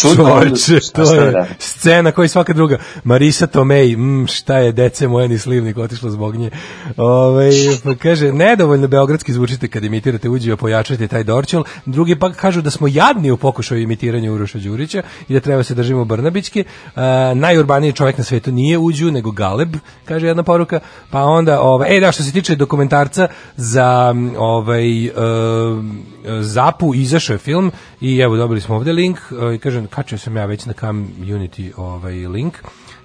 [0.00, 0.24] čudno.
[0.24, 2.78] Čoveče, Šta to je da- scena koji svaka druga.
[3.04, 6.50] Marisa Tomei, mm, šta je dece moje ni slivnik otišlo zbog nje.
[6.96, 7.50] Ove,
[7.84, 11.64] pa kaže, nedovoljno beogradski zvučite kad imitirate uđio, pojačajte taj dorčel.
[11.86, 15.74] Drugi pak kažu da smo jadni u pokušaju imitiranja Uroša Đurića i da treba se
[15.74, 16.60] držimo Brnabićki.
[16.60, 16.64] E,
[17.34, 20.80] najurbaniji čovjek na svetu nije uđu, nego Galeb, kaže jedna poruka.
[21.10, 25.10] Pa onda, ove, e da, što se tiče dokumentarca za ovaj, e,
[26.40, 30.36] Zapu izašao je film i evo dobili smo ovde link e, i kažem kačio sam
[30.36, 32.54] ja već na community ovaj link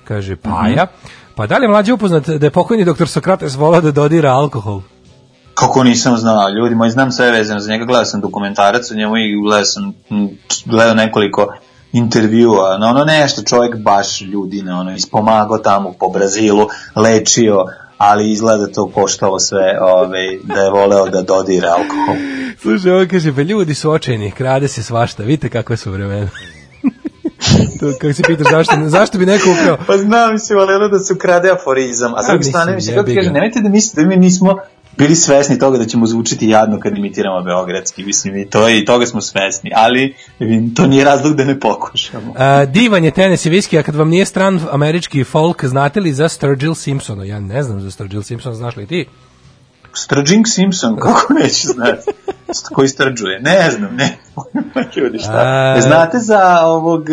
[0.04, 0.88] kaže Paja.
[1.36, 4.82] Pa da li je mlađe upoznat da je pokojni doktor Sokrates volao da dodira alkohol?
[5.54, 9.18] Kako nisam znao, ljudi moji, znam sve vezano za njega, gledao sam dokumentarac o njemu
[9.18, 9.94] i gledao sam,
[10.66, 11.54] gledao nekoliko
[11.92, 17.66] intervjua, na ono nešto čovjek baš ljudi, na ono, ispomagao tamo po Brazilu, lečio,
[17.98, 22.16] ali izgleda to koštalo sve, ove, da je voleo da dodira alkohol.
[22.62, 26.30] Slušaj, ovo kaže, pa ljudi su očajni, krade se svašta, vidite kakve su vremena.
[27.80, 29.78] to, kako se pitaš, zašto, zašto bi neko ukrao?
[29.88, 33.12] Pa znam, mislim, volelo da se ukrade aforizam, a s druge mislim, strane, mislim, kako
[33.14, 33.32] ga.
[33.32, 34.58] nemojte da mislite da mi nismo
[34.98, 39.06] bili svesni toga da ćemo zvučiti jadno kad imitiramo beogradski, mislim, i, to, i toga
[39.06, 40.16] smo svesni, ali
[40.76, 42.34] to nije razlog da ne pokušamo.
[42.38, 46.14] A, divan je tenis i viski, a kad vam nije stran američki folk, znate li
[46.14, 47.24] za Sturgill Simpsona?
[47.24, 49.06] Ja ne znam za Sturgill Simpsona, znaš li ti?
[49.94, 52.12] Sturging Simpson, kako neću znati?
[52.74, 53.40] Koji strđuje?
[53.40, 54.18] Ne znam, ne.
[54.98, 55.32] Ljudi, šta?
[55.34, 57.06] A- E, Znate za ovog,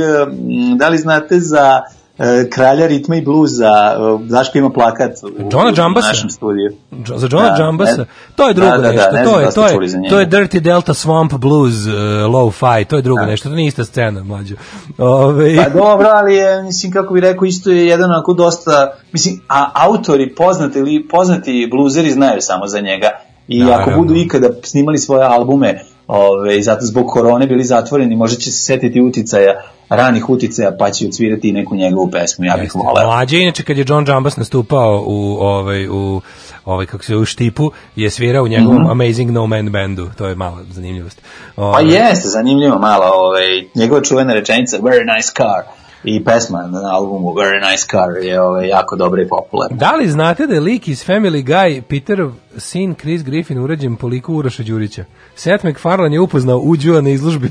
[0.76, 2.01] da li znate za e,
[2.50, 6.72] kralja ritma i bluza, e, Daško ima plakat u, Johna u našem studiju.
[6.90, 7.96] Jo- za Johna Da, Jambasa.
[7.96, 8.04] ne-
[8.36, 9.12] to je drugo da, da, da, nešto.
[9.12, 11.92] ne to je da to je to je Dirty Delta Swamp Blues uh,
[12.28, 13.26] low-fi, to je drugo Da.
[13.26, 13.48] nešto.
[13.48, 14.54] To nije ista scena, mlađo.
[14.98, 19.40] Ove, Pa dobro, ali je, mislim, kako bi rekao, isto je jedan onako dosta, mislim,
[19.48, 23.08] a autori, poznati, ili, poznati bluzeri znaju samo za njega.
[23.48, 23.96] I ako Naravno.
[23.96, 29.00] budu ikada snimali svoje albume, ove, zato zbog korone bili zatvoreni, možda će se setiti
[29.00, 29.52] uticaja,
[29.96, 32.78] ranih uticaja, pa će odsvirati i neku njegovu pesmu, ja bih Jeste.
[32.78, 33.06] voleo.
[33.06, 36.20] Mlađe, inače kad je John Jambas nastupao u ovaj u
[36.64, 40.10] ovaj kako se u štipu je svirao u njegovom Amazing No Man bandu.
[40.18, 41.18] To je mala zanimljivost.
[41.18, 41.56] Mhm.
[41.56, 46.94] Pa Ovaj, jeste, zanimljivo malo, ovaj, njegova čuvena rečenica, very nice car, i pesma na
[46.94, 49.76] albumu Very Nice Car je ovaj, jako dobra i popularna.
[49.76, 54.06] Da li znate da je lik iz Family Guy, Peterov sin Chris Griffin urađen po
[54.06, 55.04] liku Uroša Đurića?
[55.34, 57.50] Seth MacFarlane je upoznao Uđua na izložbi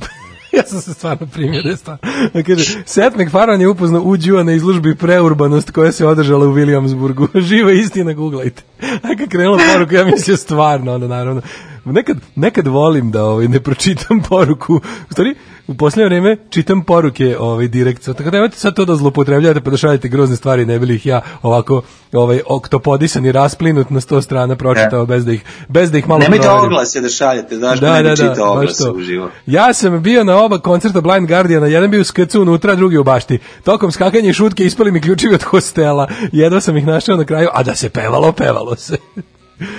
[0.58, 2.02] ja sam se stvarno primio da stvarno.
[2.34, 7.28] Da kaže, Seth MacFarlane je upoznao Uđua na izložbi preurbanost koja se održala u Williamsburgu.
[7.48, 8.64] Živa istina, googlajte.
[8.82, 11.42] A kad krenula poruku, ja mislio stvarno, onda naravno.
[11.86, 14.74] Nekad, nekad volim da ovaj, ne pročitam poruku.
[14.76, 15.36] U stvari,
[15.68, 18.06] u posljednje vreme čitam poruke ovaj, direkt.
[18.06, 21.06] Tako da nemojte sad to da zlopotrebljavate pa da šaljete grozne stvari, ne bili ih
[21.06, 21.82] ja ovako
[22.14, 26.20] ovaj, oktopodisan i rasplinut na sto strana pročitao bez da ih, bez da ih malo
[26.20, 26.66] Nemojte proverim.
[26.66, 29.30] oglase da šaljete, zašto ne bi čitao baš oglase uživo.
[29.46, 33.04] Ja sam bio na oba koncerta Blind Guardiana, jedan bio u skrcu unutra, drugi u
[33.04, 33.40] bašti.
[33.64, 36.08] Tokom skakanja i šutke ispali mi ključevi od hostela.
[36.32, 38.98] Jedva sam ih našao na kraju, a da se pevalo, pevalo se.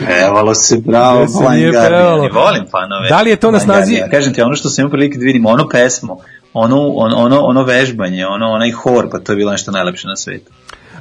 [0.00, 2.28] Pevalo se, bravo, Da se nije pevalo.
[2.34, 3.08] Volim fanove.
[3.08, 4.10] Da li je to na snazi- Guardiana.
[4.10, 6.20] Kažem ti, ono što sam imao prilike da vidim, ono pesmu,
[6.54, 10.16] ono, ono, ono, ono vežbanje, ono, onaj hor, pa to je bilo nešto najlepše na
[10.16, 10.50] svetu.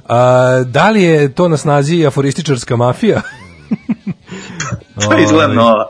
[0.07, 0.17] A,
[0.65, 3.21] da li je to na snazi aforističarska mafija?
[5.01, 5.85] To je izgleda nova.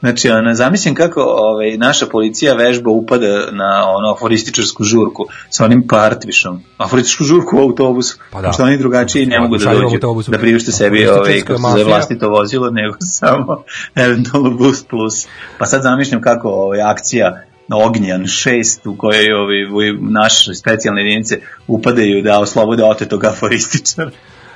[0.00, 5.86] Znači, ona, zamislim kako ovaj, naša policija vežba upada na ono aforističarsku žurku sa onim
[5.88, 6.62] partvišom.
[6.78, 8.18] Aforističku žurku u autobusu.
[8.30, 8.52] Pa da.
[8.52, 10.30] Što oni drugačiji ne Pa, mogu da dođu, autobusu.
[10.30, 13.62] da priušte sebi ovaj, kako se vlastito vozilo, nego samo
[13.94, 15.26] eventualno Boost Plus.
[15.58, 17.42] Pa sad zamišljam kako ovaj, akcija
[17.74, 24.10] Ognjan 6 u kojoj ovi, ovi naše specijalne jedinice upadaju da oslobode otetog aforističara.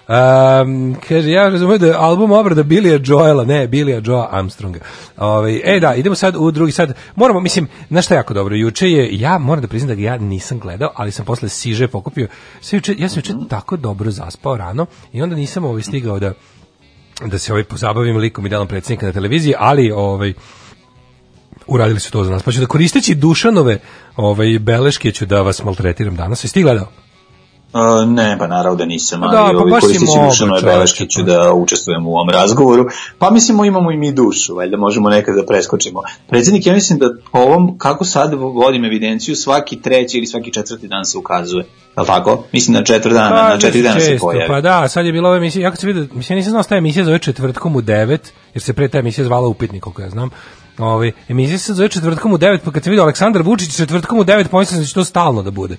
[0.08, 4.80] Um, kaže, ja razumijem da je album obrada Billy'a Joela, ne, Billy'a Joa Armstronga.
[5.16, 6.94] Ovaj, e, da, idemo sad u drugi sad.
[7.16, 10.02] Moramo, mislim, znaš šta je jako dobro, juče je, ja moram da priznam da ga
[10.02, 12.28] ja nisam gledao, ali sam posle siže pokupio.
[12.60, 16.32] Sve juče, ja sam juče tako dobro zaspao rano i onda nisam ovaj stigao da
[17.26, 20.32] da se ovaj pozabavim likom i delom predsjednika na televiziji, ali ovaj
[21.66, 22.42] uradili su to za nas.
[22.42, 23.78] Pa ću da koristeći Dušanove
[24.16, 26.44] ovaj, beleške ću da vas maltretiram danas.
[26.44, 27.01] Jesi ti gledao?
[27.74, 31.06] Uh, ne, pa naravno da nisam, Pa ali da, pa ovaj, mogao, dušanove čoveče, beleške
[31.06, 32.86] ću da učestvujem u ovom razgovoru.
[33.18, 36.00] Pa mislimo imamo i mi dušu, valjda možemo nekad da preskočimo.
[36.28, 40.88] Predsjednik, ja mislim da po ovom, kako sad vodim evidenciju, svaki treći ili svaki četvrti
[40.88, 41.64] dan se ukazuje.
[41.96, 42.44] Je li tako?
[42.52, 44.48] Mislim na četiri dana, na Kaže četiri dana se pojavi.
[44.48, 46.62] Pa da, sad je bila ova emisija, ja kad sam vidio, mislim, ja nisam znao
[46.62, 48.18] šta je emisija zove četvrtkom u 9,
[48.54, 50.30] jer se pre ta emisija zvala Upitnik, koliko ja znam.
[50.78, 54.24] Ovaj emisija se zove četvrtkom u 9, pa kad sam vidio Aleksandar Vučić četvrtkom u
[54.24, 55.76] 9, pomislio sam da će to stalno da bude.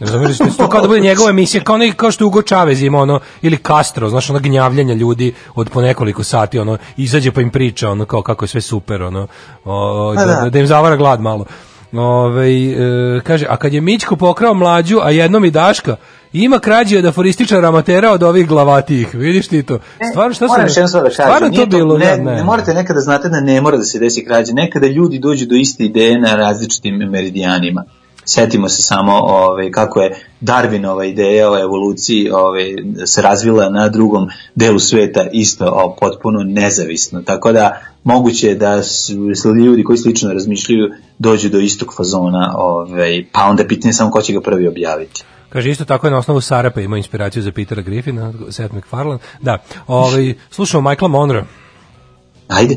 [0.00, 2.82] Razumiješ, da će to kao da bude njegova emisija, kao, ne, kao što Ugo Čavez
[2.82, 7.40] ima ono, ili Castro, znaš, ono gnjavljanja ljudi od po nekoliko sati, ono, izađe pa
[7.40, 9.26] im priča, ono, kao kako je sve super, ono,
[9.64, 10.50] o, Pa da, da.
[10.50, 11.44] da im zavara glad malo.
[11.92, 15.96] Ove, e, kaže, a kad je Mićko pokrao mlađu, a jednom i Daška,
[16.32, 19.78] ima krađe od aforističara amatera od ovih glavatijih, vidiš ti to?
[20.10, 20.68] Stvarno, šta Moram sam...
[20.68, 21.10] još jednu stvar da.
[21.10, 24.24] Stvarno to bilo, ne, da, ne, morate nekada znate da ne mora da se desi
[24.24, 24.52] krađe.
[24.52, 27.84] Nekada ljudi dođu do iste ideje na različitim meridijanima.
[28.32, 32.76] Setimo se samo ovaj, kako je Darwinova ideja o evoluciji ovaj,
[33.06, 37.22] se razvila na drugom delu sveta isto o, potpuno nezavisno.
[37.22, 43.24] Tako da moguće je da su ljudi koji slično razmišljaju dođu do istog fazona, ovaj,
[43.32, 45.22] pa onda pitanje je samo ko će ga prvi objaviti.
[45.48, 49.18] Kaže, isto tako je na osnovu Sarapa imao inspiraciju za Petera Griffina, Seth MacFarlane.
[49.42, 51.44] Da, ovaj, slušamo Michaela Monroe.
[52.48, 52.76] Ajde.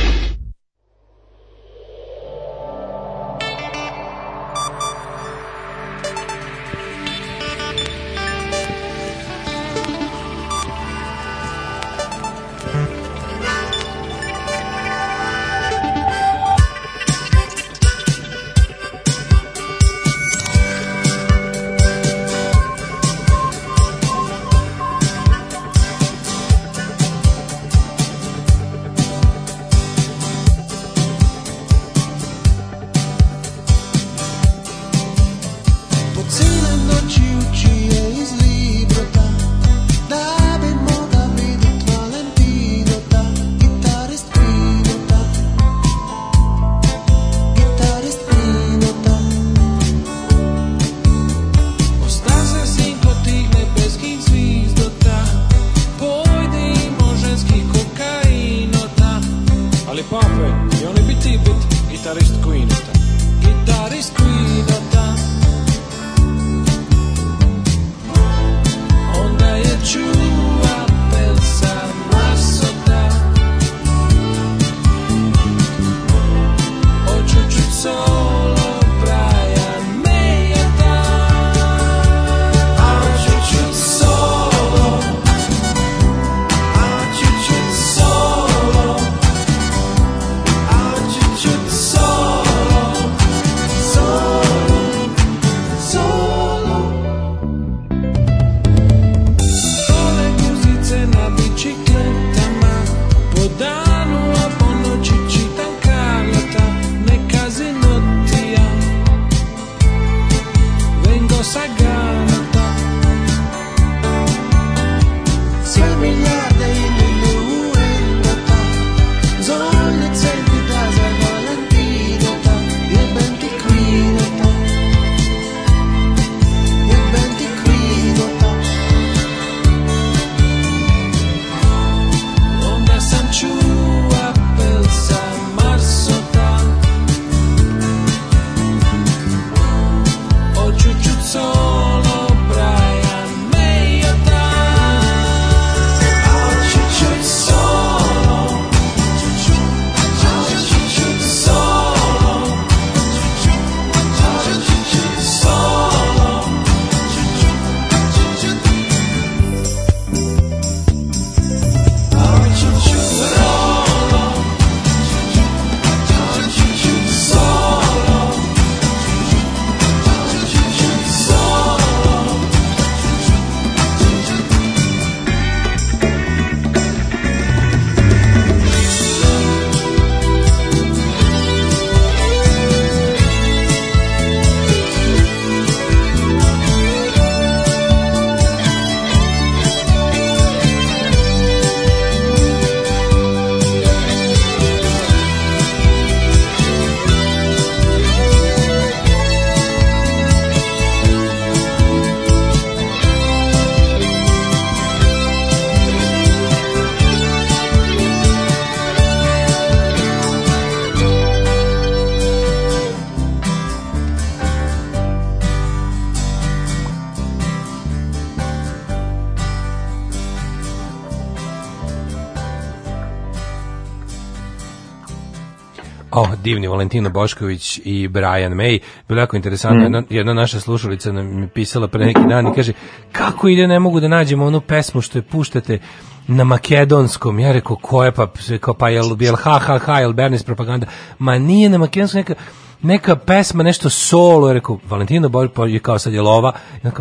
[226.51, 228.79] Divni Valentino Bošković i Brian May.
[229.07, 229.79] Bilo jako interesantno.
[229.79, 229.83] Mm.
[229.83, 232.73] Jedna, jedna naša slušalica nam je pisala pre neki dan i kaže
[233.11, 235.79] kako ide, ne mogu da nađemo onu pesmu što je puštate
[236.27, 237.39] na makedonskom.
[237.39, 238.27] Ja rekao, ko je pa,
[238.59, 240.87] kao, pa jel, jel ha, ha, ha, jel Bernis propaganda?
[241.19, 242.33] Ma nije na makedonskom neka,
[242.81, 246.53] neka pesma, nešto solo, je rekao, Valentino Bošković pa je kao sad je lova,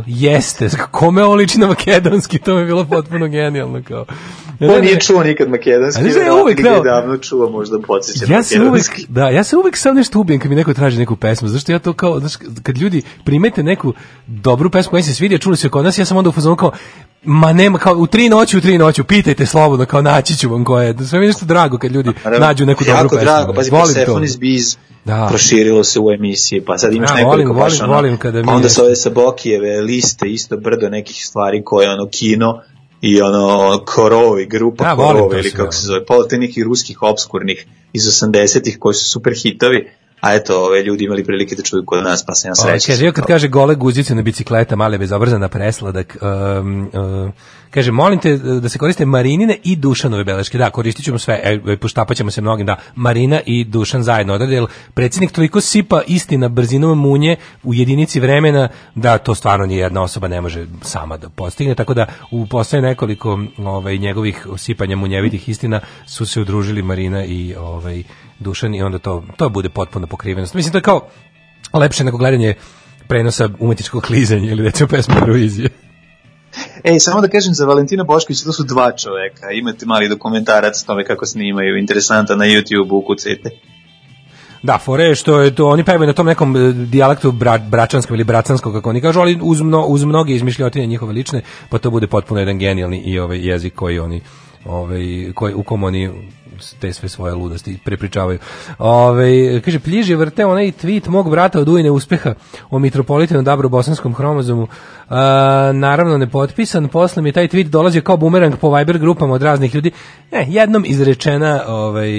[0.06, 4.04] jeste, kome ovo liči na makedonski, to mi je bilo potpuno genijalno, kao.
[4.62, 8.42] On nije čuo nikad makedonski, A da ja uvek, kao- davno čuo, možda podsjeća ja
[8.42, 11.48] se uvek, da, ja se uvek sam nešto ubijem kad mi neko traži neku pesmu,
[11.48, 12.32] zašto ja to kao, znaš,
[12.62, 13.92] kad ljudi primete neku
[14.26, 16.56] dobru pesmu koja se sviđa, čuli su je kod nas, ja sam onda u fazonu
[16.56, 16.72] kao,
[17.24, 20.64] ma nema, kao u tri noći, u tri noći, pitajte slobodno, kao naći ću vam
[20.64, 20.94] koje, je.
[21.00, 23.24] sve mi je nešto drago kad ljudi Naravno, nađu neku dobru jako pesmu.
[23.24, 23.76] drago, pazi, to.
[23.76, 25.26] Persepolis Biz Da.
[25.28, 28.38] proširilo se u emisiji, pa sad imaš Ja, nekoliko volim, baš volim, ono, volim kada
[28.38, 32.08] mi pa onda je- se ove sa Bokijeve liste, isto brdo nekih stvari koje ono
[32.08, 32.60] kino
[33.00, 37.02] i ono Korovi, grupa Ja, to Korovi ili kako se zove, pola te nekih ruskih
[37.02, 39.88] obskurnih iz 80-ih koji su super hitovi,
[40.20, 42.86] a eto, ove ljudi imali prilike da čuju kod nas, pa se na Ovaj, sreći.
[42.86, 47.30] Kaže, kad kaže gole guzice na bicikleta, male bezobrazana presladak, um, uh,
[47.70, 50.58] kaže, molim te da se koriste Marinine i Dušanove beleške.
[50.58, 54.54] Da, koristit ćemo sve, e, poštapat ćemo se mnogim, da, Marina i Dušan zajedno odrade,
[54.54, 60.02] jer predsjednik toliko sipa istina brzinom munje u jedinici vremena da to stvarno ni jedna
[60.02, 65.48] osoba ne može sama da postigne, tako da u posle nekoliko ovaj, njegovih sipanja munjevitih
[65.48, 68.02] istina su se udružili Marina i ovaj,
[68.38, 70.54] Dušan i onda to, to bude potpuno pokrivenost.
[70.54, 71.08] Mislim, to je kao
[71.72, 72.54] lepše nego gledanje
[73.08, 75.89] prenosa umetničkog klizanja ili recimo pesme Eurovizije.
[76.84, 79.50] Ej, samo da kažem za Valentina Boškovića, to su dva čoveka.
[79.50, 83.50] Imate mali dokumentarac o tome kako snimaju, interesantan na YouTube ukucajte.
[84.62, 88.14] Da, fore je što je to, oni pevaju na tom nekom e, dijalektu bra, bračanskom
[88.14, 91.90] ili bracanskog, kako oni kažu, ali uz, mno, uz mnoge izmišljotine njihove lične, pa to
[91.90, 94.20] bude potpuno jedan genijalni i ovaj jezik koji oni
[94.64, 96.10] ovaj, koji, u kom oni
[96.80, 98.38] te sve svoje ludosti prepričavaju.
[98.78, 102.34] Ove, kaže, pljiži vrte onaj tweet mog brata od ujne uspeha
[102.70, 104.68] o mitropolitinu Dabro bosanskom hromozomu.
[105.08, 109.74] A, naravno nepotpisan, posle mi taj tweet dolazi kao bumerang po Viber grupama od raznih
[109.74, 109.90] ljudi.
[110.32, 112.10] E, jednom izrečena ovaj,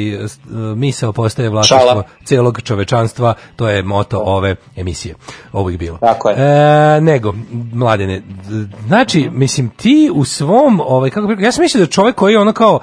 [0.76, 5.16] misao postaje vlasništvo celog čovečanstva, to je moto ove emisije.
[5.54, 5.98] Ovo ih bilo.
[5.98, 6.36] Tako je.
[6.38, 7.34] E, nego,
[7.74, 8.22] mladene,
[8.88, 12.54] znači, mislim, ti u svom, ovaj, kako, ja sam mislio da čovjek koji je ono
[12.54, 12.80] kao,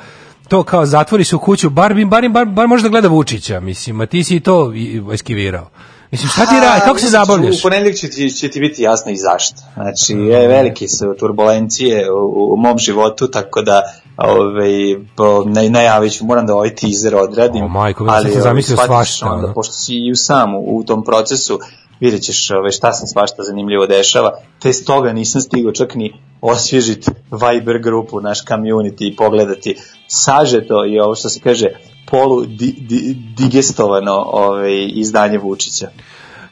[0.48, 4.00] to kao zatvori se u kuću, bar, bar, bar, bar može da gleda Vučića, mislim,
[4.00, 4.72] a ti si to
[5.14, 5.70] eskivirao.
[6.10, 7.58] Mislim, šta ti radi, kako se zabavljaš?
[7.58, 9.56] U ponedeljak će ti, će ti biti jasno i zašto.
[9.74, 13.82] Znači, je, velike su turbulencije u, u mom životu, tako da
[14.18, 17.64] ovaj, po, naj, najavit ću, moram da ovaj teaser odradim.
[17.64, 19.54] O, majko, ja sam se ovaj, zamislio svašta, Onda, ono.
[19.54, 21.58] pošto si i u sam u, tom procesu,
[22.00, 27.10] vidjet ćeš ovaj, šta se svašta zanimljivo dešava, te stoga nisam stigao čak ni osvježiti
[27.30, 29.76] Viber grupu, naš community i pogledati
[30.06, 31.68] sažeto i ovo što se kaže
[32.10, 35.88] polu di, di, digestovano ovaj, izdanje Vučića.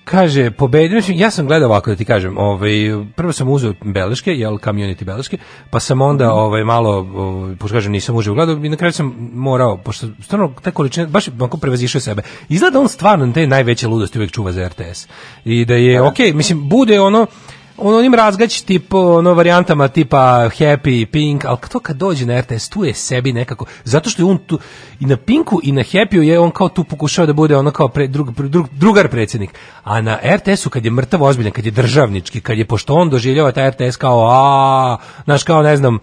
[0.07, 2.73] Kaže, pobedio, ja sam gledao ovako da ti kažem, ovaj,
[3.16, 5.39] prvo sam uzeo beleške, jel, community beleške,
[5.70, 9.31] pa sam onda ovaj, malo, ovaj, pošto kažem, nisam uživo gledao i na kraju sam
[9.33, 12.23] morao, pošto stvarno te količine, baš je onako prevazišao sebe.
[12.49, 15.09] Izgleda on stvarno te najveće ludosti uvek čuva za RTS.
[15.45, 17.27] I da je, okej, mislim, bude ono,
[17.78, 22.69] on onim razgać tip ono varijantama tipa Happy, Pink, ali to kad dođe na RTS
[22.69, 24.59] tu je sebi nekako zato što je on tu
[25.01, 27.89] i na Pinku i na Happy je on kao tu pokušao da bude ono kao
[27.89, 29.51] pre, drug, drug, drugar predsjednik
[29.85, 33.53] a na RTS-u kad je mrtav ozbiljan kad je državnički kad je pošto on doživljava
[33.53, 35.98] taj RTS kao a znaš kao ne znam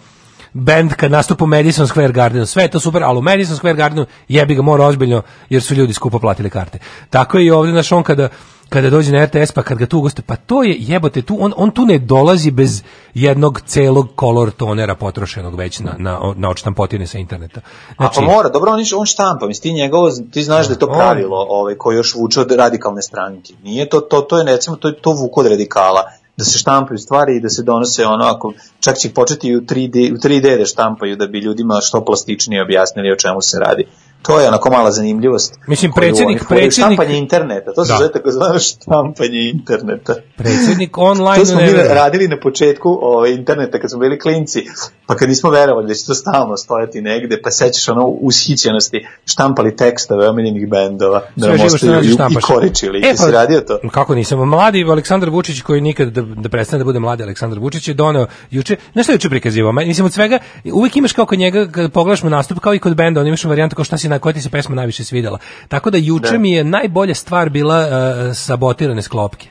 [0.54, 3.76] band kad nastupa u Madison Square Gardenu, sve je to super, ali u Madison Square
[3.76, 6.80] Gardenu jebi ga mora ozbiljno, jer su ljudi skupo platili karte.
[7.10, 8.30] Tako je i ovdje, znaš, on kada,
[8.74, 11.54] kada dođe na RTS, pa kad ga tu ugoste, pa to je, jebote, tu, on,
[11.58, 12.84] on tu ne dolazi bez
[13.14, 17.62] jednog celog kolor tonera potrošenog već na, na, na odštampotine sa interneta.
[17.95, 20.80] Znači, A pa mora, dobro, on, on štampa, mislim, ti njegovo, ti znaš da je
[20.80, 23.54] to On- pravilo ovaj, koje još vuče od radikalne stranke.
[23.64, 26.04] Nije to, to, to je, recimo, to, je to vuku od radikala
[26.38, 29.62] da se štampaju stvari i da se donose ono, ako čak će početi i u
[29.62, 33.86] 3D, u 3D da štampaju da bi ljudima što plastičnije objasnili o čemu se radi.
[34.24, 35.60] To je onako mala zanimljivost.
[35.68, 37.98] Mislim, predsjednik- predsjednik- Štampanje interneta, to se Da.
[37.98, 40.16] zove tako zvano štampanje interneta.
[40.38, 44.64] Predsjednik online To smo mi radili na početku ovaj, interneta kad smo bili klinci,
[45.08, 49.76] pa kad nismo verovali da će to stalno stojati negde, pa sećaš ono ushićenosti, štampali
[49.76, 53.00] tekstove omiljenih bendova, da nam ostaju i, i koričili.
[53.00, 53.80] E, E, si radio to?
[53.90, 54.40] Kako nisam?
[54.40, 58.28] Mladi Aleksandar Vučić koji nikad da, da prestane da bude mladi Aleksandar Vučić je doneo
[58.52, 59.72] juče, nešto je juče prikazivao.
[59.72, 62.80] Ma, Mislim od svega uvijek imaš kao kod njega kad pogledaš mu nastup kao i
[62.80, 65.38] kod benda, on imaš varijantu kao šta si na koja ti se pesma najviše svidela.
[65.68, 66.38] Tako da juče Da.
[66.38, 69.48] mi je najbolja stvar bila uh, sabotirane sklopke.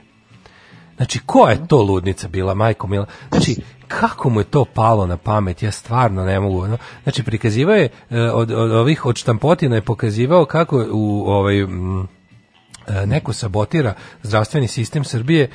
[0.97, 3.07] Znači, ko je to ludnica bila, majko mila?
[3.31, 3.57] Znači,
[3.89, 6.63] kako mu je to palo na pamet, ja stvarno ne mogu.
[6.63, 6.79] ono.
[7.03, 12.01] Znači, prikazivao je, e, od, od ovih, od štampotina je pokazivao kako u ovaj, mm,
[12.87, 15.51] e, neko sabotira zdravstveni sistem Srbije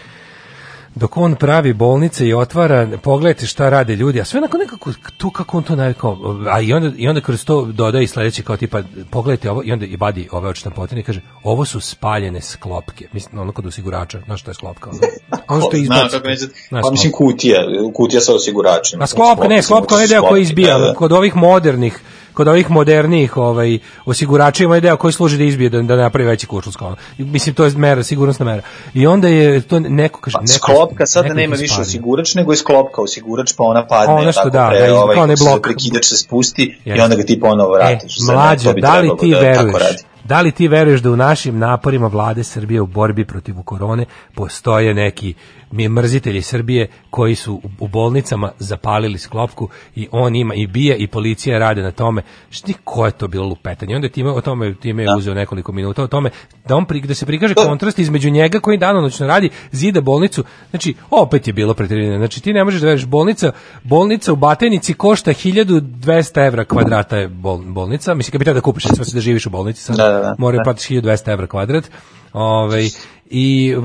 [0.98, 5.30] dok on pravi bolnice i otvara, pogledajte šta rade ljudi, a sve onako nekako to
[5.30, 6.18] kako on to navikao,
[6.50, 9.72] a i onda, i onda kroz to dodaje i sledeći kao tipa, pogledajte ovo, i
[9.72, 13.66] onda i vadi ove od štampotine i kaže, ovo su spaljene sklopke, mislim, ono kod
[13.66, 14.90] osigurača, znaš što je sklopka?
[14.90, 15.00] Ono,
[15.48, 16.10] ono što Znam izbaci.
[16.12, 17.60] kako neće, Znaš, pa mislim kutija,
[17.94, 19.04] kutija sa osiguračima.
[19.04, 20.94] A sklopka, ne, sklopka onaj deo koji izbija, Da, da.
[20.94, 22.00] kod ovih modernih,
[22.38, 26.48] kod ovih modernijih ovaj, osigurača ima deo koji služi da izbije, da, da napravi veći
[26.48, 26.76] kuršlus.
[26.76, 26.96] Kao.
[27.18, 28.62] Mislim, to je mera, sigurnosna mera.
[28.94, 30.34] I onda je to neko kaže...
[30.34, 34.32] Pa, neko, sklopka sada nema više osigurač, nego je sklopka osigurač, pa ona padne, Ono
[34.32, 35.64] što tako da, pre, da, ovaj, kao zove, blok.
[35.64, 37.04] prekidač se spusti i Jeste.
[37.04, 38.18] onda ga ti ponovo vratiš.
[38.20, 39.84] E, mlađo, da li ti da veruješ?
[40.24, 44.06] Da li ti veruješ da u našim naporima vlade Srbije u borbi protiv korone
[44.36, 45.34] postoje neki
[45.72, 50.98] mi je mrzitelji Srbije koji su u, bolnicama zapalili sklopku i on ima i bije
[50.98, 52.22] i policija rade na tome.
[52.50, 53.96] Šti ko je to bilo lupetanje?
[53.96, 56.30] Onda time o tome time je uzeo nekoliko minuta o tome
[56.68, 60.44] da on pri, da se prikaže kontrast između njega koji danonoćno radi, zida bolnicu.
[60.70, 62.18] Znači opet je bilo preterivanje.
[62.18, 63.52] Znači ti ne možeš da veriš bolnica,
[63.84, 68.14] bolnica u Batenici košta 1200 evra kvadrata je bol, bolnica.
[68.14, 69.98] Mislim kad bi da kupiš sve da živiš u bolnici sad.
[69.98, 70.36] Da, da, da.
[70.38, 70.64] Moraju Da.
[70.64, 71.92] platiš 1200 evra kvadrat.
[72.34, 72.90] Ovaj
[73.30, 73.76] i,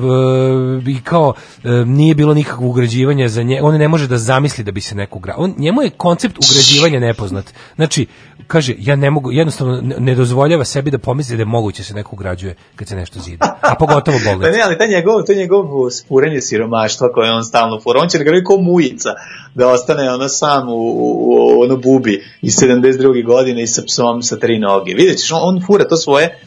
[0.86, 4.72] i kao e, nije bilo nikakvog ugrađivanja za nje, on ne može da zamisli da
[4.72, 5.34] bi se neko ugra.
[5.38, 7.44] On njemu je koncept ugrađivanja nepoznat.
[7.76, 8.06] Znači,
[8.46, 12.16] kaže ja ne mogu jednostavno ne- dozvoljava sebi da pomisli da je moguće se neko
[12.16, 13.58] ugrađuje kad se nešto zida.
[13.60, 14.50] A pogotovo Pa bolnica.
[14.50, 18.42] ne, ali ta njegov, to njegovo spurenje siromaštva koje on stalno fura, on će kraju
[18.44, 19.10] ko mujica
[19.54, 23.26] da ostane ono sam u, u, u ono bubi iz 72.
[23.26, 24.94] godine i sa psom sa tri noge.
[24.94, 26.38] Vidjet ćeš, on, on fura to svoje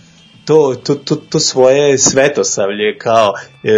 [0.45, 3.69] to, to, to, to svoje svetosavlje kao e,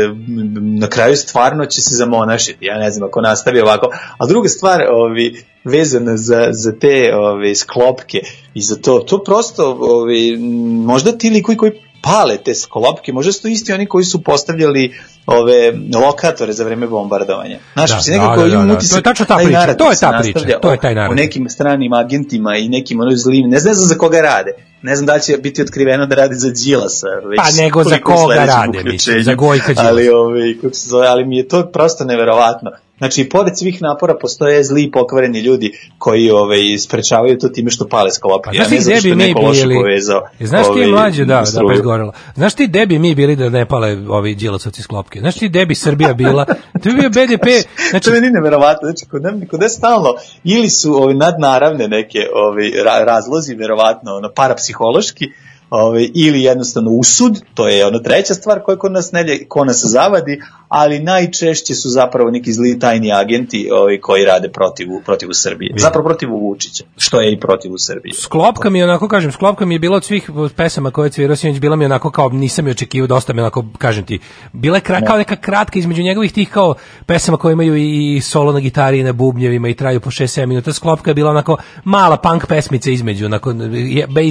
[0.80, 4.81] na kraju stvarno će se zamonašiti ja ne znam ako nastavi ovako a druga stvar
[4.91, 8.22] ovi, vezana za, za te ovi, sklopke
[8.53, 10.38] i za to to prosto ovi,
[10.85, 11.72] možda ti likovi koji
[12.02, 14.94] pale te sklopke, možda su to isti oni koji su postavljali
[15.26, 15.73] ove
[16.06, 17.60] lokatore za vreme bombardovanja.
[17.73, 18.73] Znaš, Da, da, nekako da, da, da.
[18.73, 21.11] utisak To je tačno ta priča, to je se ta priča, to je taj narativ.
[21.11, 24.52] O nekim stranim agentima i nekim ono zlim, ne znam za koga rade.
[24.82, 27.08] Ne znam da će biti otkriveno da radi za Đilasa.
[27.08, 29.90] Već Pa nego za koga rade, mislim, za Gojka Đilasa.
[29.90, 32.72] Ali, ovaj, kako se zove, ali mi je to prosto neverovatno.
[32.98, 37.88] Znači, pored svih napora postoje zli i pokvareni ljudi koji ovaj, sprečavaju to time što
[37.88, 38.49] pale sklopke.
[38.49, 39.76] Pa ja ne znam što je neko loše bili?
[39.76, 40.22] povezao.
[40.40, 42.14] Znaš ti ovaj, mlađe, da, da, pa izgorela.
[42.36, 45.19] Znaš ti gde bi mi bili da ne pale ovi Đilasovci sklopke?
[45.19, 46.45] Znaš ti gde bi Srbija bila?
[46.84, 47.48] To bi bio BDP,
[47.90, 50.10] znači to je meni neverovatno, znači kod nam kod nas stalno
[50.44, 55.26] ili su ovi nadnaravne neke ovi ra- razlozi verovatno ono parapsihološki
[55.69, 59.86] Ove, ili jednostavno usud, to je ono treća stvar koja kod nas ne ko nas
[59.86, 65.73] zavadi, ali najčešće su zapravo neki zli tajni agenti ovi, koji rade protiv, protiv Srbije.
[65.77, 68.14] Zapravo protiv Vučića, što je i protiv u Srbiji.
[68.14, 71.60] Sklopka mi je onako, kažem, Sklopka mi je bila od svih pesama koje je sinoć,
[71.60, 74.19] bila mi onako kao, nisam je očekivao, dosta mi onako, kažem ti,
[74.53, 76.76] bila je kra, kao neka kratka između njegovih tih kao
[77.06, 80.73] pesama koje imaju i solo na gitari i na bubnjevima i traju po 6-7 minuta.
[80.73, 83.53] Sklopka je bila onako mala punk pesmica između, onako,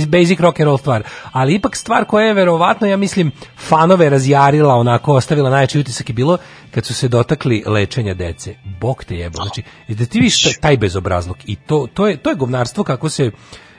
[0.08, 1.02] basic rock and roll stvar.
[1.32, 6.14] Ali ipak stvar koja je verovatno, ja mislim, fanove razjarila, onako, ostavila najjači utisak je
[6.26, 6.38] bilo
[6.70, 8.54] kad su se dotakli lečenja dece.
[8.80, 9.42] Bog te jebo.
[9.42, 13.30] Znači, da ti vidiš taj- bezobrazluk i to, to, je, to je govnarstvo kako se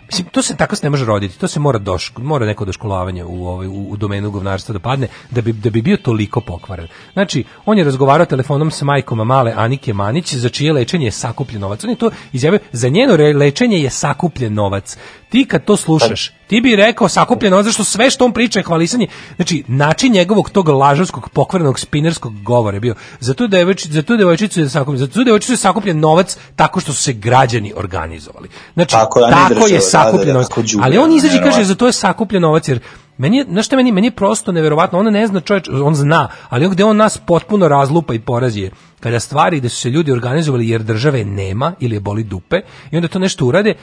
[0.07, 3.23] Mislim, to se tako se ne može roditi, to se mora doš, mora neko doškolavanje
[3.25, 6.87] u ovaj u, u domenu govnarstva da padne da bi da bi bio toliko pokvaren.
[7.13, 11.61] Znači, on je razgovarao telefonom sa majkom male Anike Manić za čije lečenje je sakupljen
[11.61, 11.83] novac.
[11.83, 14.97] On je to izjavio, za njeno lečenje je sakupljen novac.
[15.29, 18.63] Ti kad to slušaš, ti bi rekao sakupljen novac, zašto sve što on priča je
[18.63, 19.07] hvalisanje.
[19.35, 24.17] Znači, način njegovog tog lažovskog pokvarenog spinerskog govora je bio zato da je već zato
[24.17, 28.49] devojčicu je sakupljen, zato devojčicu je sakupljen novac tako što su se građani organizovali.
[28.73, 30.49] Znači, Tako, a ne tako država, je da, sakupljen da, da, novac.
[30.81, 32.79] Ali on izađe i kaže za to je sakupljen novac jer
[33.17, 36.65] meni je, znaš meni, meni je prosto neverovatno, on ne zna čovječ, on zna, ali
[36.65, 40.11] on gde on nas potpuno razlupa i porazi je kada stvari da su se ljudi
[40.11, 43.73] organizovali jer države nema ili je boli dupe i onda to nešto urade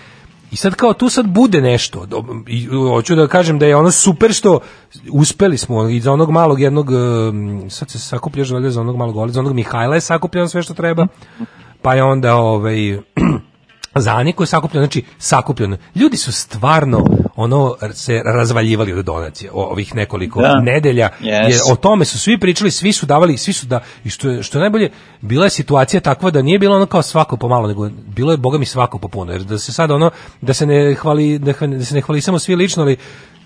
[0.54, 2.06] i sad kao tu sad bude nešto.
[2.46, 4.60] I hoću da kažem da je ono super što
[5.10, 6.90] uspeli smo i za onog malog jednog
[7.70, 11.06] sad se sakupljaš valjda za onog malog za onog Mihajla je sakupljeno sve što treba.
[11.82, 12.98] Pa je onda ovaj
[13.96, 15.76] za Aniku je sakupljeno, znači sakupljeno.
[15.94, 17.04] Ljudi su stvarno
[17.36, 20.60] ono se razvaljivali od donacija o- ovih nekoliko Da.
[20.60, 21.24] nedelja Yes.
[21.42, 24.42] jer o tome su svi pričali, svi su davali, svi su da i što je,
[24.42, 24.90] što je najbolje
[25.20, 28.58] bila je situacija takva da nije bilo ono kao svako pomalo, nego bilo je boga
[28.58, 29.32] mi svako po puno.
[29.32, 30.10] Jer da se sad ono
[30.40, 32.96] da se ne hvali da, da se ne hvali samo svi lično, ali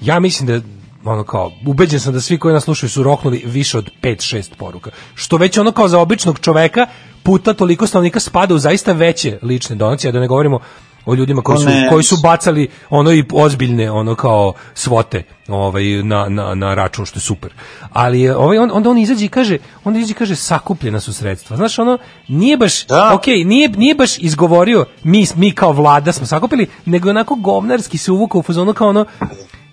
[0.01, 0.61] ja mislim da
[1.05, 4.91] ono kao, ubeđen sam da svi koji nas slušaju su roknuli više od 5-6 poruka.
[5.15, 6.87] Što već ono kao za običnog čoveka
[7.23, 10.61] puta toliko stanovnika spada u zaista veće lične donacije, a da ne govorimo
[11.07, 16.29] o ljudima koji su, koji su bacali ono i ozbiljne ono kao svote ovaj na,
[16.29, 17.53] na, na račun što je super.
[17.93, 21.57] Ali ovaj on, onda on izađe i kaže, onda izađe i kaže sakupljena su sredstva.
[21.57, 21.99] Znaš ono
[22.29, 23.15] nije baš Da.
[23.15, 28.13] okej, nije nije baš izgovorio mi mi kao vlada smo sakupili, nego onako govnarski se
[28.13, 29.05] uvukao u fazonu kao ono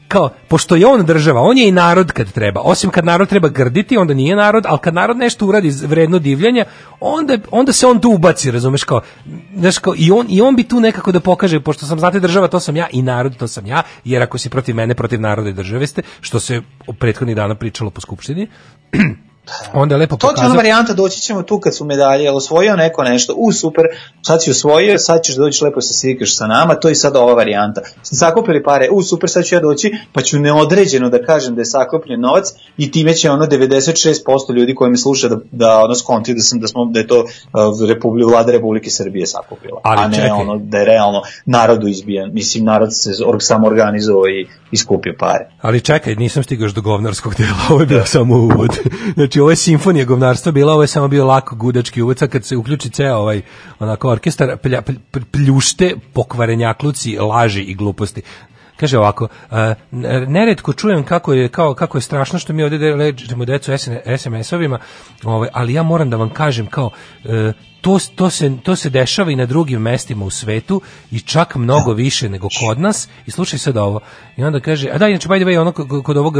[0.07, 2.61] kao, pošto je on država, on je i narod kad treba.
[2.61, 6.65] Osim kad narod treba grditi, onda nije narod, ali kad narod nešto uradi vredno divljanja,
[6.99, 9.01] onda, onda se on tu ubaci, razumeš, kao,
[9.55, 12.47] znaš, kao, i, on, i on bi tu nekako da pokaže, pošto sam, znate, država,
[12.47, 15.49] to sam ja, i narod, to sam ja, jer ako si protiv mene, protiv naroda
[15.49, 18.47] i države ste, što se u prethodnih dana pričalo po skupštini,
[19.73, 22.23] onda je lepo To ti je ona pokazao varijanta, doći ćemo tu kad su medalje,
[22.23, 23.85] jel osvojio neko nešto, u super,
[24.21, 27.33] sad si osvojio, sad ćeš doći lepo se slikaš sa nama, to je sad ova
[27.33, 27.81] varijanta.
[28.03, 31.61] Smo sakupili pare, u super, sad ću ja doći, pa ću neodređeno da kažem da
[31.61, 32.45] je sakupljen novac
[32.77, 36.59] i time će ono 96% ljudi koji me sluša da, da ono skonti da, sam,
[36.59, 40.31] da, smo, da je to uh, Republi, vlada Republike Srbije sakupila, Ali a ne čekaj.
[40.31, 45.45] ono da je realno narodu izbijan, mislim narod se or, samo organizovao i iskupio pare.
[45.61, 48.79] Ali čekaj, nisam stigao do govnarskog dela, ovo je bio samo uvod.
[49.13, 52.45] Znači, ovo je simfonija govnarstva bila, ovo je samo bio lako gudački uvod, sad kad
[52.45, 53.41] se uključi ceo ovaj,
[53.79, 58.21] onako, orkestar, plja, plj- plj- pljušte, pokvarenjakluci, laži i gluposti.
[58.79, 59.27] Kaže ovako,
[59.91, 63.71] n- neretko čujem kako je kao kako je strašno što mi ovde de- lečimo decu
[64.17, 64.77] SMS-ovima,
[65.23, 66.89] ovaj, ali ja moram da vam kažem kao
[67.23, 67.51] e,
[67.85, 70.81] to, to, se, to se dešava i na drugim mestima u svetu
[71.11, 73.07] i čak mnogo više nego kod nas.
[73.25, 73.99] I slušaj sad ovo.
[74.37, 75.71] I onda kaže, a da inače by the way ono
[76.03, 76.35] kod, ovog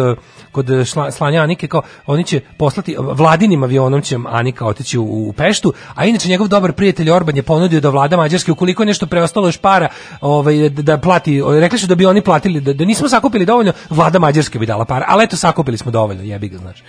[0.52, 5.34] kod šla, slanja Anike kao oni će poslati vladinim avionom će Anika otići u, u
[5.34, 9.06] Peštu a inače njegov dobar prijatelj Orban je ponudio da vlada Mađarske ukoliko je nešto
[9.06, 9.88] preostalo još para
[10.22, 13.74] ovaj, da, da plati, rekli su da bi oni platili da, da nismo sakupili dovoljno
[13.90, 16.84] vlada Mađarske bi dala para, ali eto sakupili smo dovoljno jebi ga znači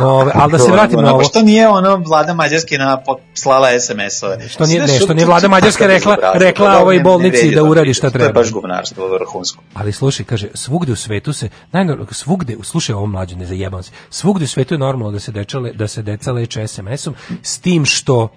[0.00, 3.02] Ove, ali da se vratimo na ovo što nije ono vlada Mađarske na
[3.34, 4.48] slala SMS-ove?
[4.48, 7.00] Što nije- ne, što to- nije to- vlada to- Mađarske kakav rekla- rekla to ovoj
[7.00, 8.26] bolnici da to uradi šta To treba.
[8.26, 9.62] je baš govnarstvo vrhunsko.
[9.74, 13.90] Ali slušaj, kaže, svugde u svetu se, najnor, svugde, slušaj ovo mlađe, ne zajebam se,
[14.10, 17.84] svugde u svetu je normalno da se, dečale, da se deca leče SMS-om, s tim
[17.84, 18.28] što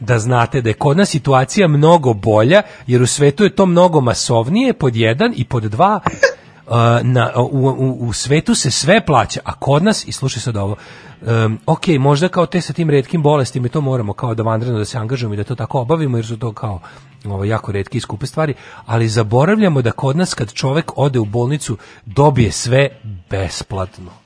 [0.00, 4.00] da znate da je kod nas situacija mnogo bolja, jer u svetu je to mnogo
[4.00, 6.00] masovnije, pod jedan i pod dva,
[7.02, 10.76] na, u, u, u svetu se sve plaća, a kod nas, i slušaj sad ovo,
[11.20, 14.78] um, ok, možda kao te sa tim redkim bolestima i to moramo kao da vanredno
[14.78, 16.80] da se angažujemo i da to tako obavimo, jer su to kao
[17.24, 18.54] ovo, jako redke i skupe stvari,
[18.86, 21.76] ali zaboravljamo da kod nas kad čovek ode u bolnicu
[22.06, 22.88] dobije sve
[23.30, 24.19] besplatno.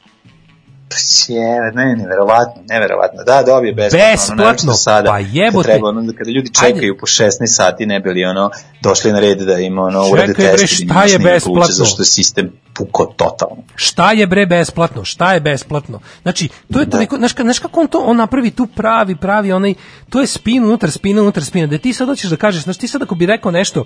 [1.29, 3.23] Je, ne, neverovatno, neverovatno.
[3.25, 4.09] Da, dobije besplatno.
[4.11, 5.57] Besplatno, ono, sada, pa jebote.
[5.59, 6.75] Kad treba, ono, da kada ljudi Ajde.
[6.75, 8.51] čekaju po 16 sati, ne bili ono,
[8.83, 10.75] došli na red da im ono, urade Čekaj, bre, test.
[10.75, 11.73] šta je besplatno?
[11.75, 13.57] Zašto je sistem puko totalno.
[13.75, 15.05] Šta je bre besplatno?
[15.05, 16.01] Šta je besplatno?
[16.23, 19.53] Znači, to je toliko, znaš, ka- znaš kako on to, on napravi tu pravi, pravi
[19.53, 19.75] onaj,
[20.11, 22.89] to je spin unutar spina, unutar spina, da ti sad hoćeš da kažeš, znaš, ti
[22.89, 23.85] sad ako bi rekao nešto,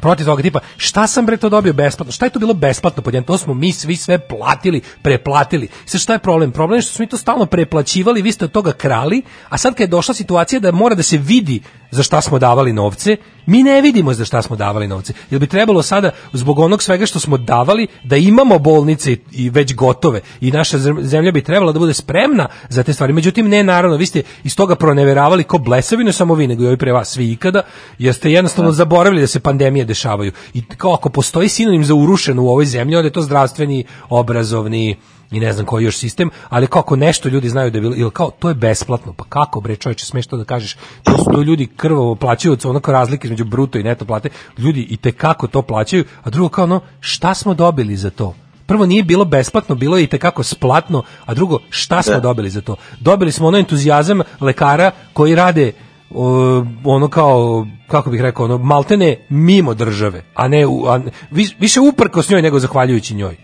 [0.00, 2.12] protiv toga tipa šta sam bre to dobio besplatno?
[2.12, 3.26] Šta je to bilo besplatno pod jedan?
[3.26, 5.68] To smo mi svi sve platili preplatili.
[5.84, 6.52] Sad šta je problem?
[6.52, 9.74] Problem je što smo mi to stalno preplaćivali vi ste od toga krali a sad
[9.74, 13.62] kad je došla situacija da mora da se vidi za šta smo davali novce mi
[13.62, 15.12] ne vidimo za šta smo davali novce.
[15.30, 19.74] Jel bi trebalo sada zbog onog svega što smo davali da imamo bolnice i- već
[19.74, 23.12] gotove i naša zem- zemlja bi trebala da bude spremna za te stvari.
[23.12, 26.66] Međutim ne naravno vi ste iz toga proneveravali ko blesavi ne samo vi nego i
[26.66, 27.62] ovi pre vas svi ikada
[27.98, 30.32] jer ste jednostavno zaboravili da se pandemije dešavaju.
[30.54, 34.96] I kao ako postoji sinonim za urušeno u ovoj zemlji onda je to zdravstveni obrazovni
[35.30, 38.10] i ne znam koji još sistem, ali kako nešto ljudi znaju da je bilo, ili
[38.10, 41.42] kao, to je besplatno, pa kako bre čovječe, smeš to da kažeš, to su to
[41.42, 44.28] ljudi krvavo plaćaju, od onako razlike između bruto i neto plate,
[44.58, 48.34] ljudi i te kako to plaćaju, a drugo kao ono, šta smo dobili za to?
[48.66, 52.20] Prvo nije bilo besplatno, bilo je i tekako splatno, a drugo, šta smo Da.
[52.20, 52.76] dobili za to?
[53.00, 55.72] Dobili smo ono entuzijazam lekara koji rade
[56.10, 61.00] o, ono kao kako bih rekao ono maltene mimo države a ne u, a,
[61.30, 63.36] vi- više uprkos njoj nego zahvaljujući njoj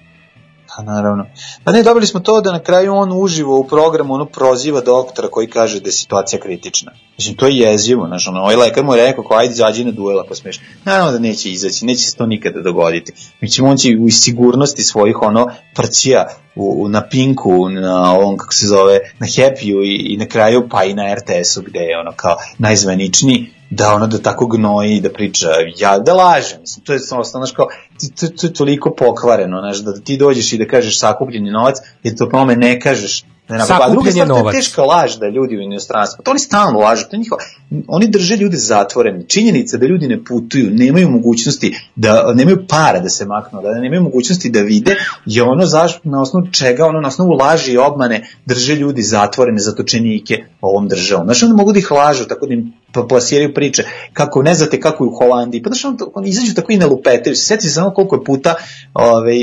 [0.76, 1.26] Pa naravno.
[1.64, 5.28] Pa ne, dobili smo to da na kraju on uživo u programu ono proziva doktora
[5.28, 6.92] koji kaže da je situacija kritična.
[7.18, 9.90] Mislim, to je jezivo, znaš, ono, ovaj lekar mu je rekao, kao, ajde, izađi na
[9.90, 10.60] duel ako smeš.
[10.84, 13.12] Naravno da neće izaći, neće se to nikada dogoditi.
[13.40, 16.26] Mislim, on će u sigurnosti svojih, ono, prcija
[16.56, 20.68] u, u- na Pinku, na ovom, kako se zove, na Happy-u i, i na kraju,
[20.70, 25.10] pa i na RTS-u, gde je ono, kao, najzvaničniji, da ono da tako gnoji da
[25.12, 25.46] priča
[25.78, 27.66] ja da laže mislim to je samo znaš kao
[27.98, 31.76] ti- to, to je toliko pokvareno znaš da ti dođeš i da kažeš sakupljeni novac
[32.02, 33.90] jer to tome ne kažeš da je napravljeno.
[33.90, 34.54] A druga je stvar, to novac.
[34.54, 37.42] teška laž da ljudi u inostranstvu, to oni stalno lažu, to je njihova,
[37.88, 39.24] oni drže ljude zatvoreni.
[39.28, 44.02] Činjenica da ljudi ne putuju, nemaju mogućnosti da nemaju para da se maknu, da nemaju
[44.02, 44.96] mogućnosti da vide,
[45.26, 49.58] je ono zaš, na osnovu čega, ono na osnovu laži i obmane drže ljudi zatvorene
[49.58, 51.26] zatočenike ovom državom.
[51.26, 54.80] Znaš, oni mogu da ih lažu, tako da im pa- plasiraju priče, kako ne znate
[54.80, 57.74] kako je u Holandiji, pa znaš, on, on izađu tako i ne lupetaju, sjeti se
[57.74, 58.54] samo koliko je puta
[58.94, 59.36] ovaj,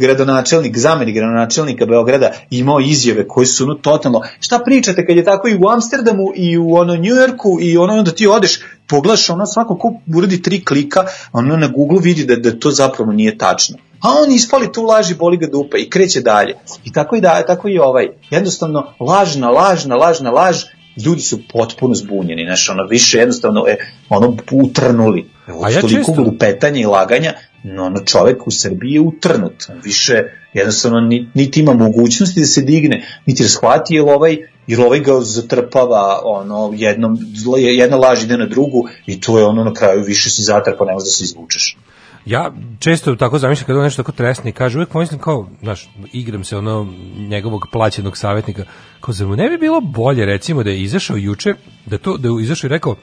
[0.00, 5.48] gradonačelnik, zamenik gradonačelnika Beograda imao izjave koji su ono totalno, šta pričate kad je tako
[5.48, 9.78] i u Amsterdamu i u ono Njujorku i ono onda ti odeš, pogledaš ono svako
[9.78, 13.76] ko uradi tri klika, ono na Google vidi da, da to zapravo nije tačno.
[14.00, 16.54] A on ispali tu laž i boli ga dupe i kreće dalje.
[16.84, 18.08] I tako i da, tako i ovaj.
[18.30, 20.64] Jednostavno, lažna, lažna, lažna laž
[20.96, 23.76] ljudi su potpuno zbunjeni, znaš, ono, više jednostavno je,
[24.08, 25.30] ono, utrnuli.
[25.48, 27.32] Od A ja toliko često- lupetanja i laganja,
[27.64, 29.64] no, ono, čovek u Srbiji je utrnut.
[29.84, 30.22] Više,
[30.52, 35.00] jednostavno, ni- niti ima mogućnosti da se digne, niti da shvati, jer ovaj, jer ovaj
[35.00, 37.18] ga zatrpava, ono, jednom,
[37.56, 40.92] jedna laž ide na drugu i to je ono na kraju više si zatrpa, ne
[40.92, 41.76] možeš da se izvučeš.
[42.26, 45.90] Ja često tako zamišljam kada on nešto tako tresne i kaže, uvijek pomislim kao, znaš,
[46.12, 48.64] igram se ono njegovog plaćenog savjetnika,
[49.00, 51.54] kao zar mu ne bi bilo bolje recimo da je izašao juče,
[51.86, 52.96] da to da je izašao i rekao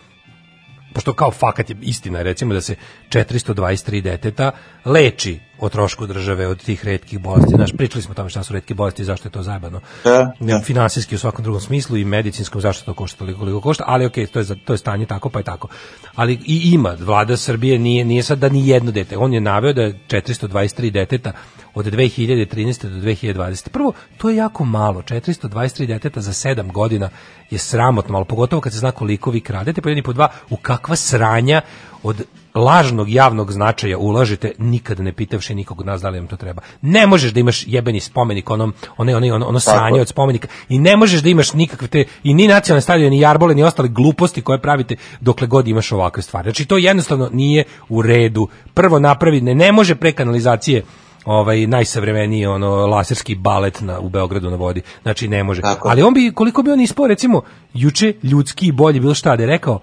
[0.94, 2.76] pošto kao fakat je istina recimo da se
[3.10, 4.52] 423 deteta
[4.86, 7.54] leči o trošku države od tih retkih bolesti.
[7.56, 9.80] Znaš, pričali smo o tome šta su retke bolesti i zašto je to zajebano.
[10.04, 10.32] Da,
[10.64, 14.28] Finansijski u svakom drugom smislu i medicinskom zašto to košta toliko koliko košta, ali okej,
[14.28, 15.68] to je za- to je stanje tako pa je tako.
[16.16, 19.18] Ali i ima vlada Srbije nije nije sad da ni jedno dete.
[19.18, 21.32] On je naveo da je 423 deteta
[21.74, 22.84] od 2013.
[22.84, 23.70] do 2020.
[23.70, 25.02] Prvo, to je jako malo.
[25.02, 27.10] 423 deteta za 7 godina
[27.50, 30.30] je sramotno malo, pogotovo kad se zna koliko vi kradete, po jedan i po dva,
[30.50, 31.62] u kakva sranja
[32.04, 32.24] od
[32.56, 36.62] lažnog javnog značaja ulažete nikada ne pitavši nikog od nas da li vam to treba.
[36.82, 40.80] Ne možeš da imaš jebeni spomenik onom one one ono, ono sranje od spomenika i
[40.80, 44.42] ne možeš da imaš nikakve te i ni nacionalne stadione ni jarbole ni ostale gluposti
[44.42, 46.46] koje pravite dokle god imaš ovakve stvari.
[46.46, 48.48] Znači to jednostavno nije u redu.
[48.74, 50.84] Prvo napravi ne, ne može pre kanalizacije
[51.26, 54.82] ovaj najsavremeniji ono laserski balet na u Beogradu na vodi.
[55.02, 55.62] Znači ne može.
[55.82, 57.42] Ali on bi koliko bi on ispao recimo
[57.74, 59.80] juče ljudski i bolje bilo šta da je rekao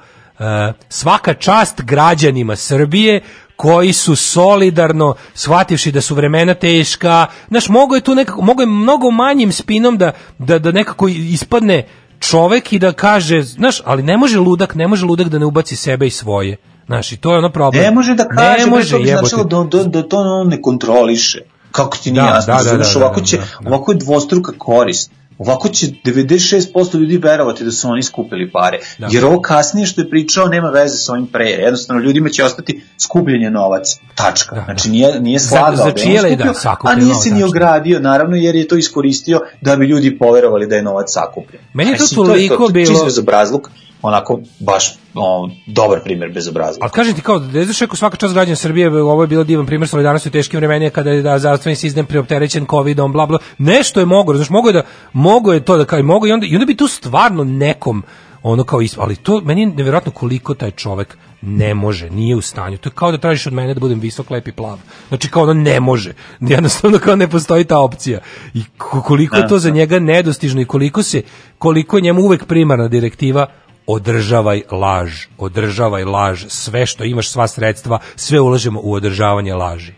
[0.89, 3.20] svaka čast građanima Srbije
[3.56, 8.66] koji su solidarno shvativši da su vremena teška, znaš, mogo je tu nekako, mogo je
[8.66, 11.86] mnogo manjim spinom da, da, da nekako ispadne
[12.20, 15.77] čovek i da kaže, znaš, ali ne može ludak, ne može ludak da ne ubaci
[15.77, 16.56] sebe i svoje.
[16.86, 17.82] Znaš, i to je ono problem.
[17.82, 19.16] Ne može da kaže, ne može, jebote.
[19.16, 21.39] značilo da, da, da to ne kontroliše.
[21.73, 22.55] Kako ti nije Da, jasno?
[22.55, 23.69] da, da, da, da, ovako, će, da, da.
[23.69, 25.10] ovako je dvostruka korist.
[25.39, 28.78] Ovako će 96% ljudi verovati da su oni skupili pare.
[28.98, 29.09] Da.
[29.10, 31.44] Jer ovo kasnije što je pričao nema veze sa ovim pre.
[31.44, 33.97] Jednostavno ljudima će ostati skupljenje novac.
[34.15, 34.62] Tačka.
[34.65, 36.94] znači nije, nije Za- slagao za da je on čije li da, skupio, sakupio a
[36.94, 40.82] nije se ni ogradio, naravno, jer je to iskoristio da bi ljudi poverovali da je
[40.82, 41.62] novac sakupljen.
[41.74, 43.70] Meni je to toliko to, to, bilo- Čisto bezobrazluk,
[44.02, 46.84] onako baš o, dobar primjer bezobrazluka.
[46.84, 49.44] Ali kažem ti kao da je znaš ako svaka čast građana Srbije, ovo je bilo
[49.44, 53.38] divan primjer solidarnosti u teškim vremenima kada je da zdravstveni sistem preopterećen covidom, bla bla.
[53.58, 56.46] Nešto je mogo, znaš, mogo je da mogo je to da kao mogo i onda
[56.46, 58.02] i onda bi tu stvarno nekom
[58.42, 62.40] ono kao is- ali to meni je nevjerojatno koliko taj čovek ne može, nije u
[62.40, 62.78] stanju.
[62.78, 64.78] To je kao da tražiš od mene da budem visok, lep i plav.
[65.08, 66.12] Znači kao ono ne može.
[66.40, 68.20] Jednostavno kao ne postoji ta opcija.
[68.54, 71.22] I ko- koliko je to za njega nedostižno i koliko se
[71.58, 73.46] koliko je njemu uvek primarna direktiva
[73.89, 79.93] održavaj laž, održavaj laž, sve što imaš, sva sredstva, sve ulažemo u održavanje laži.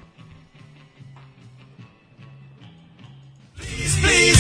[3.57, 4.40] Please tell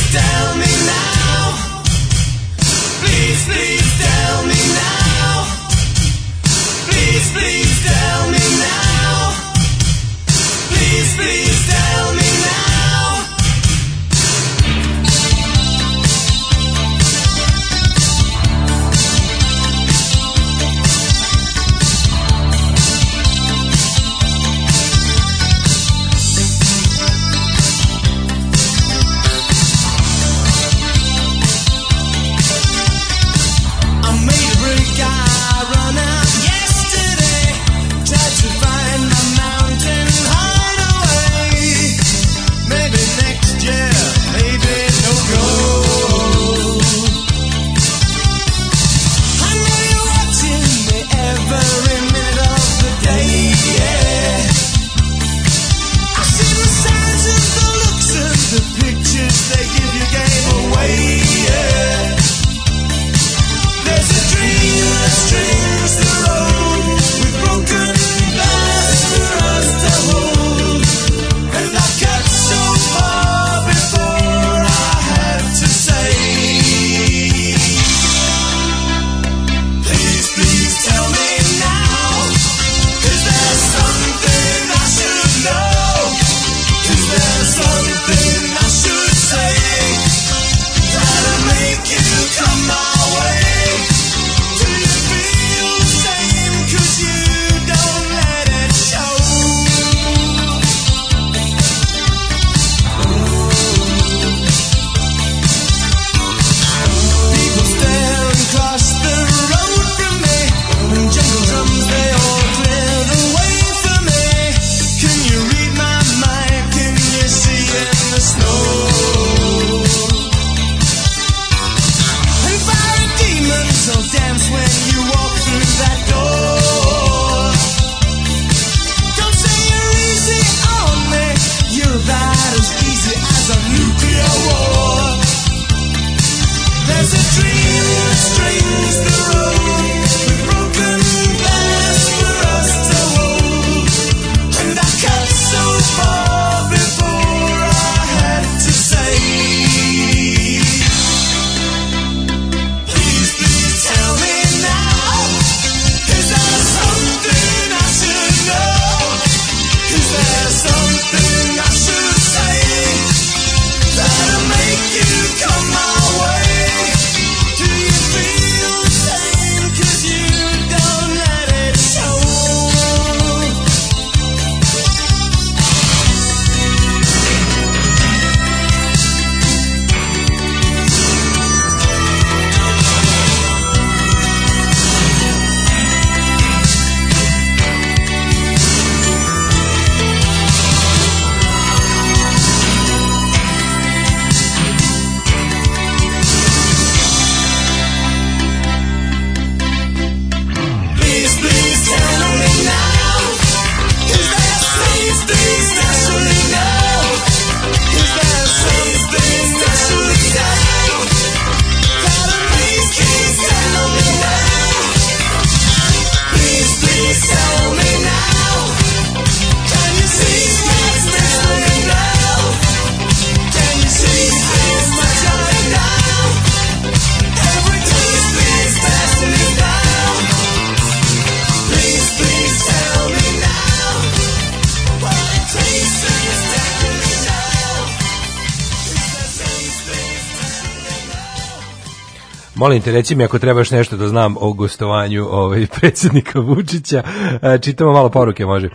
[242.61, 247.03] Molim te, reci mi ako trebaš nešto da znam o gostovanju ovaj, predsjednika Vučića.
[247.43, 248.69] E, čitamo malo poruke, može.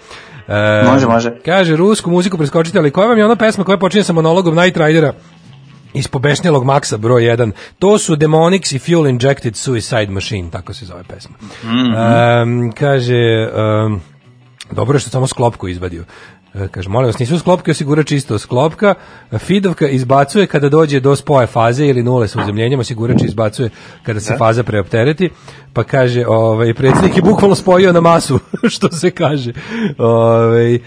[0.48, 1.32] E, Može, može.
[1.46, 4.78] Kaže, rusku muziku preskočite, ali koja vam je ona pesma koja počinje sa monologom Night
[4.78, 5.14] Ridera
[5.94, 7.52] iz pobešnjelog Maxa broj 1.
[7.80, 11.36] To su Demonics i Fuel Injected Suicide Machine, tako se zove pesma.
[11.64, 14.02] Em, kaže, em,
[14.72, 16.04] dobro je što samo sklopku izvadio.
[16.56, 18.94] E, Kaže, molim vas, nisu sklopke osigurač isto sklopka,
[19.38, 23.70] Fidovka izbacuje kada dođe do spoje faze ili nule sa uzemljenjem, osigurač izbacuje
[24.04, 25.30] kada se faza preoptereti,
[25.74, 28.40] pa kaže, ovaj, predsjednik je bukvalno spojio na masu,
[28.76, 29.54] što se kaže.
[29.98, 30.80] Ovaj,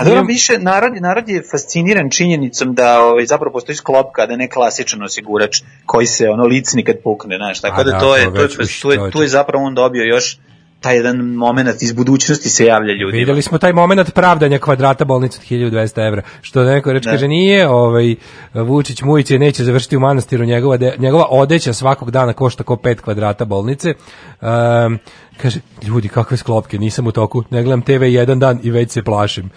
[0.00, 4.36] A dobro, nije- više, narod, narod je fasciniran činjenicom da ovaj, zapravo postoji sklopka, da
[4.36, 8.06] ne klasičan osigurač koji se ono licni kad pukne, znaš, tako A da, da, to,
[8.06, 8.48] to je, to, je,
[8.82, 10.38] to je tu je zapravo on dobio još
[10.80, 13.18] taj jedan moment iz budućnosti se javlja ljudima.
[13.18, 17.10] Videli smo taj moment pravdanja kvadrata bolnice od 1200 evra, što neko reče, Da.
[17.10, 18.14] kaže, nije ovaj,
[18.54, 23.00] Vučić Mujić neće završiti u manastiru, njegova, de- njegova odeća svakog dana košta ko 5
[23.00, 23.94] kvadrata bolnice.
[24.40, 24.98] Um,
[25.42, 29.02] kaže, ljudi, kakve sklopke, nisam u toku, ne gledam TV jedan dan i već se
[29.02, 29.50] plašim.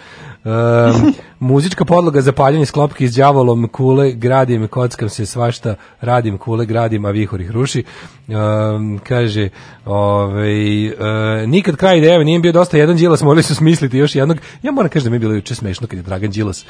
[0.43, 6.65] Um, muzička podloga za paljenje sklopke iz đavolom kule, gradim, kockam se svašta, radim kule,
[6.65, 7.83] gradim, a vihor ih ruši.
[8.27, 9.49] Um, kaže,
[9.85, 14.37] ovaj, e, nikad kraj ideje nije bio dosta jedan Đilas, morali su smisliti još jednog.
[14.63, 16.65] Ja moram kažem da mi je bilo juče smešno kad je Dragan Đilas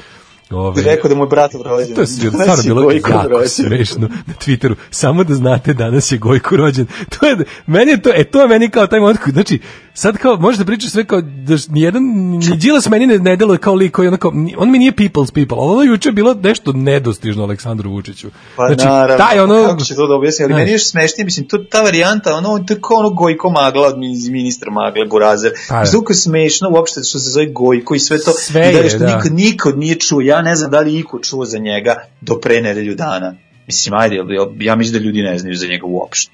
[0.52, 1.94] Ovaj, Rekao da mu je brat rođen.
[1.94, 3.48] to je stvarno bilo jako rođen.
[3.48, 4.74] smešno na Twitteru.
[4.90, 6.86] Samo da znate, danas je Gojko rođen.
[7.10, 9.58] To je, meni je to, e, to je meni kao taj moment, znači,
[9.94, 12.02] sad kao, možeš da pričaš sve kao, da nijedan,
[12.38, 15.56] ni Đilas meni ne, ne deluje kao lik koji onako, on mi nije people's people,
[15.58, 18.30] ono juče je bilo nešto nedostižno Aleksandru Vučiću.
[18.56, 20.60] Pa znači, naravno, taj ono, kako će to da objasni, ali Znaš.
[20.60, 24.70] meni je smešnije, mislim, to, ta varijanta, ono, kao ono Gojko Magla od min- ministra
[24.72, 25.52] Magle, Burazer.
[25.68, 28.88] Pa, je smešno uopšte što se zove Gojko i sve to, Sve i da je,
[28.88, 29.16] što da.
[29.16, 32.60] nikad, nikad nije čuo, ja ne znam da li iko čuo za njega do pre
[32.60, 33.34] nedelju dana.
[33.66, 34.16] Mislim, ajde,
[34.60, 36.32] ja mislim da ljudi ne znaju za njega uopšte.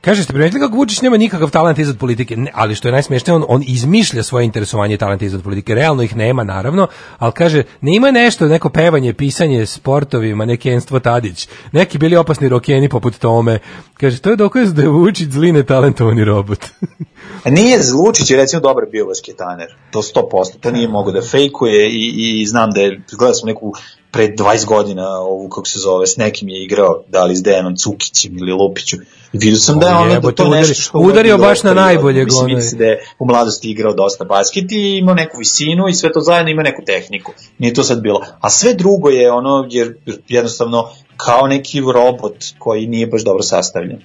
[0.00, 3.34] Kaže, ste primetili kako Vučić nema nikakav talent izad politike, ne, ali što je najsmešnije,
[3.34, 5.74] on, on izmišlja svoje interesovanje i talent izad politike.
[5.74, 6.86] Realno ih nema, naravno,
[7.18, 12.48] ali kaže, ne ima nešto, neko pevanje, pisanje sportovima, neki Enstvo Tadić, neki bili opasni
[12.48, 13.58] rokeni poput Tome.
[13.94, 16.64] Kaže, to je dokaz da je Vučić zli netalentovani robot.
[17.44, 21.90] A nije Lučić je recimo dobar bio basketaner, to 100%, to nije mogo da fejkuje
[21.90, 23.72] i, i znam da je, gledao sam neku
[24.10, 27.76] pre 20 godina ovu, kako se zove, s nekim je igrao, da li s Dejanom
[27.76, 28.96] Cukićem ili Lupiću.
[29.36, 31.82] Vidio sam da je O, ono da to nešto što je udario baš na prirodno.
[31.82, 32.54] najboljeg, Mislim, ono je.
[32.54, 36.12] vidi se da je u mladosti igrao dosta basket i imao neku visinu i sve
[36.12, 37.32] to zajedno ima neku tehniku.
[37.58, 38.20] Nije to sad bilo.
[38.40, 39.94] A sve drugo je ono, jer
[40.28, 43.98] jednostavno kao neki robot koji nije baš dobro sastavljen.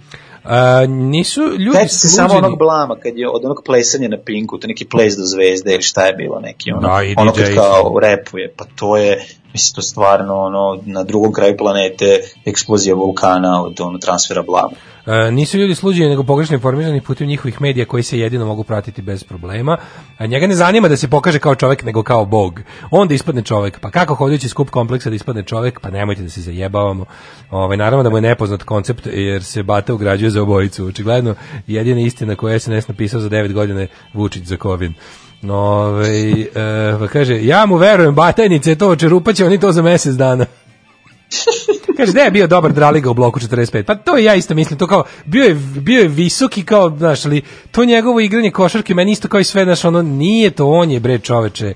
[0.44, 4.18] A, nisu ljudi Seti se samo sluđeni- onog blama kad je od onog plesanja na
[4.18, 7.56] Pinku, to neki ples do zvezde ili šta je bilo neki ono, Da, ono kad
[7.56, 13.64] kao repuje, pa to je mislim to stvarno ono na drugom kraju planete eksplozija vulkana
[13.64, 14.76] od ono transfera blama.
[15.06, 19.02] E, nisu ljudi sluđeni nego pogrešno informirani putem njihovih medija koji se jedino mogu pratiti
[19.02, 19.78] bez problema.
[20.18, 22.60] A njega ne zanima da se pokaže kao čovjek nego kao bog.
[22.91, 23.80] Onda ispadne čovjek.
[23.80, 25.80] Pa kako hodajući skup kompleksa da ispadne čovjek?
[25.80, 27.06] Pa nemojte da se zajebavamo.
[27.52, 30.86] Ovaj naravno da mu je nepoznat koncept jer se Bata ugrađuje za obojicu.
[30.86, 31.36] Očigledno
[31.68, 34.94] jedina istina koju je SNS napisao za 9 godina je Vučić za Kovin.
[35.50, 40.16] Ove, e, pa kaže, ja mu verujem, batajnice je to, čerupaće oni to za mjesec
[40.16, 40.46] dana.
[41.98, 43.84] Kaže, da je bio dobar Draliga u bloku 45.
[43.84, 47.42] Pa to ja isto mislim, to kao, bio je, bio je visoki kao, znaš, ali
[47.72, 51.00] to njegovo igranje košarke, meni isto kao i sve, znaš, ono, nije to, on je
[51.00, 51.74] bre čoveče,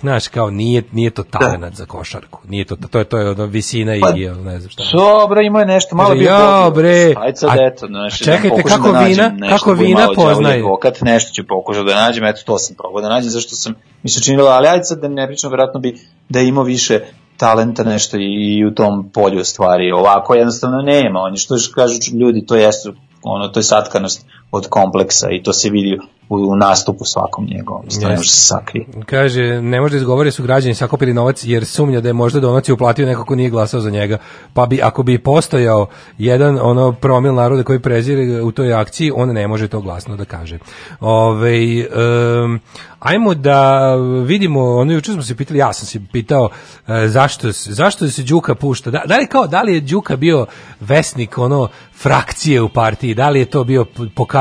[0.00, 3.46] znaš, kao, nije, nije to talent za košarku, nije to, to je, to je ono,
[3.46, 4.82] visina i, Pa, i ne znam šta.
[4.92, 6.74] Dobro, ima je nešto, malo ja, bolji.
[6.74, 10.08] bre, Ajde sad, a- eto, znaš, a čekajte, da kako da vina- nešto kako vina
[10.14, 10.56] poznaje?
[10.58, 14.10] Advokat, nešto ću pokušati da nađem, eto, to sam probao da nađem, zašto sam mi
[14.10, 17.00] se činilo, ali ajde sad da ne pričam, verovatno bi da je imao više
[17.36, 19.92] talenta nešto i, u tom polju stvari.
[19.92, 21.20] Ovako jednostavno nema.
[21.20, 22.88] Oni što kažu ljudi, to jeste
[23.22, 25.98] ono, to je satkanost od kompleksa i to se vidi
[26.28, 27.82] u, nastupu svakom njegovom.
[27.88, 28.20] Isto ne Jeste.
[28.20, 28.86] može se sakrije.
[29.06, 32.74] Kaže, ne može da izgovori su građani sakopili novac jer sumnja da je možda donaciju
[32.74, 34.18] uplatio neko ko nije glasao za njega.
[34.54, 35.86] Pa bi, ako bi postojao
[36.18, 40.24] jedan ono promil naroda koji prezire u toj akciji, on ne može to glasno da
[40.24, 40.58] kaže.
[41.00, 42.60] Ove, em,
[43.00, 43.94] ajmo da
[44.26, 46.48] vidimo, ono juče smo se pitali, ja sam se pitao
[46.88, 48.90] e, zašto, zašto se Đuka pušta.
[48.90, 50.46] Da, da li kao, da li je Đuka bio
[50.80, 53.90] vesnik ono frakcije u partiji, da li je to bio p-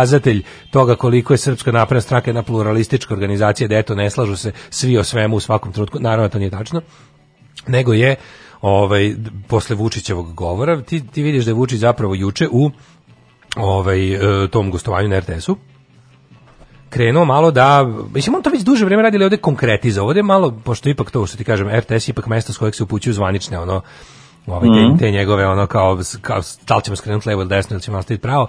[0.03, 4.51] pokazatelj toga koliko je Srpska napredna stranka jedna pluralistička organizacija, da eto ne slažu se
[4.69, 6.81] svi o svemu u svakom trenutku, naravno to nije tačno,
[7.67, 8.15] nego je
[8.61, 9.15] ovaj
[9.47, 12.71] posle Vučićevog govora, ti, ti vidiš da je Vučić zapravo juče u
[13.55, 15.57] ovaj e, tom gostovanju na RTS-u
[16.89, 20.53] krenuo malo da, mislim on to već duže vrijeme radi, ali ovde konkretizao, ovde malo,
[20.63, 23.59] pošto ipak to što ti kažem, RTS je ipak mesto s kojeg se upućuju zvanične
[23.59, 23.81] ono
[24.47, 24.97] Ovaj, Mhm.
[24.97, 27.97] te, te njegove ono kao, kao da li ćemo skrenuti levo ili desno ili ćemo
[27.97, 28.47] ostaviti pravo.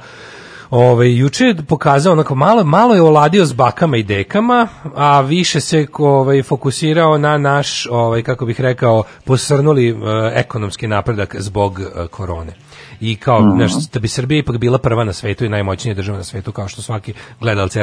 [0.77, 5.61] Ove, juče je pokazao onako malo, malo je oladio s bakama i dekama, a više
[5.61, 9.95] se ovaj, fokusirao na naš, ovaj, kako bih rekao, posrnuli e,
[10.35, 12.53] ekonomski napredak zbog e, korone.
[13.01, 13.57] I kao, Mhm.
[13.57, 16.69] znaš, da bi Srbija ipak bila prva na svetu i najmoćnija država na svetu, kao
[16.69, 17.77] što svaki gledalac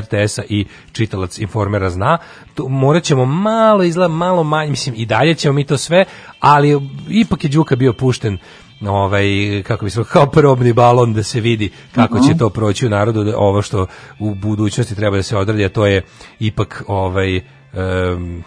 [0.00, 2.18] RTS-a i čitalac informera zna,
[2.54, 6.04] to morat ćemo malo izgleda, malo manje, mislim, i dalje ćemo mi to sve,
[6.40, 8.38] ali ipak je Đuka bio pušten
[8.86, 9.24] ovaj
[9.62, 12.38] kako bi se rekao, kao probni balon da se vidi kako će Mhm.
[12.38, 13.86] to proći u narodu da ovo što
[14.18, 16.02] u budućnosti treba da se odradi a to je
[16.40, 18.42] ipak ovaj em,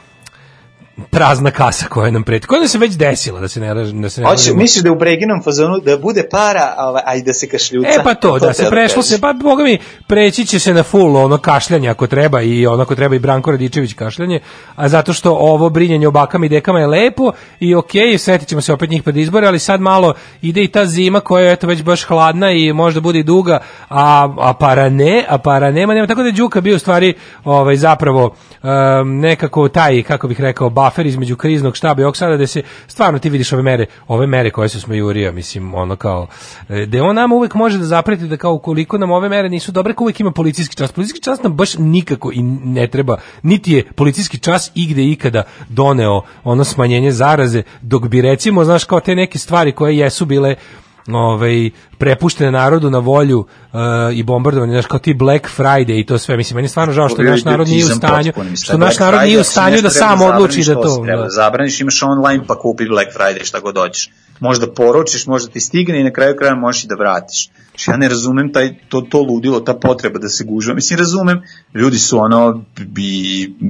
[1.09, 2.47] prazna kasa koja nam preti.
[2.47, 4.91] Koja nam se već desila da se ne raž- da se ne Hoće, misliš da
[4.91, 7.89] u preginom fazonu da bude para, ovaj, a i da se kašljuca?
[7.89, 10.83] E pa to, da se te prešlo se, pa boga mi, preći će se na
[10.83, 14.39] full ono kašljanje ako treba i onako treba i Branko Radičević kašljanje,
[14.75, 18.61] a zato što ovo brinjanje o bakama i dekama je lepo i okej, setit ćemo
[18.61, 21.67] se opet njih pred izbore, ali sad malo ide i ta zima koja je eto
[21.67, 23.59] već baš hladna i možda bude i duga,
[23.89, 27.13] a, a para ne, a para nema, nema, tako da je Đuka bio u stvari
[27.43, 32.37] ovaj, zapravo um, nekako taj, kako bih rekao, buffer između kriznog štaba i ovog sada
[32.37, 36.27] da se stvarno ti vidiš ove mere, ove mere koje su smejurio, mislim, ono kao,
[36.87, 39.93] da on nama uvek može da zapreti da kao ukoliko nam ove mere nisu dobre,
[39.93, 40.91] kao uvek ima policijski čas.
[40.91, 46.21] Policijski čas nam baš nikako i ne treba, niti je policijski čas igde ikada doneo
[46.43, 50.55] ono smanjenje zaraze, dok bi recimo, znaš, kao te neke stvari koje jesu bile
[51.15, 53.79] ovaj prepuštene narodu na volju uh,
[54.13, 57.09] i bombardovanje znaš kao ti Black Friday i to sve mislim meni je stvarno žao
[57.09, 58.31] što naš narod nije u stanju
[58.63, 61.29] što naš narod nije u stanju da sam zabraniš, odluči da to treba da.
[61.29, 64.11] zabraniš, imaš online pa kupi Black Friday šta god hoćeš.
[64.39, 67.49] Možda poručiš, možda ti stigne i na kraju kraja možeš i da vratiš.
[67.69, 70.73] Znači, ja ne razumem taj, to, to ludilo, ta potreba da se gužva.
[70.73, 71.41] Mislim, razumem,
[71.73, 73.11] ljudi su ono bi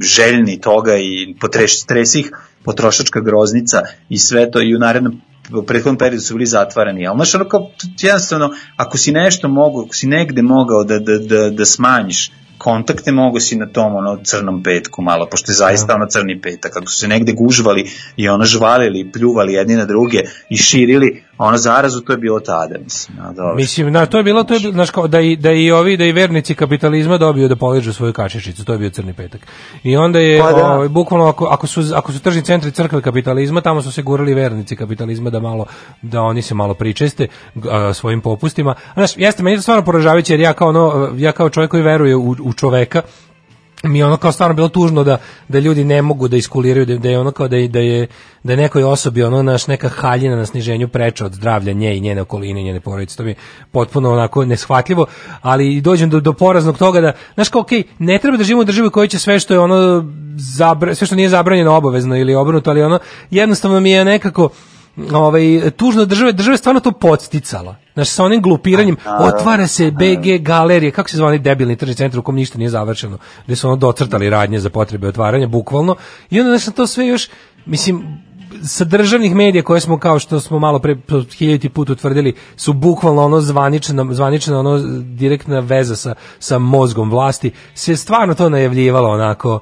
[0.01, 2.31] željni toga i potreš, stresi ih
[2.63, 5.21] potrošačka groznica i sve to i u narednom
[5.53, 7.71] u prethodnom periodu su bili zatvarani, ali znaš, ono kao,
[8.01, 13.11] jednostavno, ako si nešto mogu, ako si negde mogao da, da, da, da smanjiš kontakte,
[13.11, 16.87] mogu si na tom ono crnom petku malo, pošto je zaista ono crni petak, ako
[16.87, 22.01] su se negde gužvali i ono žvalili, pljuvali jedni na druge i širili ono zarazu,
[22.01, 23.17] to je bilo tada, mislim.
[23.19, 23.55] A, dobro.
[23.55, 26.05] Mislim, na, to je bilo, to je znaš, kao da i, da i ovi, da
[26.05, 29.41] i vernici kapitalizma dobiju da poližu svoju kačišicu, to je bio crni petak.
[29.83, 30.67] I onda je, Pa da.
[30.67, 34.33] ovaj, bukvalno, ako, ako, su, ako su tržni centri crkve kapitalizma, tamo su se gurali
[34.33, 35.65] vernici kapitalizma da malo,
[36.01, 37.27] da oni se malo pričeste
[37.69, 38.75] a, svojim popustima.
[38.93, 41.83] Znaš, jeste, meni je to stvarno poražavajuće, jer ja kao, ono, ja kao čovjek koji
[41.83, 43.01] veruje u, u čoveka,
[43.87, 46.97] mi je ono kao stvarno bilo tužno da da ljudi ne mogu da iskuliraju da,
[46.97, 48.07] da je ono kao da je, da je
[48.43, 51.99] da je nekoj osobi ono naš neka haljina na sniženju preča od zdravlja nje i
[51.99, 53.35] njene okoline i njene porodice to mi je
[53.71, 55.05] potpuno onako neshvatljivo
[55.41, 58.65] ali dođem do, do poraznog toga da znaš kao okej ne treba da živimo u
[58.65, 60.05] državi u kojoj će sve što je ono
[60.57, 62.99] zabra, sve što nije zabranjeno obavezno ili obrnuto ali ono
[63.29, 64.49] jednostavno mi je nekako
[65.13, 67.86] ovaj tužno države države stvarno to podsticala.
[67.97, 72.19] Znači sa onim glupiranjem otvara se BG galerije, kako se zove onaj debilni tržni centar
[72.19, 75.95] u kom ništa nije završeno, gde su ono docrtali radnje za potrebe otvaranja bukvalno.
[76.29, 77.29] I onda znači to sve još
[77.65, 78.21] mislim
[78.63, 80.97] sa državnih medija koje smo kao što smo malo pre
[81.37, 87.51] hiljaditi put utvrdili su bukvalno ono zvanična zvanična ono direktna veza sa sa mozgom vlasti.
[87.73, 89.59] Se stvarno to najavljivalo onako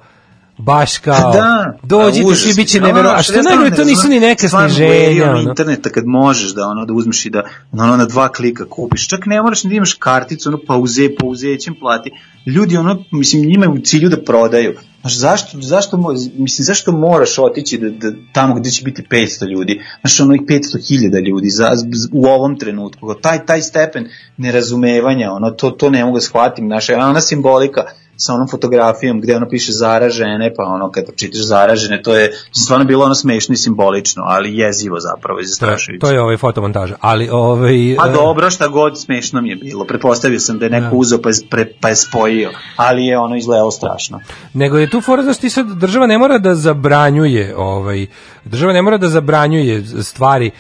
[0.57, 2.39] baš kao da, dođite užas.
[2.39, 3.19] svi biće Ono, neverovatno.
[3.19, 5.29] A što najgore to ne nisu ni neka sniženja.
[5.29, 9.07] ono interneta kad možeš da ono da uzmeš i da ono na dva klika kupiš.
[9.07, 12.11] Čak ne moraš ni da imaš karticu, ono pauze, pauzećem plati.
[12.45, 14.73] Ljudi ono mislim njima je u cilju da prodaju.
[15.01, 15.97] Znaš, zašto, zašto,
[16.37, 20.39] mislim, zašto moraš otići da, da, tamo gde će biti 500 ljudi, znaš, ono i
[20.39, 21.71] 500.000 ljudi za,
[22.11, 24.07] u ovom trenutku, taj, taj stepen
[24.37, 27.83] nerazumevanja, ono, to, to ne mogu da shvatim, znaš, ona simbolika
[28.17, 32.85] sa onom fotografijom gde ono piše zaražene, pa ono kad pročitaš zaražene, to je stvarno
[32.85, 35.99] bilo ono smešno i simbolično, ali jezivo zapravo i To zastrašujuće.
[35.99, 39.85] to je ovaj fotomontaža, ali ovaj A e, dobro, šta god smešno mi je bilo.
[39.85, 40.95] Pretpostavio sam da je neko Da.
[40.95, 44.19] uzeo pa je, pre, pa je spojio, ali je ono izgledalo strašno.
[44.53, 48.05] nego je tu fora da ti sad država ne mora da zabranjuje ovaj
[48.45, 50.51] država ne mora da zabranjuje stvari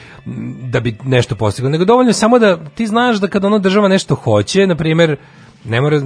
[0.61, 4.15] da bi nešto postigla nego dovoljno samo da ti znaš da kad ono država nešto
[4.15, 5.17] hoće na primjer
[5.65, 6.01] ne mora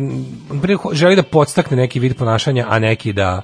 [0.94, 3.42] želi da podstakne neki vid ponašanja a neki da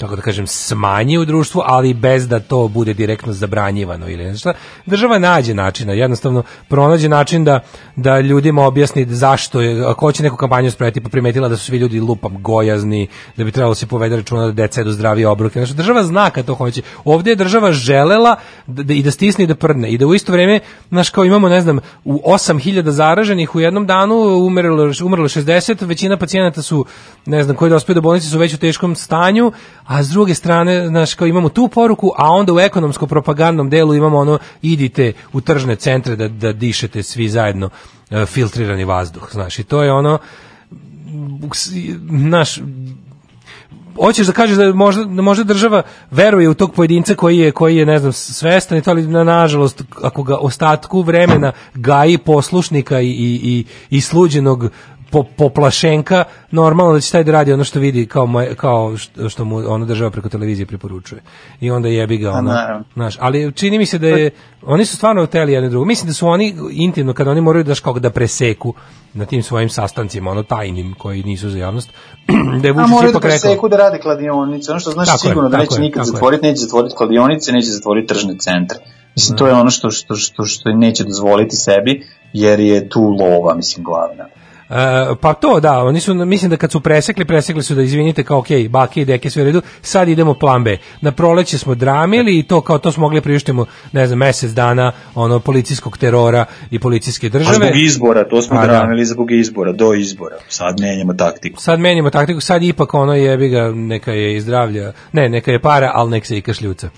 [0.00, 4.52] tako da kažem, smanji u društvu, ali bez da to bude direktno zabranjivano ili nešto.
[4.86, 7.60] Država nađe načina, jednostavno pronađe način da,
[7.96, 11.78] da ljudima objasni zašto je, ako hoće neku kampanju spreti, pa primetila da su svi
[11.78, 15.60] ljudi lupam gojazni, da bi trebalo se povede računa da deca jedu zdravije obroke.
[15.60, 16.82] Znači, država zna kad to hoće.
[17.04, 18.36] Ovdje je država želela
[18.66, 21.24] da, da- i da stisne i da prdne i da u isto vrijeme, znaš, kao
[21.24, 24.14] imamo, ne znam, u 8000 zaraženih u jednom danu
[24.46, 26.84] umrlo, umrlo 60, većina pacijenata su,
[27.26, 29.52] ne znam, koji dospiju do bolnice su već u teškom stanju,
[29.90, 34.18] a s druge strane, znaš, kao imamo tu poruku, a onda u ekonomsko-propagandnom delu imamo
[34.18, 37.70] ono, idite u tržne centre da, da dišete svi zajedno
[38.10, 40.18] e, filtrirani vazduh, znaš, i to je ono,
[42.10, 42.58] naš
[43.96, 47.76] hoćeš da kažeš da možda, da možda država veruje u tog pojedinca koji je, koji
[47.76, 53.00] je ne znam, svestan i to, ali na, nažalost, ako ga ostatku vremena gaji poslušnika
[53.00, 54.70] i, i, i, i sluđenog
[55.10, 59.28] po, poplašenka, normalno da će taj da radi ono što vidi kao, moje, kao što,
[59.28, 61.22] što mu ona država preko televizije preporučuje.
[61.60, 62.54] I onda jebi ga ono,
[62.94, 64.30] znaš, ali čini mi se da je,
[64.62, 65.84] oni su stvarno hteli jedno drugo.
[65.84, 68.74] Mislim da su oni intimno, kada oni moraju daš kao da preseku
[69.14, 71.90] na tim svojim sastancima, ono tajnim, koji nisu za javnost,
[72.62, 75.06] da je A Vučić moraju da ipak rekao, preseku da rade kladionice, ono što znaš
[75.06, 76.12] Tako je, sigurno da tako neće je, nikad je.
[76.12, 78.78] zatvoriti, neće zatvoriti kladionice, neće zatvoriti tržne centre.
[79.16, 83.54] Mislim, to je ono što, što, što, što neće dozvoliti sebi, jer je tu lova,
[83.54, 84.24] mislim, glavna.
[84.70, 88.24] E, pa to da, oni su, mislim da kad su presekli, presekli su da izvinite
[88.24, 90.76] kao ok, bake i deke sve u redu, sad idemo plan B.
[91.00, 94.50] Na proleće smo dramili i to kao to smo mogli da priuštimo, ne znam, mesec
[94.50, 97.54] dana ono policijskog terora i policijske A države.
[97.54, 98.72] zbog izbora, to smo A, da.
[98.72, 100.36] dramili zbog izbora, do izbora.
[100.48, 101.60] Sad menjamo taktiku.
[101.60, 105.60] Sad menjamo taktiku, sad ipak ono jebi ga, neka je i zdravlja, ne, neka je
[105.60, 106.88] para, ali nek se i kašljuca.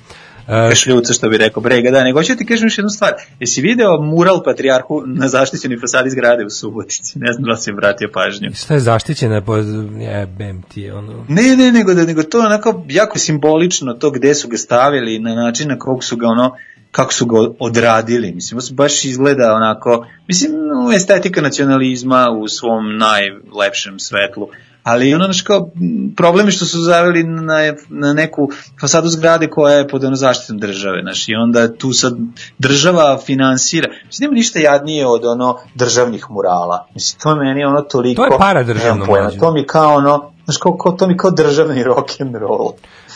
[0.49, 3.13] E, Kašljuca što bi rekao Brega, da, nego ću ti kažem još jednu stvar.
[3.41, 7.19] Jesi video mural patrijarhu na zaštićenoj fasadi zgrade u Subotici?
[7.19, 8.51] Ne znam da si vratio pažnju.
[8.55, 9.57] šta je zaštićena, po,
[10.01, 11.25] jebem ti je ono...
[11.29, 15.19] Ne, ne, nego da nego to je onako jako simbolično to gde su ga stavili
[15.19, 16.57] na način na kog su ga ono
[16.91, 18.33] kako su ga odradili.
[18.33, 20.53] Mislim, baš izgleda onako, mislim,
[20.97, 24.49] estetika nacionalizma u svom najlepšem svetlu.
[24.83, 25.71] Ali ono znaš kao,
[26.17, 27.55] problem je što su zaveli na,
[27.89, 28.51] na neku
[28.81, 32.15] fasadu zgrade koja je pod ono zaštitom države, znaš, i onda tu sad
[32.59, 33.89] država finansira.
[34.07, 36.87] Mislim, nema ništa jadnije od ono državnih murala.
[36.95, 38.23] Mislim, to je meni ono toliko...
[38.23, 39.07] To je paradržavno.
[39.41, 42.73] To mi kao ono, znaš, kao, kao, to mi kao državni rock and roll.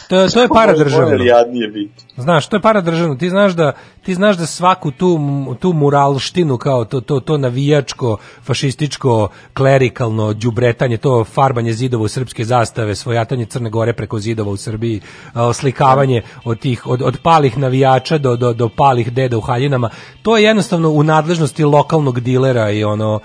[0.09, 0.49] To, to je
[1.17, 2.05] li jadnije biti?
[2.17, 3.15] Znaš, to je paradržavno.
[3.15, 3.73] Ti znaš da
[4.03, 5.19] ti znaš da svaku tu
[5.61, 12.45] tu muralštinu kao to to to navijačko, fašističko, klerikalno đubretanje, to farbanje zidova u srpske
[12.45, 15.01] zastave, svojatanje Crne Gore preko zidova u Srbiji,
[15.35, 19.91] oslikavanje od tih od, od palih navijača do, do, do palih deda u haljinama,
[20.23, 23.21] to je jednostavno u nadležnosti lokalnog dilera i ono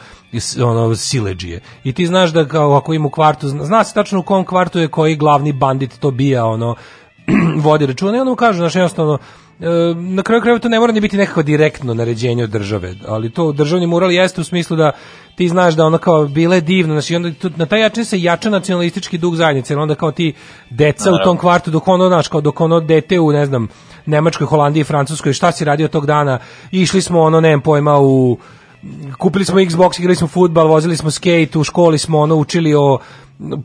[0.64, 1.62] ono sileđije.
[1.84, 4.46] I ti znaš da kao ako ima u kvartu, zna, zna se tačno u kom
[4.46, 6.71] kvartu je koji glavni bandit to bija, ono
[7.66, 8.18] vodi računa.
[8.18, 9.18] I onda mu kažu, znaš, jednostavno,
[9.60, 13.30] e, na kraju krajeva to ne mora ni biti nekako direktno naređenje od države, ali
[13.30, 14.92] to državni mural jeste u smislu da
[15.36, 18.50] ti znaš da ono kao bile divno, znači onda tu, na taj način se jača
[18.50, 20.34] nacionalistički duh zajednice, jer onda kao ti
[20.70, 23.68] deca u tom kvartu dok ono, znaš, kao dok ono dete u, ne znam,
[24.06, 26.40] Nemačkoj, Holandiji, Francuskoj, šta si radio tog dana,
[26.72, 28.38] išli smo ono, nemam pojma, u
[29.18, 33.00] kupili smo Xbox, igrali smo futbal, vozili smo skate, u školi smo ono učili o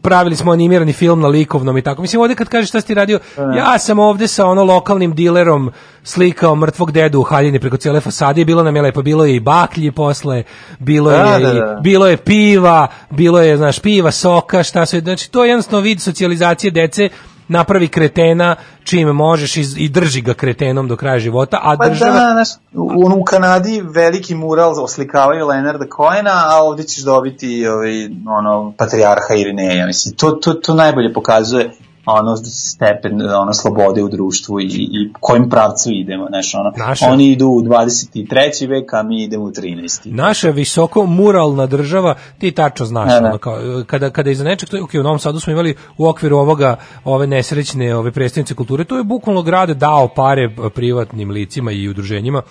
[0.03, 2.03] pravili smo animirani film na likovnom i tako.
[2.03, 3.19] Mislim, ovde kad kažeš šta si ti radio,
[3.57, 5.71] ja sam ovde sa ono lokalnim dilerom
[6.05, 9.35] slikao mrtvog dedu u haljini preko cijele fasade i bilo nam je lepo, bilo je
[9.35, 10.43] i baklji posle,
[10.79, 11.81] bilo Da, je, da, i- da.
[11.83, 16.01] bilo je piva, bilo je, znaš, piva, soka, šta sve, znači to je jednostavno vid
[16.01, 17.09] socijalizacije dece,
[17.49, 22.13] napravi kretena čim možeš i, i drži ga kretenom do kraja života, a Pa država...
[22.13, 28.09] da, znaš, u, u Kanadi veliki mural oslikavaju Leonarda Cohena, a ovdje ćeš dobiti ovaj,
[28.39, 29.87] ono, patrijarha Irineja.
[29.87, 31.71] Mislim, to, to, to najbolje pokazuje
[32.07, 37.27] ono stepen ono slobode u društvu i, i kojim pravcu idemo, znaš, ono, Naša- oni
[37.27, 38.69] idu u 23.
[38.69, 40.01] vek, a mi idemo u 13.
[40.05, 43.29] naša visoko muralna država, ti tačno znaš, Da, da.
[43.29, 46.07] ono, kao, kada, kada iza nečeg, to je, ok, u Novom Sadu smo imali u
[46.09, 51.73] okviru ovoga, ove nesrećne ove predstavnice kulture, to je bukvalno grad dao pare privatnim licima
[51.73, 52.43] i udruženjima,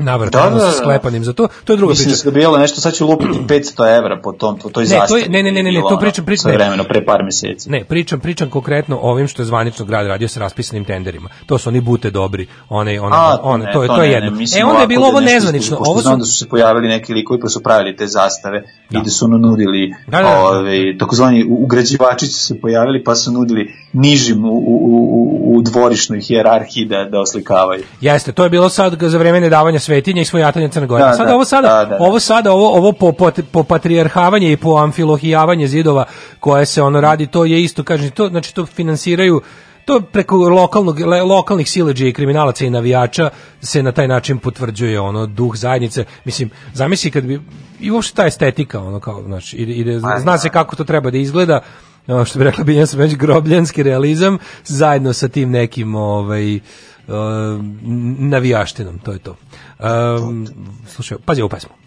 [0.00, 0.72] navrat, Da, ono, da, da.
[0.72, 2.16] sklepanim za to, to je druga Mislim da priča.
[2.18, 5.28] su dobijalo nešto, sad ću lupiti 500 evra po, tom, po toj Ne, to je-
[5.28, 7.70] ne, ne, ne, ne, ne, Bilo to pričam- pričam- Sve vremeno, pre par meseci.
[7.70, 11.28] Ne, pričam, pričam konkretno o ovim što je zvanično grad radio sa raspisanim tenderima.
[11.46, 14.14] To su oni bute dobri, one, one, A, one, ne, to je, to je ne,
[14.14, 14.30] jedno.
[14.30, 15.76] Ne, mislim e, onda je bilo da ovo nezvanično.
[15.76, 18.58] pošto Ovo znam su, da su se pojavili neki likovi pa su pravili te zastave
[18.90, 20.38] i da su ono nudili, Da, da, da.
[20.40, 23.60] Ove, takozvani u- ugrađivači su se pojavili pa su nudili
[23.92, 27.82] nižim u, u, u, u dvorišnoj hijerarhiji da, da oslikavaju.
[28.00, 31.04] Jeste, to je bilo sad za vreme nedavanja svetinja i svojatanja Crne Gore.
[31.04, 31.96] Da, sada da, ovo sada, da, da, da.
[32.00, 36.04] ovo sada, ovo, ovo po, po, po patrijarhavanje i po amfilohijavanje zidova
[36.40, 39.40] koje se ono radi, to je isto, kažem, to, znači to finansiraju
[39.84, 45.00] to preko lokalnog, le- lokalnih sileđa i kriminalaca i navijača se na taj način potvrđuje
[45.00, 46.04] ono duh zajednice.
[46.24, 47.40] Mislim, zamisli kad bi
[47.80, 51.18] i uopšte ta estetika ono kao znači ide, ide zna se kako to treba da
[51.18, 51.60] izgleda
[52.24, 56.62] što bi rekla Biljana Smeć, grobljanski realizam zajedno sa tim nekim ovaj uh,
[58.18, 59.36] navijaštinom, to je to.
[59.80, 60.46] Um,
[60.86, 61.79] slušaj, pazi ovu pesmu.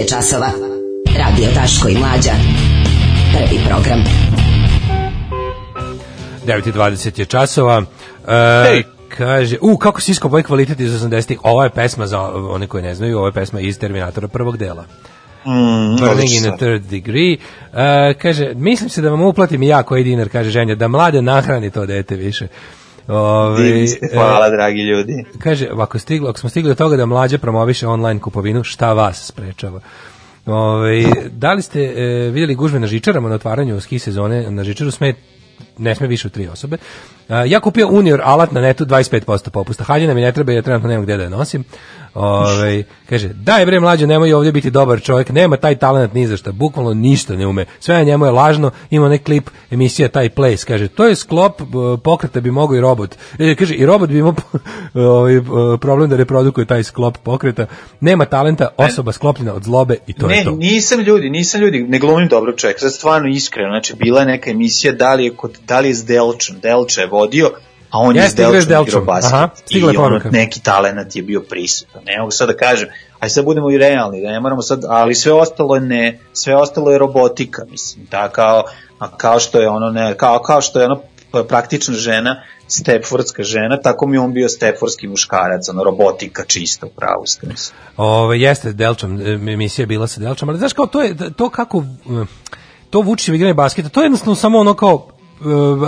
[0.00, 0.50] Je časova.
[1.18, 2.32] Radio Daško i Mlađa.
[3.32, 4.04] Prvi program.
[6.46, 7.82] 9.20 je časova.
[8.28, 8.82] E,
[9.16, 11.38] kaže, u, kako si iskao ovaj kvalitet iz 80-ih.
[11.42, 14.84] Ova je pesma, za one koji ne znaju, ova je pesma iz Terminatora prvog dela.
[15.46, 17.36] Mm, Burning in a third degree.
[17.72, 21.22] E, kaže, mislim se da vam uplatim i ja koji dinar, kaže ženja, da mlade
[21.22, 22.46] nahrani to dete više.
[23.10, 25.24] Ove, ste, hvala, dragi ljudi.
[25.38, 29.26] Kaže, ako, stiglo, ako smo stigli do toga da mlađe promoviše online kupovinu, šta vas
[29.26, 29.80] sprečava?
[30.46, 34.90] Ove, da li ste e, vidjeli gužve na žičarama na otvaranju ski sezone na žičaru
[34.90, 35.14] sme
[35.78, 36.76] ne sme više od tri osobe.
[37.28, 39.84] A, ja kupio Unior alat na netu 25% popusta.
[39.84, 41.64] Haljina mi ne treba, ja trenutno nemam gde da je nosim.
[42.14, 46.36] Ove, kaže, daj bre mlađe, nemoj ovdje biti dobar čovjek, nema taj talent ni za
[46.36, 47.64] šta, bukvalno ništa ne ume.
[47.80, 51.60] Sve na njemu je lažno, ima onaj klip emisija taj place, kaže, to je sklop
[51.60, 51.64] e,
[52.04, 53.16] pokreta bi mogao i robot.
[53.38, 54.34] E, kaže, i robot bi imao
[54.94, 55.40] ovaj, e,
[55.80, 57.66] problem da reprodukuje taj sklop pokreta.
[58.00, 60.50] Nema talenta, osoba sklopljena od zlobe i to ne, je to.
[60.50, 64.50] nisam ljudi, nisam ljudi, ne glumim dobrog čovjeka, sad stvarno iskreno, znači bila je neka
[64.50, 67.50] emisija da li je, kod, da li je s Delčom, Delča je vodio,
[67.90, 69.32] a on je Jeste, igra s Delčom igrao basket.
[69.32, 72.02] Aha, je I ono, neki talenat je bio prisutan.
[72.04, 72.88] Ne mogu sad da kažem,
[73.20, 76.56] aj sad budemo i realni, da ne moramo sad, ali sve ostalo je ne, sve
[76.56, 78.64] ostalo je robotika, mislim, da kao,
[78.98, 81.00] a kao što je ono, ne, kao, kao što je ono
[81.48, 87.26] praktična žena, stepfordska žena, tako mi je on bio stepfordski muškarac, ono, robotika čisto, pravo
[87.26, 87.78] ste, mislim.
[87.96, 91.50] Ove, jeste Delčom, e, emisija je bila sa Delčom, ali znaš kao to je to
[91.50, 91.84] kako
[92.90, 95.08] to Vučićev igranje basketa, to je jednostavno samo ono kao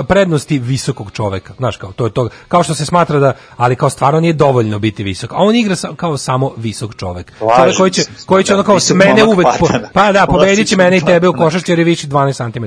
[0.09, 3.91] prednosti visokog čoveka, znaš kao to je to kao što se smatra da ali kao
[3.91, 5.33] stvarno nije dovoljno biti visok.
[5.33, 7.33] A on igra sa, kao samo visok čovek.
[7.39, 10.55] Čovek koji će se, koji će ono kao visok mene uvek po- pa da pobediće
[10.57, 12.65] Klasičan mene i tebe u košarci jer je viši 12 cm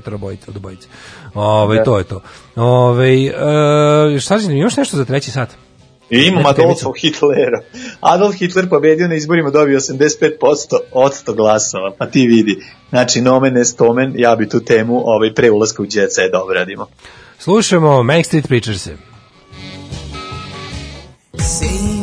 [0.48, 0.88] od obojice.
[1.34, 1.84] Ovaj Da.
[1.84, 2.22] to je to.
[2.56, 5.65] Ovaj e, šta znači, imaš nešto za treći sat?
[6.10, 6.94] I imam temicu.
[7.02, 7.62] Hitlera.
[8.00, 10.30] Adolf Hitler pobedio na izborima, dobio 85%
[10.92, 12.64] od 100 glasova, pa ti vidi.
[12.90, 16.88] Znači, nomen est omen, ja bi tu temu ovaj, pre ulaska u Set da obradimo.
[17.40, 18.88] Slušamo Main Street Preachers.
[21.38, 21.95] Say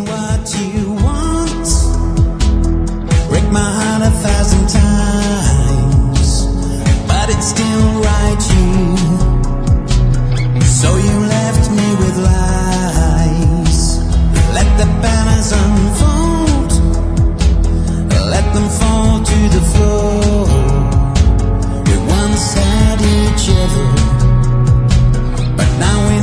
[21.87, 23.89] We're one side each other,
[25.57, 26.17] but now we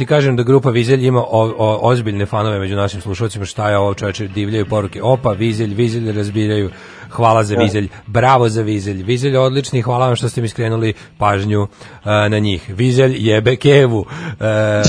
[0.00, 3.44] ti kažem da grupa Vizelj ima o, o, ozbiljne fanove među našim slušalcima.
[3.44, 5.02] Šta je ovo čoveče, divljaju poruke.
[5.02, 6.70] Opa, Vizelj, Vizelj razbiraju.
[7.10, 7.88] Hvala za Vizelj.
[8.06, 9.02] Bravo za Vizelj.
[9.02, 9.82] Vizelj je odlični.
[9.82, 11.66] Hvala vam što ste mi skrenuli pažnju
[12.04, 12.70] a, na njih.
[12.76, 14.06] Vizelj jebe kevu.
[14.40, 14.82] E,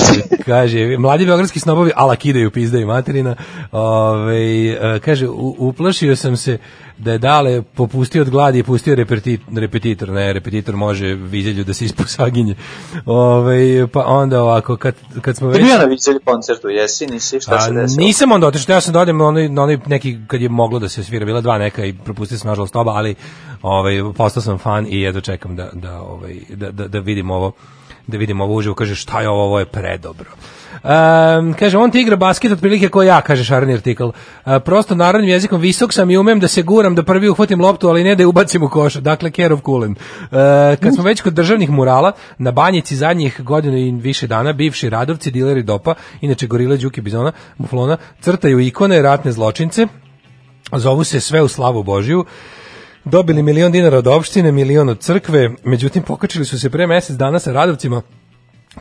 [0.45, 3.35] kaže, mladi beogradski snobovi ala kidaju pizdaju materina.
[3.71, 6.57] Ove, e, kaže, u, uplašio sam se
[7.01, 11.73] da je dale popustio od gladi i pustio repeti, repetitor, ne, repetitor može vizelju da
[11.73, 12.55] se ispusaginje.
[13.05, 15.67] Ove, pa onda ovako, kad, kad smo Ti već...
[15.67, 18.05] bio na Vizelj koncertu, jesi, nisi, šta se desilo?
[18.05, 20.79] nisam onda otišao, ja sam da odem na onaj, na onaj neki, kad je moglo
[20.79, 23.15] da se svira, bila dva neka i propustio sam nažalost oba, ali
[23.61, 27.51] ovaj, postao sam fan i jedno čekam da, da, ovaj, da, da, da vidim ovo
[28.07, 30.29] da vidim ovo uživo, kaže šta je ovo, ovo je predobro.
[30.83, 34.03] Um, kaže, on ti igra basket otprilike kao ja, kaže šareni artikl.
[34.03, 34.13] Uh,
[34.65, 38.03] prosto narodnim jezikom visok sam i umem da se guram, da prvi uhvatim loptu, ali
[38.03, 38.93] ne da je ubacim u koš.
[38.93, 39.91] Dakle, care of coolen.
[39.91, 40.27] Uh,
[40.81, 45.31] kad smo već kod državnih murala, na banjici zadnjih godinu i više dana, bivši radovci,
[45.31, 49.87] dileri dopa, inače gorile, đuki, bizona, muflona, crtaju ikone, ratne zločince,
[50.73, 52.25] zovu se sve u slavu Božiju,
[53.05, 57.39] dobili milion dinara od opštine, milion od crkve, međutim pokačili su se pre mesec dana
[57.39, 58.01] sa radovcima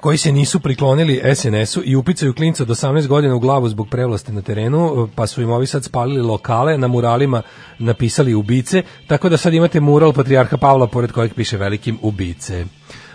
[0.01, 4.33] koji se nisu priklonili SNS-u i upicaju klinca od 18 godina u glavu zbog prevlasti
[4.33, 7.43] na terenu, pa su im ovi sad spalili lokale, na muralima
[7.79, 12.65] napisali ubice, tako da sad imate mural Patrijarha Pavla pored kojeg piše velikim ubice.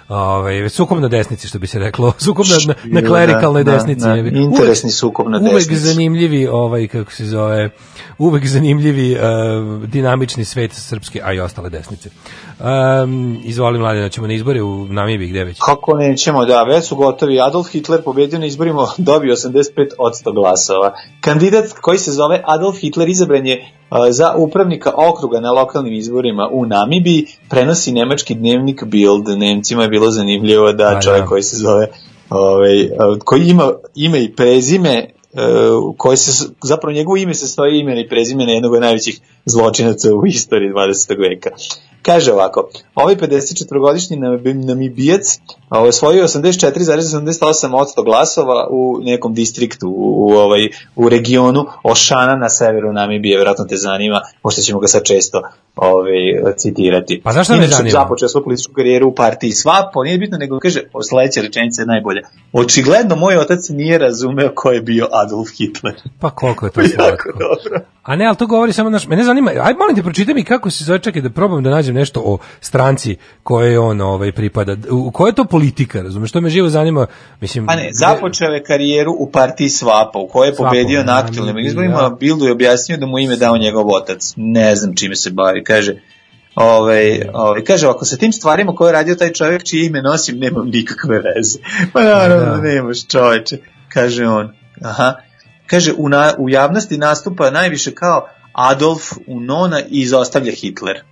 [0.10, 2.14] Ove, sukob na desnici, što bi se reklo.
[2.26, 4.06] Sukob na, na, na klerikalnoj Da, da, desnici.
[4.06, 4.40] da, jebi.
[4.40, 5.82] interesni sukob na uvek desnici.
[5.82, 7.70] zanimljivi, ovaj, kako se zove,
[8.18, 12.10] uvek zanimljivi uh, dinamični svet srpske, a i ostale desnice.
[12.60, 15.58] Um, izvoli mladina, ćemo na izbore u Namibiji, gde već?
[15.66, 17.42] Kako nećemo, da, već su gotovi.
[17.42, 19.88] Adolf Hitler pobedio na izborima, dobio 85%
[20.36, 20.94] glasova.
[21.22, 23.72] Kandidat koji se zove Adolf Hitler izabran je
[24.10, 29.28] za upravnika okruga na lokalnim izborima u Namibiji, prenosi nemački dnevnik Bild.
[29.28, 31.28] Nemcima je bilo zanimljivo da Pa, čovjek da.
[31.28, 31.88] koji se zove
[32.30, 32.90] ovaj,
[33.24, 35.10] koji ima ime i prezime
[35.98, 40.26] koji se, zapravo njegovo ime se stoji imena i prezimena jednog od najvećih zločinaca u
[40.26, 41.20] istoriji 20.
[41.20, 41.50] veka.
[42.06, 50.70] Kaže ovako, ovaj 54-godišnji Nami- namibijac osvojio 84,88% glasova u nekom distriktu u, u, ovaj,
[50.96, 55.42] u regionu Ošana na severu Namibije, vjerojatno te zanima, pošto ćemo ga sad često
[55.76, 57.22] ovaj, citirati.
[57.24, 57.90] Pa zašto me zanima?
[57.90, 62.22] Započeo svoju političku karijeru u partiji SWAPO, nije bitno nego kaže, sledeća rečenica je najbolja.
[62.54, 65.96] Očigledno moj otac nije razumeo ko je bio Adolf Hitler.
[66.22, 67.30] Pa koliko je to slatko.
[67.32, 67.86] dobro.
[68.04, 70.70] A ne, ali to govori samo naš, mene zanima, aj molim te pročitaj mi kako
[70.70, 74.76] se zove, čekaj da probam da nađem nešto o stranci koje on ovaj pripada.
[74.92, 76.32] U koja je to politika, razumeš?
[76.32, 77.08] To me živo zanima,
[77.42, 77.66] mislim.
[77.66, 81.56] Pa ne, započeo je karijeru u partiji SWAPA, u kojoj je pobedio na da, aktualnim
[81.56, 81.62] da.
[81.62, 84.34] izborima, Bildu je objasnio da mu ime dao njegov otac.
[84.36, 85.96] Ne znam čime se bavi, kaže,
[86.56, 90.40] Ove, ove, kaže, ako sa tim stvarima koje je radio taj čovjek čije ime nosim,
[90.40, 91.60] nemam nikakve veze.
[91.94, 92.52] Pa naravno Da.
[92.52, 92.62] da.
[92.62, 93.58] nemaš čoveče,
[93.90, 94.54] kaže on.
[94.82, 95.14] Aha.
[95.68, 101.04] Kaže, u, na, u javnosti nastupa najviše kao Adolf Unona i izostavlja Hitler.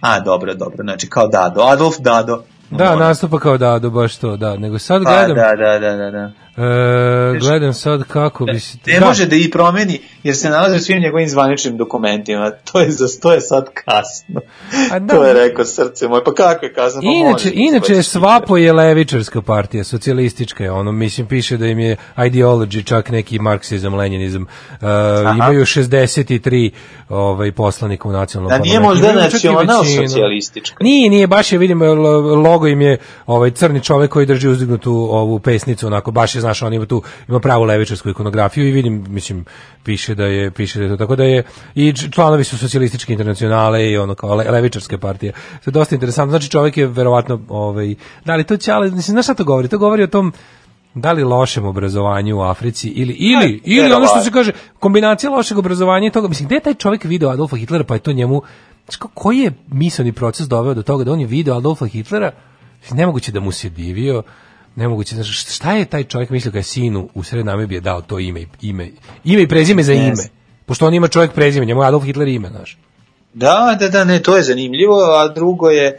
[0.00, 1.62] A, dobro, dobro, znači kao Dado.
[1.62, 2.42] Adolf Dado.
[2.70, 4.56] Da, nastupa kao Dado, baš to, da.
[4.56, 6.30] Nego sad Pa, gledam, da, da, da, da, da.
[6.58, 8.78] E, gledam sad kako bi se...
[8.86, 12.50] Ne da, može da i promeni, jer se nalazi u svim njegovim zvaničnim dokumentima.
[12.62, 14.40] To je, za, to je sad kasno.
[14.92, 15.14] A da.
[15.14, 16.24] to je rekao srce moje.
[16.24, 17.00] Pa kako je kasno?
[17.00, 18.02] Pa Inače, inače hoće.
[18.02, 23.38] Svapo je levičarska partija, socijalistička je, ono, mislim, piše da im je ideology, čak neki
[23.38, 24.42] marksizam, leninizam.
[24.42, 24.78] Uh,
[25.34, 26.70] imaju 63
[27.08, 29.02] ovaj, poslanika u nacionalnom Da nije parlamentu.
[29.02, 30.08] možda Imaju čak i nacional većinu.
[30.08, 30.76] socijalistička.
[30.80, 34.92] Nije, nije, baš je, vidim, lo- logo im je ovaj crni čovek koji drži uzdignutu
[35.10, 39.04] ovu pesnicu, onako, baš je, znaš, on ima tu, ima pravu levičarsku ikonografiju i vidim,
[39.08, 39.44] mislim,
[39.84, 41.42] piše da je, piše da je to, tako da je,
[41.74, 45.32] i članovi su socijalističke internacionale i ono kao le, levičarske partije.
[45.32, 47.94] To je dosta interesantno, znači čovek je verovatno, ovaj,
[48.24, 49.68] da li to će, ali, mislim, znaš šta to govori?
[49.68, 50.32] To govori o tom,
[50.94, 55.58] da li lošem obrazovanju u Africi ili ili ili ono što se kaže kombinacija lošeg
[55.58, 56.28] obrazovanja i toga.
[56.28, 58.42] Mislim gde je taj čovjek video Adolfa Hitlera pa je to njemu
[59.14, 62.32] koji je misaoni proces doveo do toga da on je video Adolfa Hitlera?
[62.90, 64.22] Nemoguće da mu se divio
[64.78, 68.18] nemoguće znaš šta je taj čovjek mislio kad je sinu u sred Namibije dao to
[68.18, 68.88] ime ime
[69.24, 70.22] ime i prezime za ime
[70.66, 72.78] pošto on ima čovjek prezime njemu je Adolf Hitler ime znaš
[73.34, 75.98] Da, da, da, ne, to je zanimljivo, a drugo je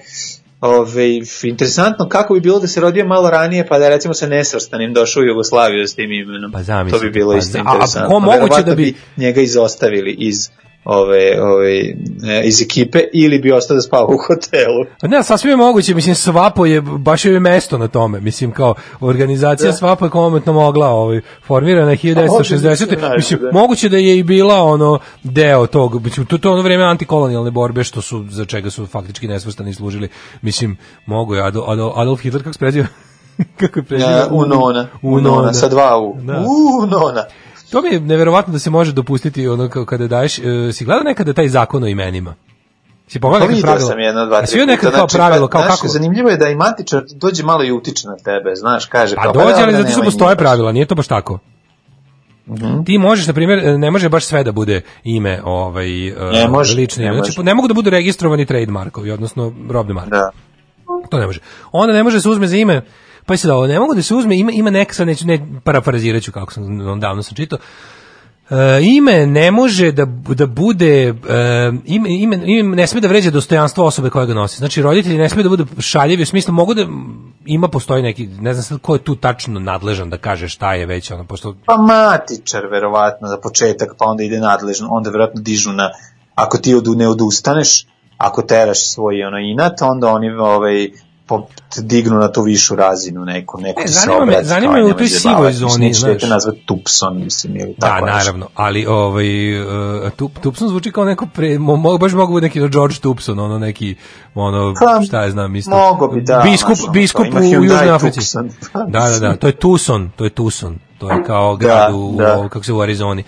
[0.61, 1.05] Ove,
[1.43, 4.93] interesantno kako bi bilo da se rodio malo ranije pa da je recimo sa nesvrstanim
[4.93, 6.51] došao u Jugoslaviju s tim imenom.
[6.51, 8.09] Pa zamisli, to bi bilo pa isto za- a- a interesantno.
[8.09, 10.49] ko moguće da bi- njega izostavili iz
[10.89, 14.85] ove, ove, e, iz ekipe ili bi ostao da spava u hotelu.
[15.01, 19.71] Ne, sasvim je moguće, mislim, Svapo je, baš je mesto na tome, mislim, kao organizacija
[19.71, 19.77] Da.
[19.77, 22.37] Svapo je komomentno mogla, ovaj, formirana je 1960.
[22.37, 23.59] Može da Mislim, da.
[23.59, 27.83] moguće da je i bila ono deo tog, mislim, to, to ono vreme antikolonijalne borbe,
[27.83, 30.09] što su, za čega su faktički nesvrstani služili,
[30.41, 32.87] mislim, mogu je Adolf, Adolf, Adolf Hitler, kako se preziva?
[33.59, 34.11] kako je preziva?
[34.11, 36.17] Ja, Unona, Unona, sa dva U.
[36.21, 36.45] Da.
[36.83, 37.23] Unona.
[37.71, 41.03] To mi je neverovatno da se može dopustiti ono kao kada daješ, e, si gledao
[41.03, 42.35] nekada taj zakon o imenima?
[43.07, 43.87] Si pogledao Pa pravilo?
[43.87, 44.77] sam jedno, dva, tri puta.
[44.77, 45.87] kao Znači, pravilo, pa, kao znaš, kako?
[45.87, 49.33] Zanimljivo je da i matičar dođe malo i utiče na tebe, znaš, kaže Pa kao,
[49.33, 51.39] dođe, ali dobro, zato što postoje pravila, nije to baš tako.
[52.85, 56.75] Ti možeš, na primjer, ne može baš sve da bude ime ovaj, e, Ne može,
[56.75, 57.15] lično ime.
[57.15, 60.09] ne Znači, ne mogu da budu registrovani trademarkovi, odnosno robne marke.
[60.09, 60.29] Da.
[61.09, 61.39] To ne može.
[61.71, 62.81] Onda ne može da se uzme za ime,
[63.29, 65.61] pa se da ovo, ne mogu da se uzme, ima, ima neka, sad neću, ne,
[65.63, 67.59] parafrazirat ću kako sam, davno sam čitao,
[68.49, 71.13] E, ime ne može da, da bude e,
[71.85, 74.57] ime, ime, ime ne sme da vređa dostojanstvo osobe koja ga nosi.
[74.57, 76.85] Znači roditelji ne sme da budu šaljivi u smislu mogu da
[77.45, 80.85] ima postoji neki ne znam sad ko je tu tačno nadležan da kaže šta je
[80.85, 85.71] već ono pošto Pa matičar, verovatno, za početak, pa onda ide nadležno, onda verovatno dižu
[85.71, 85.89] na,
[86.35, 87.85] ako ti odu, ne odustaneš,
[88.17, 90.89] ako teraš svoj ono inat, onda oni ovaj,
[91.77, 95.53] dignu na tu višu razinu neku, neku E, zanima me- zanima me u toj sivoj
[95.53, 96.23] zoni, neće te znaš.
[96.23, 98.17] nazvati Tupson, mislim, ili Da, tako nešto.
[98.17, 99.25] naravno, ali ovaj
[99.61, 103.59] uh, tup, Tupson zvuči kao neko pre, mo, baš mogu biti neki George Tupson, ono
[103.59, 103.95] neki
[104.35, 105.71] ono Pa, šta je znam isto.
[105.71, 108.19] mogo bi, da, Biskup, znaš, ono, biskup u Južnoj Africi.
[108.19, 108.49] Tucson.
[108.87, 110.79] Da, da, da, to je Tucson, to je Tucson.
[110.97, 112.39] To je kao grad u, da.
[112.39, 113.23] u kako se u Arizoni.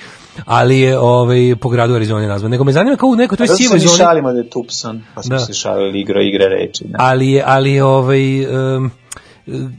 [0.46, 2.52] Ali je ovaj po gradu u Arizoni nazvan.
[2.52, 3.98] Nego me zanima kao u nekoj toj sivoj zoni.
[3.98, 5.40] šalimo da je Tupson, pa smo Da.
[5.40, 6.84] se šalili igra, igre reči.
[6.86, 6.98] Da.
[7.00, 8.20] ali je ali je, ovaj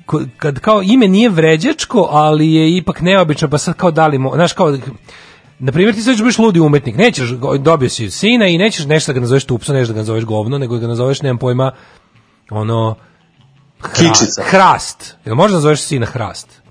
[0.07, 4.19] ko- kad kao ime nije vređačko, ali je ipak neobično, pa sad kao da li,
[4.19, 4.77] mo- znaš kao
[5.59, 9.13] Na primjer, ti sad ćeš budeš ludi umetnik, nećeš, dobio si sina i nećeš nešto
[9.13, 11.73] da ga nazoveš tupsa, nešto da ga nazoveš govno, nego da ga nazoveš, nemam pojma,
[12.51, 12.95] ono,
[13.81, 14.43] hra- Kičica.
[14.45, 15.17] hrast.
[15.25, 16.62] Jel možeš da nazoveš sina hrast?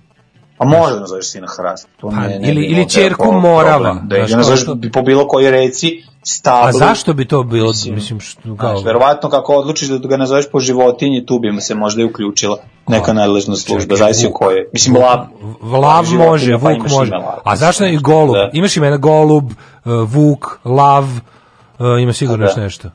[0.61, 1.87] A može da nazoveš sina Hrast.
[1.97, 3.41] To Pa, ne, ne ili- ili ćerku problem.
[3.41, 3.93] Morava.
[4.03, 5.87] Da ga nazoveš po bilo kojoj reci,
[6.23, 6.69] stablu.
[6.69, 8.69] A zašto bi to bilo, mislim, što, kao...
[8.71, 12.57] Znaš, verovatno kako odlučiš da ga nazoveš po životinji, tu bi se možda i uključila
[12.87, 14.67] neka nadležna služba, zavisi o kojoj.
[14.73, 15.19] Mislim, lav.
[15.61, 17.11] Vlav može, pa Vuk imaš može.
[17.11, 17.39] lav.
[17.43, 18.33] A zašto i Golub?
[18.35, 18.49] Da.
[18.53, 19.53] Imaš imena Golub, uh,
[20.05, 22.49] Vuk, Lav, uh, ima sigurno Da.
[22.51, 22.89] još nešto.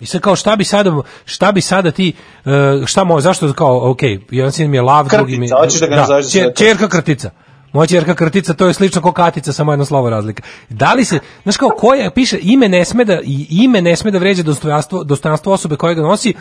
[0.00, 2.12] I sad kao šta bi sada, šta bi sada ti,
[2.44, 2.52] uh,
[2.86, 5.52] šta mo, zašto kao, ok, jedan sin mi je Lav, drugi mi je...
[5.60, 7.30] Hoćeš da ga za čer, čerka Krtica.
[7.72, 10.42] Moja čerka Krtica, to je slično kao Katica, samo jedno slovo razlika.
[10.68, 14.10] Da li se, znaš kao, koja, piše, ime ne sme da, i ime ne sme
[14.10, 16.34] da vređa dostojanstvo, dostojanstvo osobe koja ga nosi,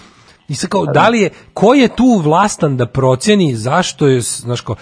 [0.47, 4.61] i sad kao, da li je, ko je tu vlastan da proceni zašto je, znaš
[4.61, 4.75] kao,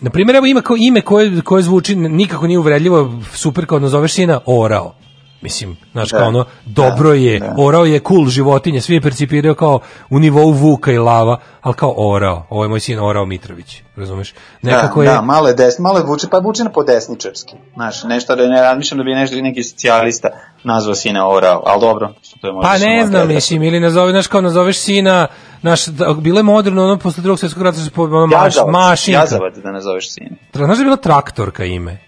[0.00, 4.12] na primjer, evo ima kao ime koje, koje zvuči nikako nije uvredljivo, super kao nazoveš
[4.12, 4.94] sina Orao.
[5.40, 7.54] Mislim, znaš, Da, kao ono, dobro je, da.
[7.58, 11.94] orao je cool životinje, svi je percipiraju kao u nivou vuka i lava, ali kao
[11.96, 14.34] orao, ovo je moj sin Orao Mitrović, razumeš?
[14.62, 17.54] Nekako da, je, da, malo je des, malo je vuče, pa vuče na podesničarski.
[17.74, 20.28] Znaš, nešto da ne razmišljam da bi nešto neki socijalista
[20.64, 24.26] nazvao sina Orao, ali dobro, to je možda pa ne znam, mislim, ili nazove, znaš,
[24.26, 25.26] kao nazoveš sina,
[25.60, 29.20] znaš, da, bilo je moderno, ono, posle drugog svjetskog rata se ono, maš, Jazavac, mašinka.
[29.20, 30.36] Jazavac da nazoveš sina.
[30.54, 32.06] Znaš da je bila traktorka ime?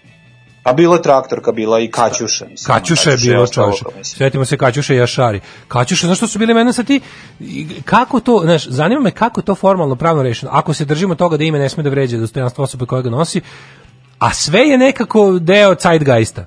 [0.63, 2.45] A bila je traktorka, bila i Kaćuša.
[2.45, 3.97] Mislim, Kaćuša je bilo ostalo, čovječe.
[3.97, 4.17] mislim.
[4.17, 5.39] Sjetimo se Kaćuša i Jašari.
[5.67, 7.01] Kaćuša, znaš što su bili mene sa ti?
[7.85, 10.51] Kako to, znaš, zanima me kako je to formalno pravno rešeno.
[10.51, 13.41] Ako se držimo toga da ime ne sme da vređa dostojanstvo osobe koja ga nosi,
[14.19, 16.45] a sve je nekako deo zeitgeista.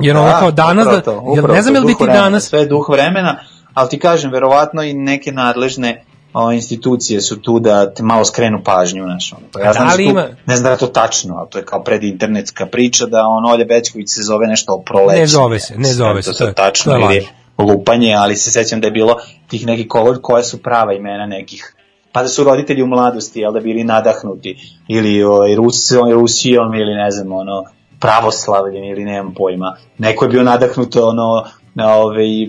[0.00, 2.04] Jer ono kao danas, upravo da, to, upravo ne znam to, jel bi duh ti
[2.04, 3.38] vremena, danas, Sve je duh vremena,
[3.74, 6.04] ali ti kažem, verovatno i neke nadležne
[6.34, 9.32] o, institucije su tu da te malo skrenu pažnju naš.
[9.32, 9.46] Ono.
[9.52, 11.36] Pa ja znam da da li su tu, ima- ne znam da je to tačno,
[11.36, 15.20] ali to je kao predinternetska priča da on Olja Bećković se zove nešto o prolećenju.
[15.20, 17.26] Ne zove se, ne zove se, To, to je- tačno, to je ili
[17.60, 19.16] lupanje, ali se sećam da je bilo
[19.48, 21.74] tih nekih kolor koja su prava imena nekih
[22.12, 24.56] pa da su roditelji u mladosti, jel da bili nadahnuti,
[24.88, 27.64] ili ovaj, Rusijom, Rusijom, ili ne znam, ono,
[28.00, 29.76] pravoslavljem, ili nemam pojma.
[29.98, 31.44] Neko je bio nadahnut, ono,
[31.74, 32.46] na ovaj,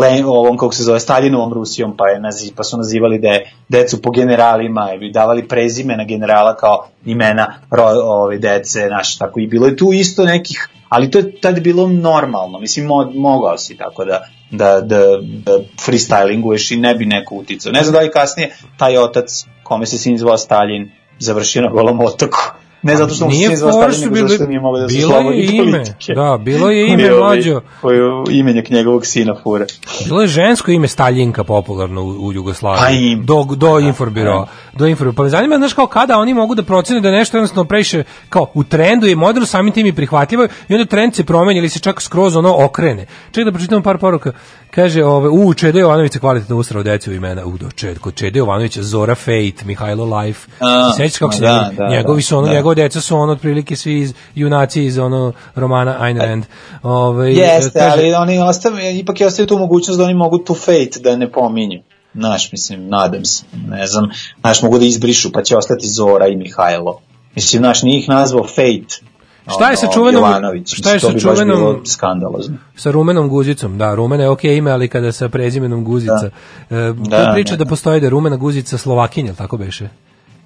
[0.00, 4.02] le, ovom, kako se zove, Stalinovom Rusijom, pa, je naziv, pa su nazivali de, decu
[4.02, 9.46] po generalima, i davali prezime na generala kao imena ro, ove, dece, naš, tako i
[9.46, 13.76] bilo je tu isto nekih, ali to je tad bilo normalno, mislim, mo, mogao si
[13.76, 17.72] tako da, da, da, da freestylinguješ i ne bi neko uticao.
[17.72, 22.00] Ne znam da li kasnije taj otac, kome se sin zvao Stalin, završio na golom
[22.00, 22.38] otoku.
[22.84, 24.60] Ne zato što mu se Nije sin zvao fora Stalin, što nego zato što nije
[24.60, 26.12] mogao da se bilo je slobodi ime, politike.
[26.14, 27.60] da, bilo je ime, Koji ovaj- mlađo.
[27.80, 29.66] Koji je imenjak njegovog sina fura.
[30.04, 32.80] Bilo je žensko ime Staljinka popularno u, u Jugoslaviji.
[32.80, 33.26] Pa im.
[33.26, 34.46] Do, do informbiro.
[34.72, 35.16] Do informbiro.
[35.16, 38.46] Pa me zanima, znaš, kao kada oni mogu da procene da nešto jednostavno previše, kao
[38.54, 41.78] u trendu je moderno, samim tim i prihvatljivo i onda trend se promeni ili se
[41.78, 43.06] čak skroz ono okrene.
[43.30, 44.32] Čekaj da pročitamo par poruka.
[44.74, 47.44] Kaže, ove, u, Čede Jovanović se kvalitetno usrao decu imena.
[47.44, 50.48] U, do, Čed, kod Čede Jovanovića, Zora Fate, Mihajlo Life.
[50.60, 52.52] A, Se Sećaš kako se da, njegovi- da, njegovi su ono, da.
[52.52, 56.44] njegove deca su ono otprilike svi iz, junaci iz ono romana Ayn Rand.
[56.82, 60.54] Ove, Jeste, kaže- ali oni ostave, ipak je ostavio tu mogućnost da oni mogu tu
[60.54, 61.82] fate da ne pominju.
[62.14, 64.04] Znaš, mislim, nadam se, ne znam,
[64.40, 67.00] znaš, mogu da izbrišu, pa će ostati Zora i Mihajlo.
[67.34, 69.00] Mislim, znaš, nije ih nazvao Fate.
[69.46, 70.74] Šta je sa čuvenom- Jovanović.
[70.74, 72.56] šta je sa čuvenom- skandalozno.
[72.76, 76.30] Sa rumenom guzicom, da, rumena je okej ime, ali kada sa prezimenom guzica.
[76.70, 76.76] Da.
[76.78, 77.64] E, Da, priča da.
[77.64, 79.88] da postoji da je rumena guzica Slovakinja, tako beše?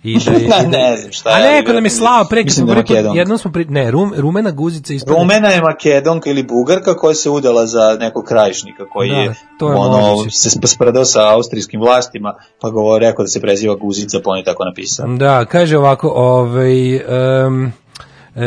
[0.04, 2.40] I da je, da- Ne, ne znam šta A je, neko nam je slao pre,
[2.40, 5.18] kad mislim da je jednom smo pri, ne, rum, rumena guzica ispada.
[5.18, 9.68] Rumena je Makedonka ili Bugarka koja se udala za nekog krajišnika koji Da, je, to
[9.68, 10.30] je ono, moguće.
[10.30, 14.38] se sp- spredao sa austrijskim vlastima, pa govore, rekao da se preziva Guzica, pa on
[14.38, 15.06] je tako napisao.
[15.08, 17.00] Da, kaže ovako, ovaj, e,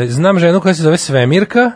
[0.08, 1.70] znam ženu koja se zove Svemirka,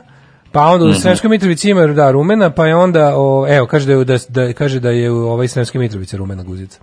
[0.53, 0.99] pa onda u Mhm.
[0.99, 4.53] Sremskoj Mitrovici ima da rumena, pa je onda o, evo kaže da je da, da
[4.53, 6.81] kaže da je u ovaj Sremskoj Mitrovici rumena guzica.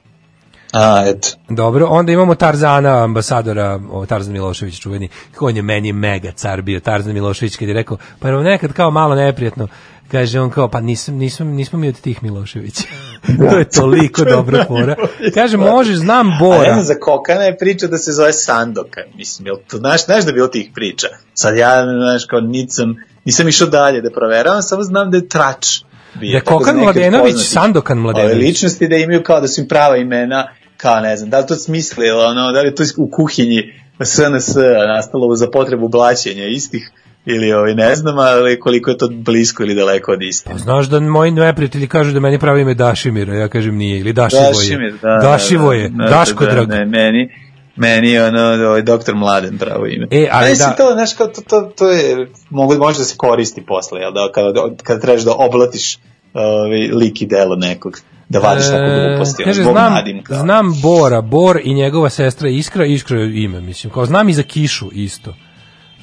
[0.74, 1.28] A, eto.
[1.50, 6.80] Dobro, onda imamo Tarzana, ambasadora, o, Tarzan Milošević, čuveni, on je meni mega car bio,
[6.80, 9.68] Tarzan Milošević, kad je rekao, pa je nekad kao malo neprijatno,
[10.12, 12.76] kaže on kao, pa nisam, nisam, nismo mi od tih Milošević.
[13.50, 14.96] to je toliko dobra fora.
[15.34, 16.64] Kaže, možeš, znam A Bora.
[16.64, 19.04] jedna za Kokana je priča da se zove Sandokan.
[19.16, 21.08] Mislim, jel to, znaš, znaš da je bilo tih priča?
[21.34, 25.68] Sad ja, znaš, kao nisam, nisam išao dalje da proveravam, samo znam da je trač.
[26.14, 26.32] bio.
[26.32, 28.38] Da je Tako Kokan Mladenović, poznati, Sandokan Ove Mladenović.
[28.38, 31.56] ličnosti da imaju kao da su im prava imena, kao ne znam, da li to
[31.56, 33.74] smislilo, ono, da li to u kuhinji
[34.04, 34.56] SNS
[34.88, 36.92] nastalo za potrebu blaćenja istih,
[37.26, 40.58] ili ovaj, ne znam, ali koliko je to blisko ili daleko od istine.
[40.58, 44.48] Znaš da moji neprijatelji kažu da meni pravi ime Dašimir, ja kažem nije, ili Dašivoje.
[44.48, 46.70] Dašimir, da, Dašivo da, je, da, Daško da, drag.
[46.70, 47.30] Ne, meni,
[47.76, 50.08] meni je ono, ovaj, doktor Mladen pravo ime.
[50.12, 53.18] E, ali Mislim, da- to, znaš, kao, to, to, to je, mogu, može da se
[53.18, 55.98] koristi posle, jel da, kada, kada trebaš da oblatiš
[56.34, 58.00] ovaj, lik i delo nekog.
[58.30, 60.36] da vadiš tako gluposti, ono, kaže, znam, nadimka.
[60.36, 63.94] znam Bora, Bor i njegova sestra Iskra, Iskra je ime, mislim.
[63.94, 65.34] Kao, znam i za Kišu isto.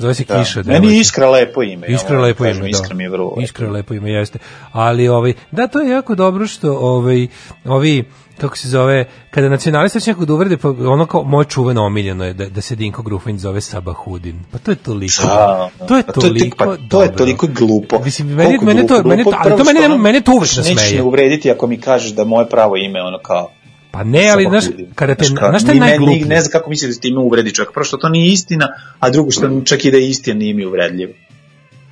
[0.01, 0.39] Zove se Da.
[0.39, 0.63] Kiša.
[0.63, 1.01] Meni je.
[1.01, 1.87] Iskra lepo ime.
[1.89, 2.77] Iskra moram lepo da kažem, ime, da.
[2.77, 3.41] Iskra mi je vrlo lepo.
[3.41, 4.39] Iskra lepo ime, jeste.
[4.73, 7.27] Ali, ovaj, da, to je jako dobro što, ovaj,
[7.67, 8.05] ovi,
[8.39, 8.99] kako se zove,
[9.31, 12.61] kada nacionalisti hoće nekog da uvrede, pa ono kao, moje čuveno omiljeno je da, da
[12.61, 14.41] se Dinko Grufin zove Sabahudin.
[14.53, 15.23] Pa to je toliko.
[15.25, 16.57] Da, to je pa to je tik- toliko.
[16.59, 17.17] pa to je dobro.
[17.19, 17.99] toliko glupo.
[18.01, 19.43] Mislim, meni, Koliko meni to, glupo, meni to, glupo.
[19.43, 20.95] ali to mene, ne- mene to uvek Nećeš nasmeje.
[20.95, 23.51] me uvrediti ako mi kažeš da moje pravo ime ono kao
[23.91, 26.27] Pa ne, ali znaš, kada te, Znaš kao, znaš šta je najgluplje?
[26.27, 27.73] Ne znam kako misliš da ti ime uvredi čovjek.
[27.73, 28.69] Prvo što to nije istina,
[29.01, 31.13] a drugo što čak i da je istina nije mi uvredljivo.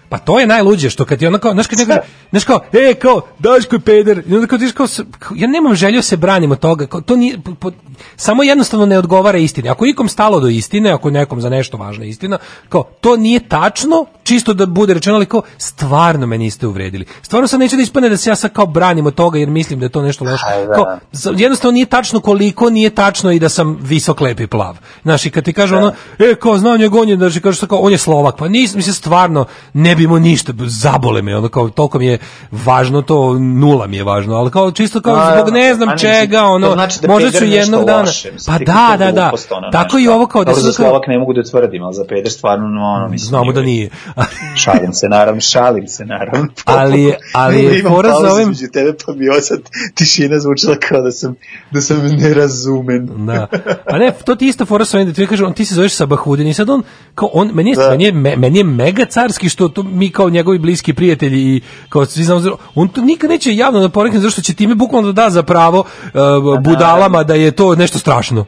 [0.08, 1.94] Pa to je najluđe što kad ti ono kao, znaš kad neko,
[2.30, 4.86] znaš kao, e, kao, Daško je peder, i onda kao kao,
[5.18, 7.72] kao, ja nemam želju da se branim od toga, kao, to nije, po- po-
[8.16, 9.68] samo jednostavno ne odgovara istini.
[9.68, 13.16] Ako je ikom stalo do istine, ako je nekom za nešto važna istina, kao, to
[13.16, 17.06] nije tačno, čisto da bude rečeno, ali kao, stvarno me niste uvredili.
[17.22, 19.78] Stvarno sad neće da ispane da se ja sad kao branim od toga jer mislim
[19.78, 20.44] da je to nešto loše.
[20.68, 20.74] Da.
[20.74, 20.98] Kao,
[21.36, 24.76] jednostavno nije tačno koliko nije tačno i da sam visok, lep i plav.
[25.02, 27.78] Znaš, i kad ti kaže ono, e, kao, znam njeg, on je, znači, kaže, kao,
[27.78, 31.68] on je Slovak, pa nis, mislim, stvarno, ne bi mu ništa, zabole me, ono, kao,
[31.68, 32.18] toliko mi je
[32.50, 35.92] važno to, nula mi je važno, ali kao, čisto kao, A, zbog ne znam a
[35.92, 39.32] ne, mislim, čega, ono, znači da možda ću jednog dana, loše, pa da, da, da,
[39.50, 41.82] ono, tako znaš, i ovo kao, da Dobro, za kao, Slovak ne mogu da tvrdim,
[41.82, 43.28] ali za peder stvarno, no, ono, mislim...
[43.28, 43.90] znamo da nije.
[44.56, 46.46] šalim se, naravno, šalim se, naravno.
[46.64, 49.58] Ali ali je Imam fora za ovim- između tebe, pa mi osad
[49.94, 51.34] tišina zvučila kao da sam,
[51.70, 53.26] da sam nerazumen.
[53.26, 53.46] Da.
[53.86, 55.94] A ne, to ti isto fora sa ovim da ti kaže, on ti se zoveš
[55.94, 56.82] Sabahudin i sad on,
[57.14, 57.90] kao on, meni je, Da.
[57.90, 61.60] meni je, me- meni je mega carski što to mi kao njegovi bliski prijatelji i
[61.88, 62.40] kao svi znamo,
[62.74, 65.80] on to nikad neće javno da porekne zašto će time bukvalno da da za pravo
[65.80, 68.44] uh, budalama da je to nešto strašno.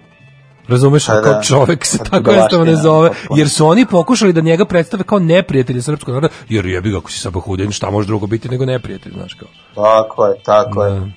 [0.71, 1.43] Razumeš, Pa kao da.
[1.43, 3.39] čovek se tako jednostavno ne zove, potpuno.
[3.39, 7.11] jer su oni pokušali da njega predstave kao neprijatelja srpskog naroda, jer jebi ga ako
[7.11, 9.49] si Sabahudin, šta može drugo biti nego neprijatelj, znaš kao.
[9.75, 11.13] Tako je, tako je.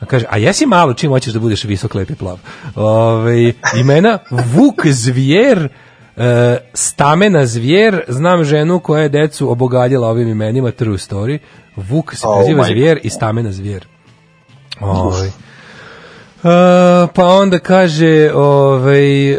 [0.00, 2.38] A kaže, a jesi malo čim hoćeš da budeš visok, lep i plav?
[2.74, 5.68] Ove, imena Vuk Zvijer,
[6.16, 11.38] e, Stamena Zvijer, znam ženu koja je decu obogaljila ovim imenima, true story.
[11.76, 13.86] Vuk se Oh preziva Zvijer i Stamena Zvijer.
[14.80, 15.30] Ovaj.
[16.42, 16.48] Uh,
[17.14, 19.38] pa onda kaže, ovaj, uh,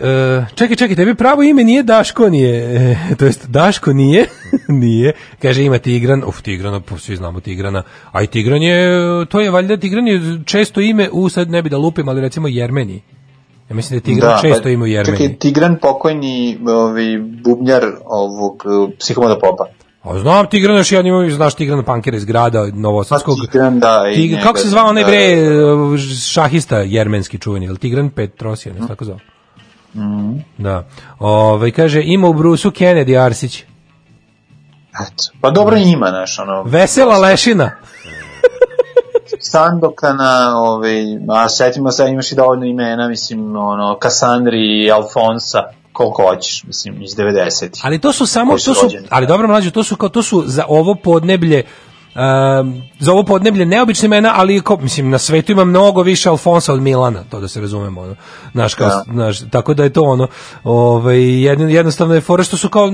[0.55, 2.75] čekaj, čekaj, tebi pravo ime nije Daško, nije,
[3.11, 4.25] e, to jest Daško nije,
[4.83, 9.41] nije, kaže ima Tigran, uf, Tigrana, pa svi znamo Tigrana, a i Tigran je, to
[9.41, 13.01] je valjda, Tigran je često ime, u sad ne bi da lupim, ali recimo Jermeni.
[13.69, 15.17] Ja mislim da je Tigran često ime u Jermeni.
[15.17, 19.65] pa Čekaj, Tigran pokojni ovaj, bubnjar ovog uh, psihomoda popa.
[20.03, 23.37] A znam Tigran još jedan ima, znaš Tigran Pankera iz grada Novosadskog.
[23.45, 25.97] Pa Tigran, da, i Tig- kako se zvao onaj da, bre da,
[26.31, 29.19] šahista jermenski čuveni, ili Tigran Petrosija, ne znam tako zvao.
[29.95, 30.37] Mhm.
[30.57, 30.87] Da.
[31.19, 33.63] Ovaj kaže ima u Brusu Kennedy Arsić.
[35.01, 35.23] Eto.
[35.41, 37.71] Pa dobro ima, znaš, ono, Vesela lešina.
[39.51, 46.23] Sandokana, ovaj, a setimo se, imaš i dovoljno imena, mislim, ono, Kasandri i Alfonsa, koliko
[46.23, 47.81] hoćeš, mislim, iz 90-ih.
[47.83, 49.07] Ali to su samo to su rođeni.
[49.09, 51.63] ali dobro mlađe, to su kao to su za ovo podneblje
[52.15, 52.21] Um,
[52.99, 56.81] za ovo podneblje neobične imena, ali kao, mislim, na svetu ima mnogo više Alfonsa od
[56.81, 58.15] Milana, to da se razumemo, ono.
[58.51, 59.03] Znaš, kao, Da.
[59.07, 60.27] znaš, tako da je to ono,
[60.63, 62.91] ovaj, jedno, jednostavno je fora što su kao,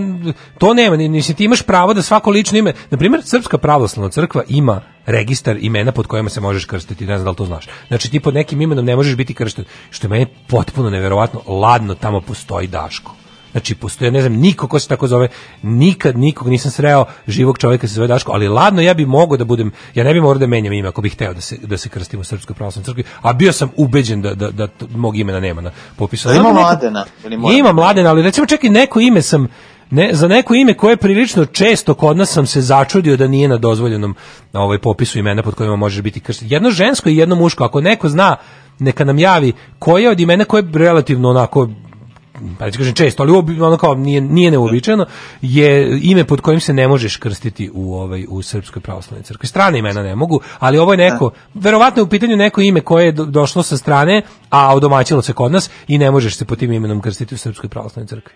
[0.58, 4.12] to nema, ni- mislim, ti imaš pravo da svako lično ime, na primjer, Srpska pravoslavna
[4.12, 7.68] crkva ima registar imena pod kojima se možeš krstiti, ne znam da li to znaš.
[7.88, 11.96] Znači, ti pod nekim imenom ne možeš biti kršten, što je meni potpuno neverovatno, ladno
[11.96, 13.16] tamo postoji Daško.
[13.52, 15.28] Znači, postoje, ne znam, niko ko se tako zove,
[15.62, 19.46] nikad nikog nisam sreo živog čovjeka se zove Daško, ali ladno ja bi mogao da
[19.46, 21.90] budem, ja ne bi morao da menjam ime ako bih hteo da se, da se
[21.90, 25.62] krstim u Srpskoj pravoslavnoj crkvi, a bio sam ubeđen da, da, da mog imena nema
[25.62, 26.28] na popisu.
[26.28, 29.48] Da ima Mladena, ili Ima Mladena, ali recimo čekaj, neko ime sam,
[29.92, 33.48] ne, za neko ime koje je prilično često kod nas sam se začudio da nije
[33.48, 34.16] na dozvoljenom
[34.54, 36.48] na ovaj popisu imena pod kojima može biti kršten.
[36.52, 38.36] Jedno žensko i jedno muško, ako neko zna,
[38.80, 41.70] neka nam javi koje od imena koje je relativno onako
[42.60, 45.06] pa neću kažem često, ali ono kao nije, nije neuobičajeno,
[45.42, 49.48] je ime pod kojim se ne možeš krstiti u ovaj u srpskoj pravoslavnoj crkvi.
[49.48, 53.06] Strane imena ne mogu, ali ovo je neko, verovatno je u pitanju neko ime koje
[53.06, 56.60] je do- došlo sa strane, a odomaćilo se kod nas i ne možeš se pod
[56.60, 58.34] tim imenom krstiti u srpskoj pravoslavnoj crkvi.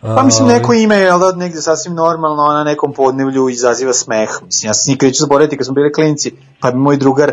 [0.00, 4.30] Pa mislim neko ime je da negde sasvim normalno, na nekom podnevlju izaziva smeh.
[4.44, 7.32] Mislim, ja se nikad neću zaboraviti kad smo bili klinci, pa bi moj drugar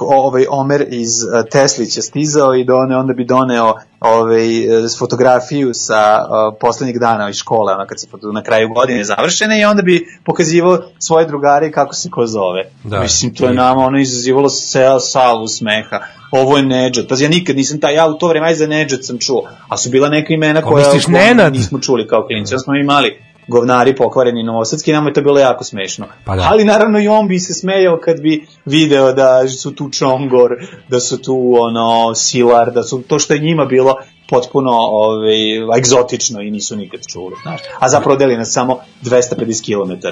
[0.00, 6.18] ovaj Omer iz uh, Teslića stizao i done, onda bi doneo ovaj, eh, fotografiju sa
[6.22, 10.06] uh, poslednjeg dana iz škole, ono kad se na kraju godine završene i onda bi
[10.24, 12.70] pokazivao svoje drugare kako se ko zove.
[12.84, 13.00] Da.
[13.00, 16.00] Mislim, to je nama ono izazivalo ceo salvu smeha.
[16.30, 17.08] Ovo je Nedžad.
[17.08, 19.76] Pazi, ja nikad nisam taj, ja u to vreme aj za Nedžad sam čuo, a
[19.76, 21.52] su bila neka imena Ko koja Nenad?
[21.52, 22.54] nismo čuli kao klinci.
[22.54, 26.06] Ja smo imali govnari pokvareni novosadski, nama je to bilo jako smešno.
[26.24, 26.48] Pa da.
[26.50, 30.50] Ali naravno i on bi se smejao kad bi video da su tu Čongor,
[30.88, 33.96] da su tu ono Silar, da su to što je njima bilo
[34.28, 35.34] potpuno ovaj,
[35.78, 37.36] egzotično i nisu nikad čuli.
[37.42, 37.60] Znaš.
[37.78, 40.06] A zapravo deli nas samo 250 km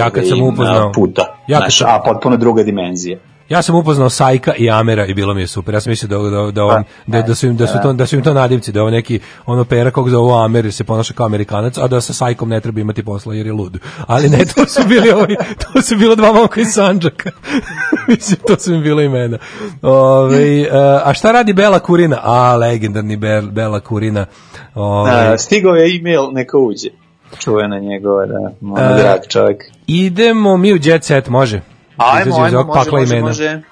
[0.00, 1.22] Ja kad sam upoznao- puta.
[1.46, 3.18] ja kad znaš, sam- a potpuno druga dimenzija.
[3.50, 5.74] Ja sam upoznao Sajka i Amera i bilo mi je super.
[5.74, 8.06] Ja sam mislio da da da on, da, da su im da su to da
[8.06, 10.84] su im to nadimci, da je ovo neki ono pera kog zovu Amer jer se
[10.84, 13.78] ponaša kao Amerikanac, a da sa Sajkom ne treba imati posla jer je lud.
[14.06, 17.30] Ali ne, to su bili ovi, to su bilo dva momka iz Sandžaka.
[18.08, 19.38] Mislim, to su mi bila imena.
[19.82, 20.68] Ove,
[21.04, 22.18] a šta radi Bela Kurina?
[22.22, 24.26] A, legendarni Bel, Bela Kurina.
[24.74, 26.88] Ove, A, stigao je e-mail, neka uđe.
[27.38, 29.64] Čuvena njegova, da, ono, A, drag čovjek.
[29.86, 31.60] idemo mi u Jet Set, može?
[32.00, 33.62] Ajmo, ajmo, može, može, može.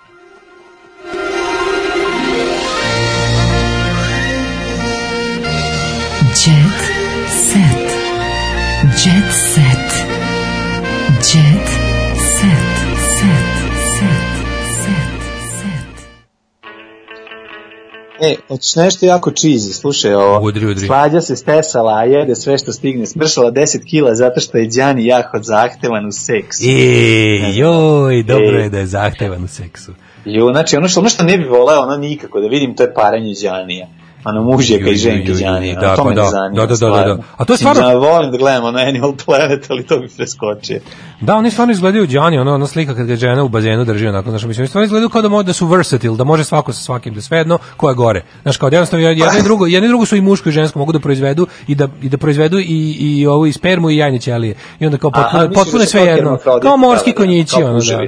[18.21, 20.41] E, hoćeš nešto jako cheesy, slušaj ovo.
[20.41, 20.87] Udri, udri.
[20.87, 23.07] Slađa se stesala, a jede sve što stigne.
[23.07, 26.61] Smršala 10 kila zato što je Đani jahod zahtevan u seks.
[26.61, 28.63] E, joj, dobro E.
[28.63, 29.93] je da je zahtevan u seksu.
[30.25, 32.95] Jo, znači, ono što, ono što ne bi voleo, ono nikako, da vidim, to je
[32.95, 33.87] paranje Đanija.
[34.25, 35.75] Ono mužjaka Ju, i ženke Đanija.
[35.75, 36.25] da, to pa me da.
[36.25, 36.55] zanima.
[36.57, 37.23] Da, da, da, da, da.
[37.37, 40.81] A to je stvarno- Ja volim da gledam ono Animal Planet, ali to bi preskočio.
[41.21, 44.31] Da, oni stvarno izgledaju Đani, ono, ona slika kad ga žena u bazenu drži onako,
[44.31, 47.15] znaš, mislim, stvarno izgledaju kao da, mo, da su versatile, da može svako sa svakim,
[47.15, 48.23] da svejedno ko je gore.
[48.43, 50.79] Znaš, kao da jednostavno jedno i drugo, jedno i drugo su i muško i žensko
[50.79, 52.65] mogu da proizvedu i da, i da proizvedu i,
[53.01, 54.55] i ovu i spermu i jajne ćelije.
[54.81, 56.15] I onda kao Aha, potpuno, misliš potpuno da sve jedno.
[56.15, 58.03] hermafroditi, Kao morski da, da, da, konjići, ono, da.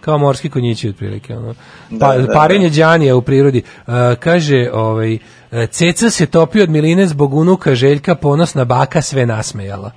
[0.00, 1.54] Kao morski konjići otprilike, ono.
[1.90, 2.32] Da, Pa, da, da.
[2.32, 3.62] parenje Đanija u prirodi.
[3.78, 5.20] Uh, kaže, ovaj, uh,
[5.70, 9.90] Ceca se topi od Miline zbog unuka Željka, ponosna baka sve nasmejala.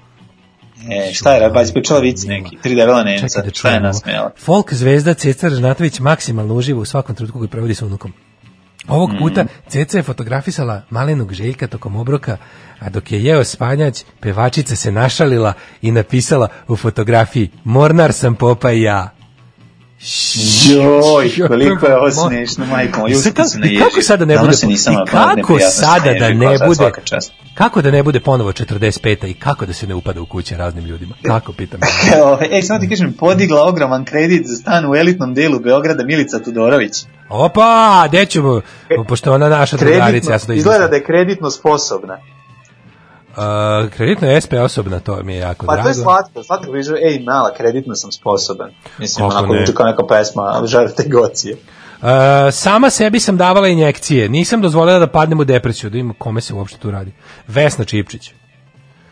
[0.90, 4.32] E, šta je, ba, ispričala vic neki, tri debela nemca, da šta je nasmejala?
[4.38, 8.14] Folk zvezda Ceca Ražnatović maksimalno uživa u svakom trenutku koji provodi sa unukom.
[8.88, 9.20] Ovog Mhm.
[9.20, 12.38] puta Ceca je fotografisala malenog Željka tokom obroka,
[12.80, 18.72] a dok je jeo spanjać, pevačica se našalila i napisala u fotografiji Mornar sam popa
[18.72, 19.10] i ja.
[20.70, 23.10] Joj, koliko je ovo smešno, majko.
[23.14, 23.86] Sad kako- sam naježio.
[23.86, 24.58] kako sada ne bude
[25.12, 26.92] kako sada da ne bude
[27.54, 30.86] kako da ne bude ponovo 45 i kako da se ne upada u kuće raznim
[30.86, 31.80] ljudima kako pitam
[32.52, 36.94] ej, samo ti kažem, podigla ogroman kredit za stan u elitnom delu Beograda Milica Tudorović.
[37.30, 38.62] opa gde ćemo
[39.08, 42.18] pošto ona naša drugarica ja izgleda da je kreditno sposobna.
[43.32, 45.84] Uh, kreditno SP osobna, to mi je jako Pa drago.
[45.84, 48.70] to je slatko, slatko viže, ej, mala, kreditno sam sposoban.
[48.98, 49.60] Mislim, Kako onako ne?
[49.60, 51.56] zvuči kao neka pesma, žarte gocije.
[52.02, 52.08] Uh,
[52.52, 54.30] sama sebi sam davala injekcije.
[54.30, 57.12] Nisam dozvolila da padnem u depresiju, da ima kome se uopšte tu radi.
[57.48, 58.34] Vesna Čipčić.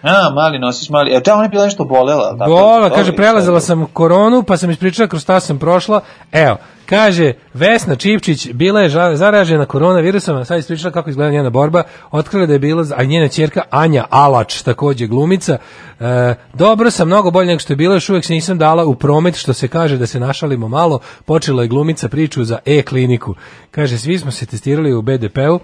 [0.01, 1.11] A, mali, nosiš mali.
[1.11, 2.37] E, da, ona je bila nešto bolela.
[2.37, 2.51] tako?
[2.51, 6.01] Bola, kaže, prelazila sam koronu, pa sam ispričala kroz šta sam prošla.
[6.31, 11.83] Evo, kaže, Vesna Čipčić bila je zaražena koronavirusom, a sad ispričala kako izgleda njena borba,
[12.11, 15.57] otkrila da je bila, a njena ćerka Anja Alač, takođe glumica,
[15.99, 18.95] e, dobro sam, mnogo bolje nego što je bila, još uvek se nisam dala u
[18.95, 23.35] promet, što se kaže da se našalimo malo, počela je glumica priču za E-kliniku.
[23.71, 25.59] Kaže, svi smo se testirali u BDP-u,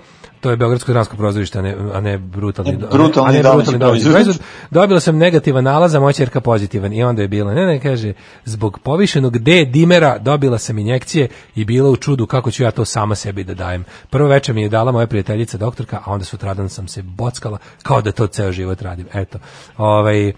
[0.46, 3.80] to je Beogradsko dramsko prozorište, a ne, a ne brutalni, Ne, brutalni a ne brutalni
[3.80, 4.40] domaći proizvod.
[4.72, 6.94] Dobila sam negativan nalaz, a moja ćerka pozitivan.
[6.94, 8.14] I onda je bila, ne, ne, kaže,
[8.46, 12.86] zbog povišenog D dimera dobila sam injekcije i bila u čudu kako ću ja to
[12.86, 13.86] sama sebi da dajem.
[14.10, 18.02] Prvo večer mi je dala moja prijateljica doktorka, a onda sutradan sam se bockala kao
[18.02, 19.08] da to ceo život radim.
[19.14, 19.40] Eto,
[19.78, 20.34] ovaj, e,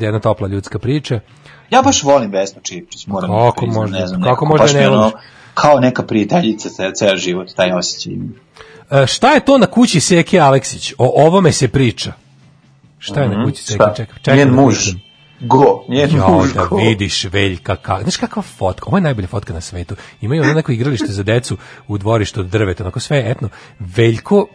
[0.00, 1.20] jedna topla ljudska priča.
[1.70, 4.88] Ja baš volim Vesnu Čipčić, moram da Kako priznam, možda- ne znam, kako možda ne
[4.88, 5.12] ono?
[5.54, 8.12] Kao neka prijateljica ce, ceo život, taj osjećaj.
[8.92, 10.92] E, šta je to na kući Seke Aleksić?
[10.98, 12.12] O ovome se priča.
[12.98, 13.84] Šta je na Mhm, kući Seke?
[13.96, 14.76] Čekaj, čekaj Njen muž.
[15.40, 16.76] Go, njen Ja, muž da go.
[16.76, 18.02] vidiš Veljka kako.
[18.02, 18.86] Znaš kakva fotka?
[18.86, 19.96] Ovo je najbolja fotka na svetu.
[20.20, 21.56] Imaju ono neko igralište za decu
[21.88, 23.48] u dvorištu od drveta, onako sve je etno.
[23.78, 24.46] Veljko,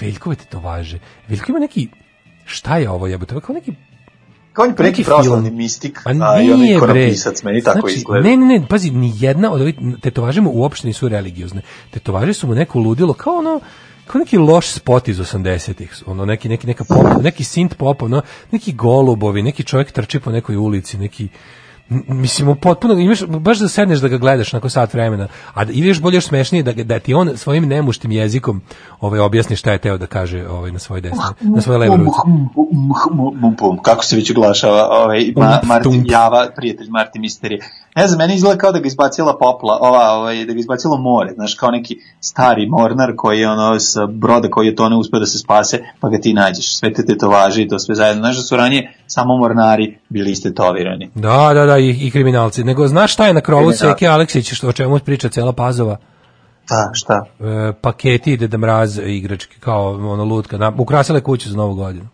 [0.00, 0.98] Veljkove tetovaže.
[1.28, 1.88] Veljko ima neki,
[2.44, 3.40] šta je ovo jebote?
[3.40, 3.72] Kao neki
[4.52, 5.56] Kao on je neki film.
[5.56, 6.76] mistik, Pa a i onaj bre.
[6.76, 8.28] ikonopisac, meni tako Znači, izgleda.
[8.28, 11.62] Ne, ne, ne, pazi, ni jedna od ovih tetovaže mu uopšte nisu religiozne.
[11.90, 13.60] Tetovaže su mu neko ludilo, kao ono,
[14.06, 18.22] kao neki loš spot iz 80-ih, ono neki neki neka pop, neki synth pop, ono
[18.50, 21.28] neki golubovi, neki čovjek trči po nekoj ulici, neki
[22.08, 26.00] mislim potpuno imaš baš da sedneš da ga gledaš nakon sat vremena a da, još
[26.00, 28.62] bolje još smešnije da, da ti on svojim nemuštim jezikom
[29.00, 32.18] ovaj objasni šta je teo da kaže ovaj na svoj desni na svojoj levoj ruci
[33.82, 36.04] Kako se već oglašava ovaj, Ma, Martin.
[36.06, 37.60] Java, prijatelj Martin Misterije.
[37.96, 41.32] Ne znam, meni izgleda kao da ga izbacila popla, ova, ovaj, da ga izbacilo more,
[41.34, 45.26] znaš, kao neki stari mornar koji je ono sa broda koji je tone uspeo da
[45.26, 46.76] se spase, pa ga ti nađeš.
[46.76, 48.22] Sve te tetovaže i to sve zajedno.
[48.22, 51.10] Znaš da su ranije samo mornari bili istetovirani.
[51.14, 52.64] Da, da, da, i, i kriminalci.
[52.64, 53.72] Nego, znaš šta je na krovu.
[53.72, 55.96] Seke Aleksić, što o čemu priča cela Pazova?
[56.68, 57.24] Da, šta?
[57.40, 60.58] E, paketi Deda Mraz igračke, kao ono lutka.
[60.58, 62.08] Na, ukrasile kuću za novu godinu.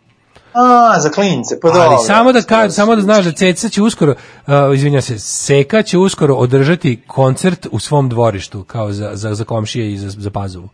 [0.56, 1.82] A, za klince, pa dobro.
[1.82, 4.14] Ali samo da ka, samo da znaš da Ceca će uskoro,
[4.46, 9.44] uh, izvinja se, Seka će uskoro održati koncert u svom dvorištu kao za za za
[9.44, 10.68] komšije i za za Pazovu.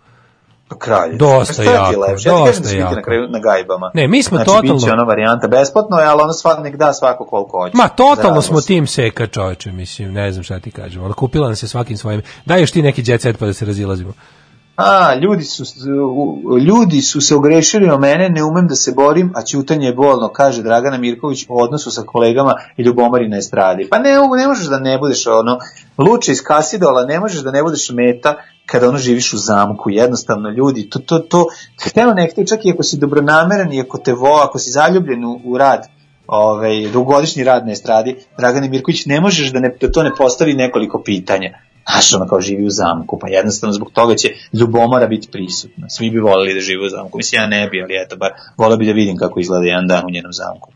[0.78, 1.16] kralje.
[1.16, 2.28] Dosta Pa ti jako, lepše?
[2.28, 2.94] Ja ti kažem dosta da jako.
[2.94, 3.90] na kraju na gajbama.
[3.94, 6.92] Ne, mi smo znači, totalno- Biće ona varijanta besplatno, je, ali ona sva nek da
[6.92, 7.76] svako koliko hoće.
[7.76, 11.04] Ma totalno smo tim Seka čoveče, mislim, ne znam šta ti kažem.
[11.04, 12.22] Ona kupila nam se svakim svojim.
[12.46, 14.12] Daj još ti neki jet set pa da se razilazimo.
[14.76, 15.64] A, ljudi su,
[16.68, 20.28] ljudi su se ogrešili o mene, ne umem da se borim, a ćutanje je bolno,
[20.28, 23.88] kaže Dragana Mirković u odnosu sa kolegama i ljubomari na estradi.
[23.90, 25.58] Pa ne, ne možeš da ne budeš ono,
[25.98, 28.34] luče iz kasidola, ne možeš da ne budeš meta
[28.66, 29.90] kada ono živiš u zamku.
[29.90, 31.46] Jednostavno, ljudi, to, to, to,
[31.84, 35.24] htjelo ne htjelo, čak i ako si dobronameran i ako te vo, ako si zaljubljen
[35.24, 35.86] u, u rad,
[36.26, 40.54] ovaj, dugogodišnji rad na estradi, Dragana Mirković, ne možeš da, ne, da to ne postavi
[40.54, 41.58] nekoliko pitanja.
[41.90, 45.88] Znaš, ono kao živi u zamku, pa jednostavno zbog toga će ljubomora biti prisutna.
[45.88, 47.18] Svi bi volili da žive u zamku.
[47.18, 50.04] Mislim, ja ne bi, ali eto, bar volio bi da vidim kako izgleda jedan dan
[50.06, 50.70] u njenom zamku.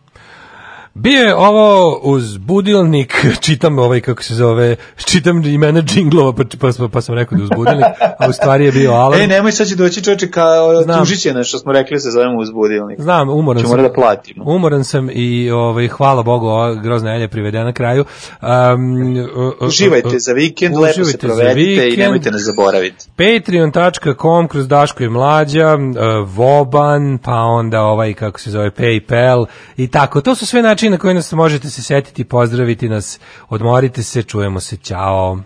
[0.98, 6.68] Bio je ovo uz budilnik, čitam ovaj, kako se zove, čitam imena džinglova, pa, pa,
[6.78, 7.84] pa, pa sam rekao da uz budilnik,
[8.18, 9.20] a u stvari je bio alarm.
[9.20, 10.98] Ej, nemoj sad će doći čoveče kao Znam.
[10.98, 13.00] tužit će nas što smo rekli da se zovemo uzbudilnik.
[13.00, 13.82] Znam, umoran Ćemo sam.
[13.82, 14.44] da platimo.
[14.46, 18.04] Umoran sam i ovaj hvala Bogu ova grozna jelja privedena na kraju.
[18.42, 19.26] Um,
[19.60, 23.06] Uživajte za vikend, lepo se provedite i nemojte nas zaboraviti.
[23.16, 29.88] Patreon.com kroz Daško i Mlađa, uh, Voban, pa onda ovaj, kako se zove, Paypal i
[29.88, 30.20] tako.
[30.20, 34.60] To su sve načini na koje nas možete se setiti, pozdraviti nas, odmorite se, čujemo
[34.60, 35.38] se, ćao.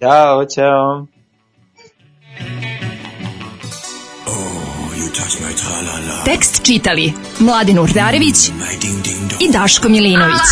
[0.00, 1.06] Ćao, ćao.
[6.24, 8.48] Tekst čitali Mladin Urdarević
[9.40, 10.48] i Daško Milinović.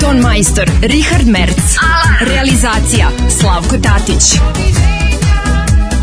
[0.00, 1.76] Ton majstor Richard Merc.
[2.20, 3.08] Realizacija
[3.40, 4.40] Slavko Tatić.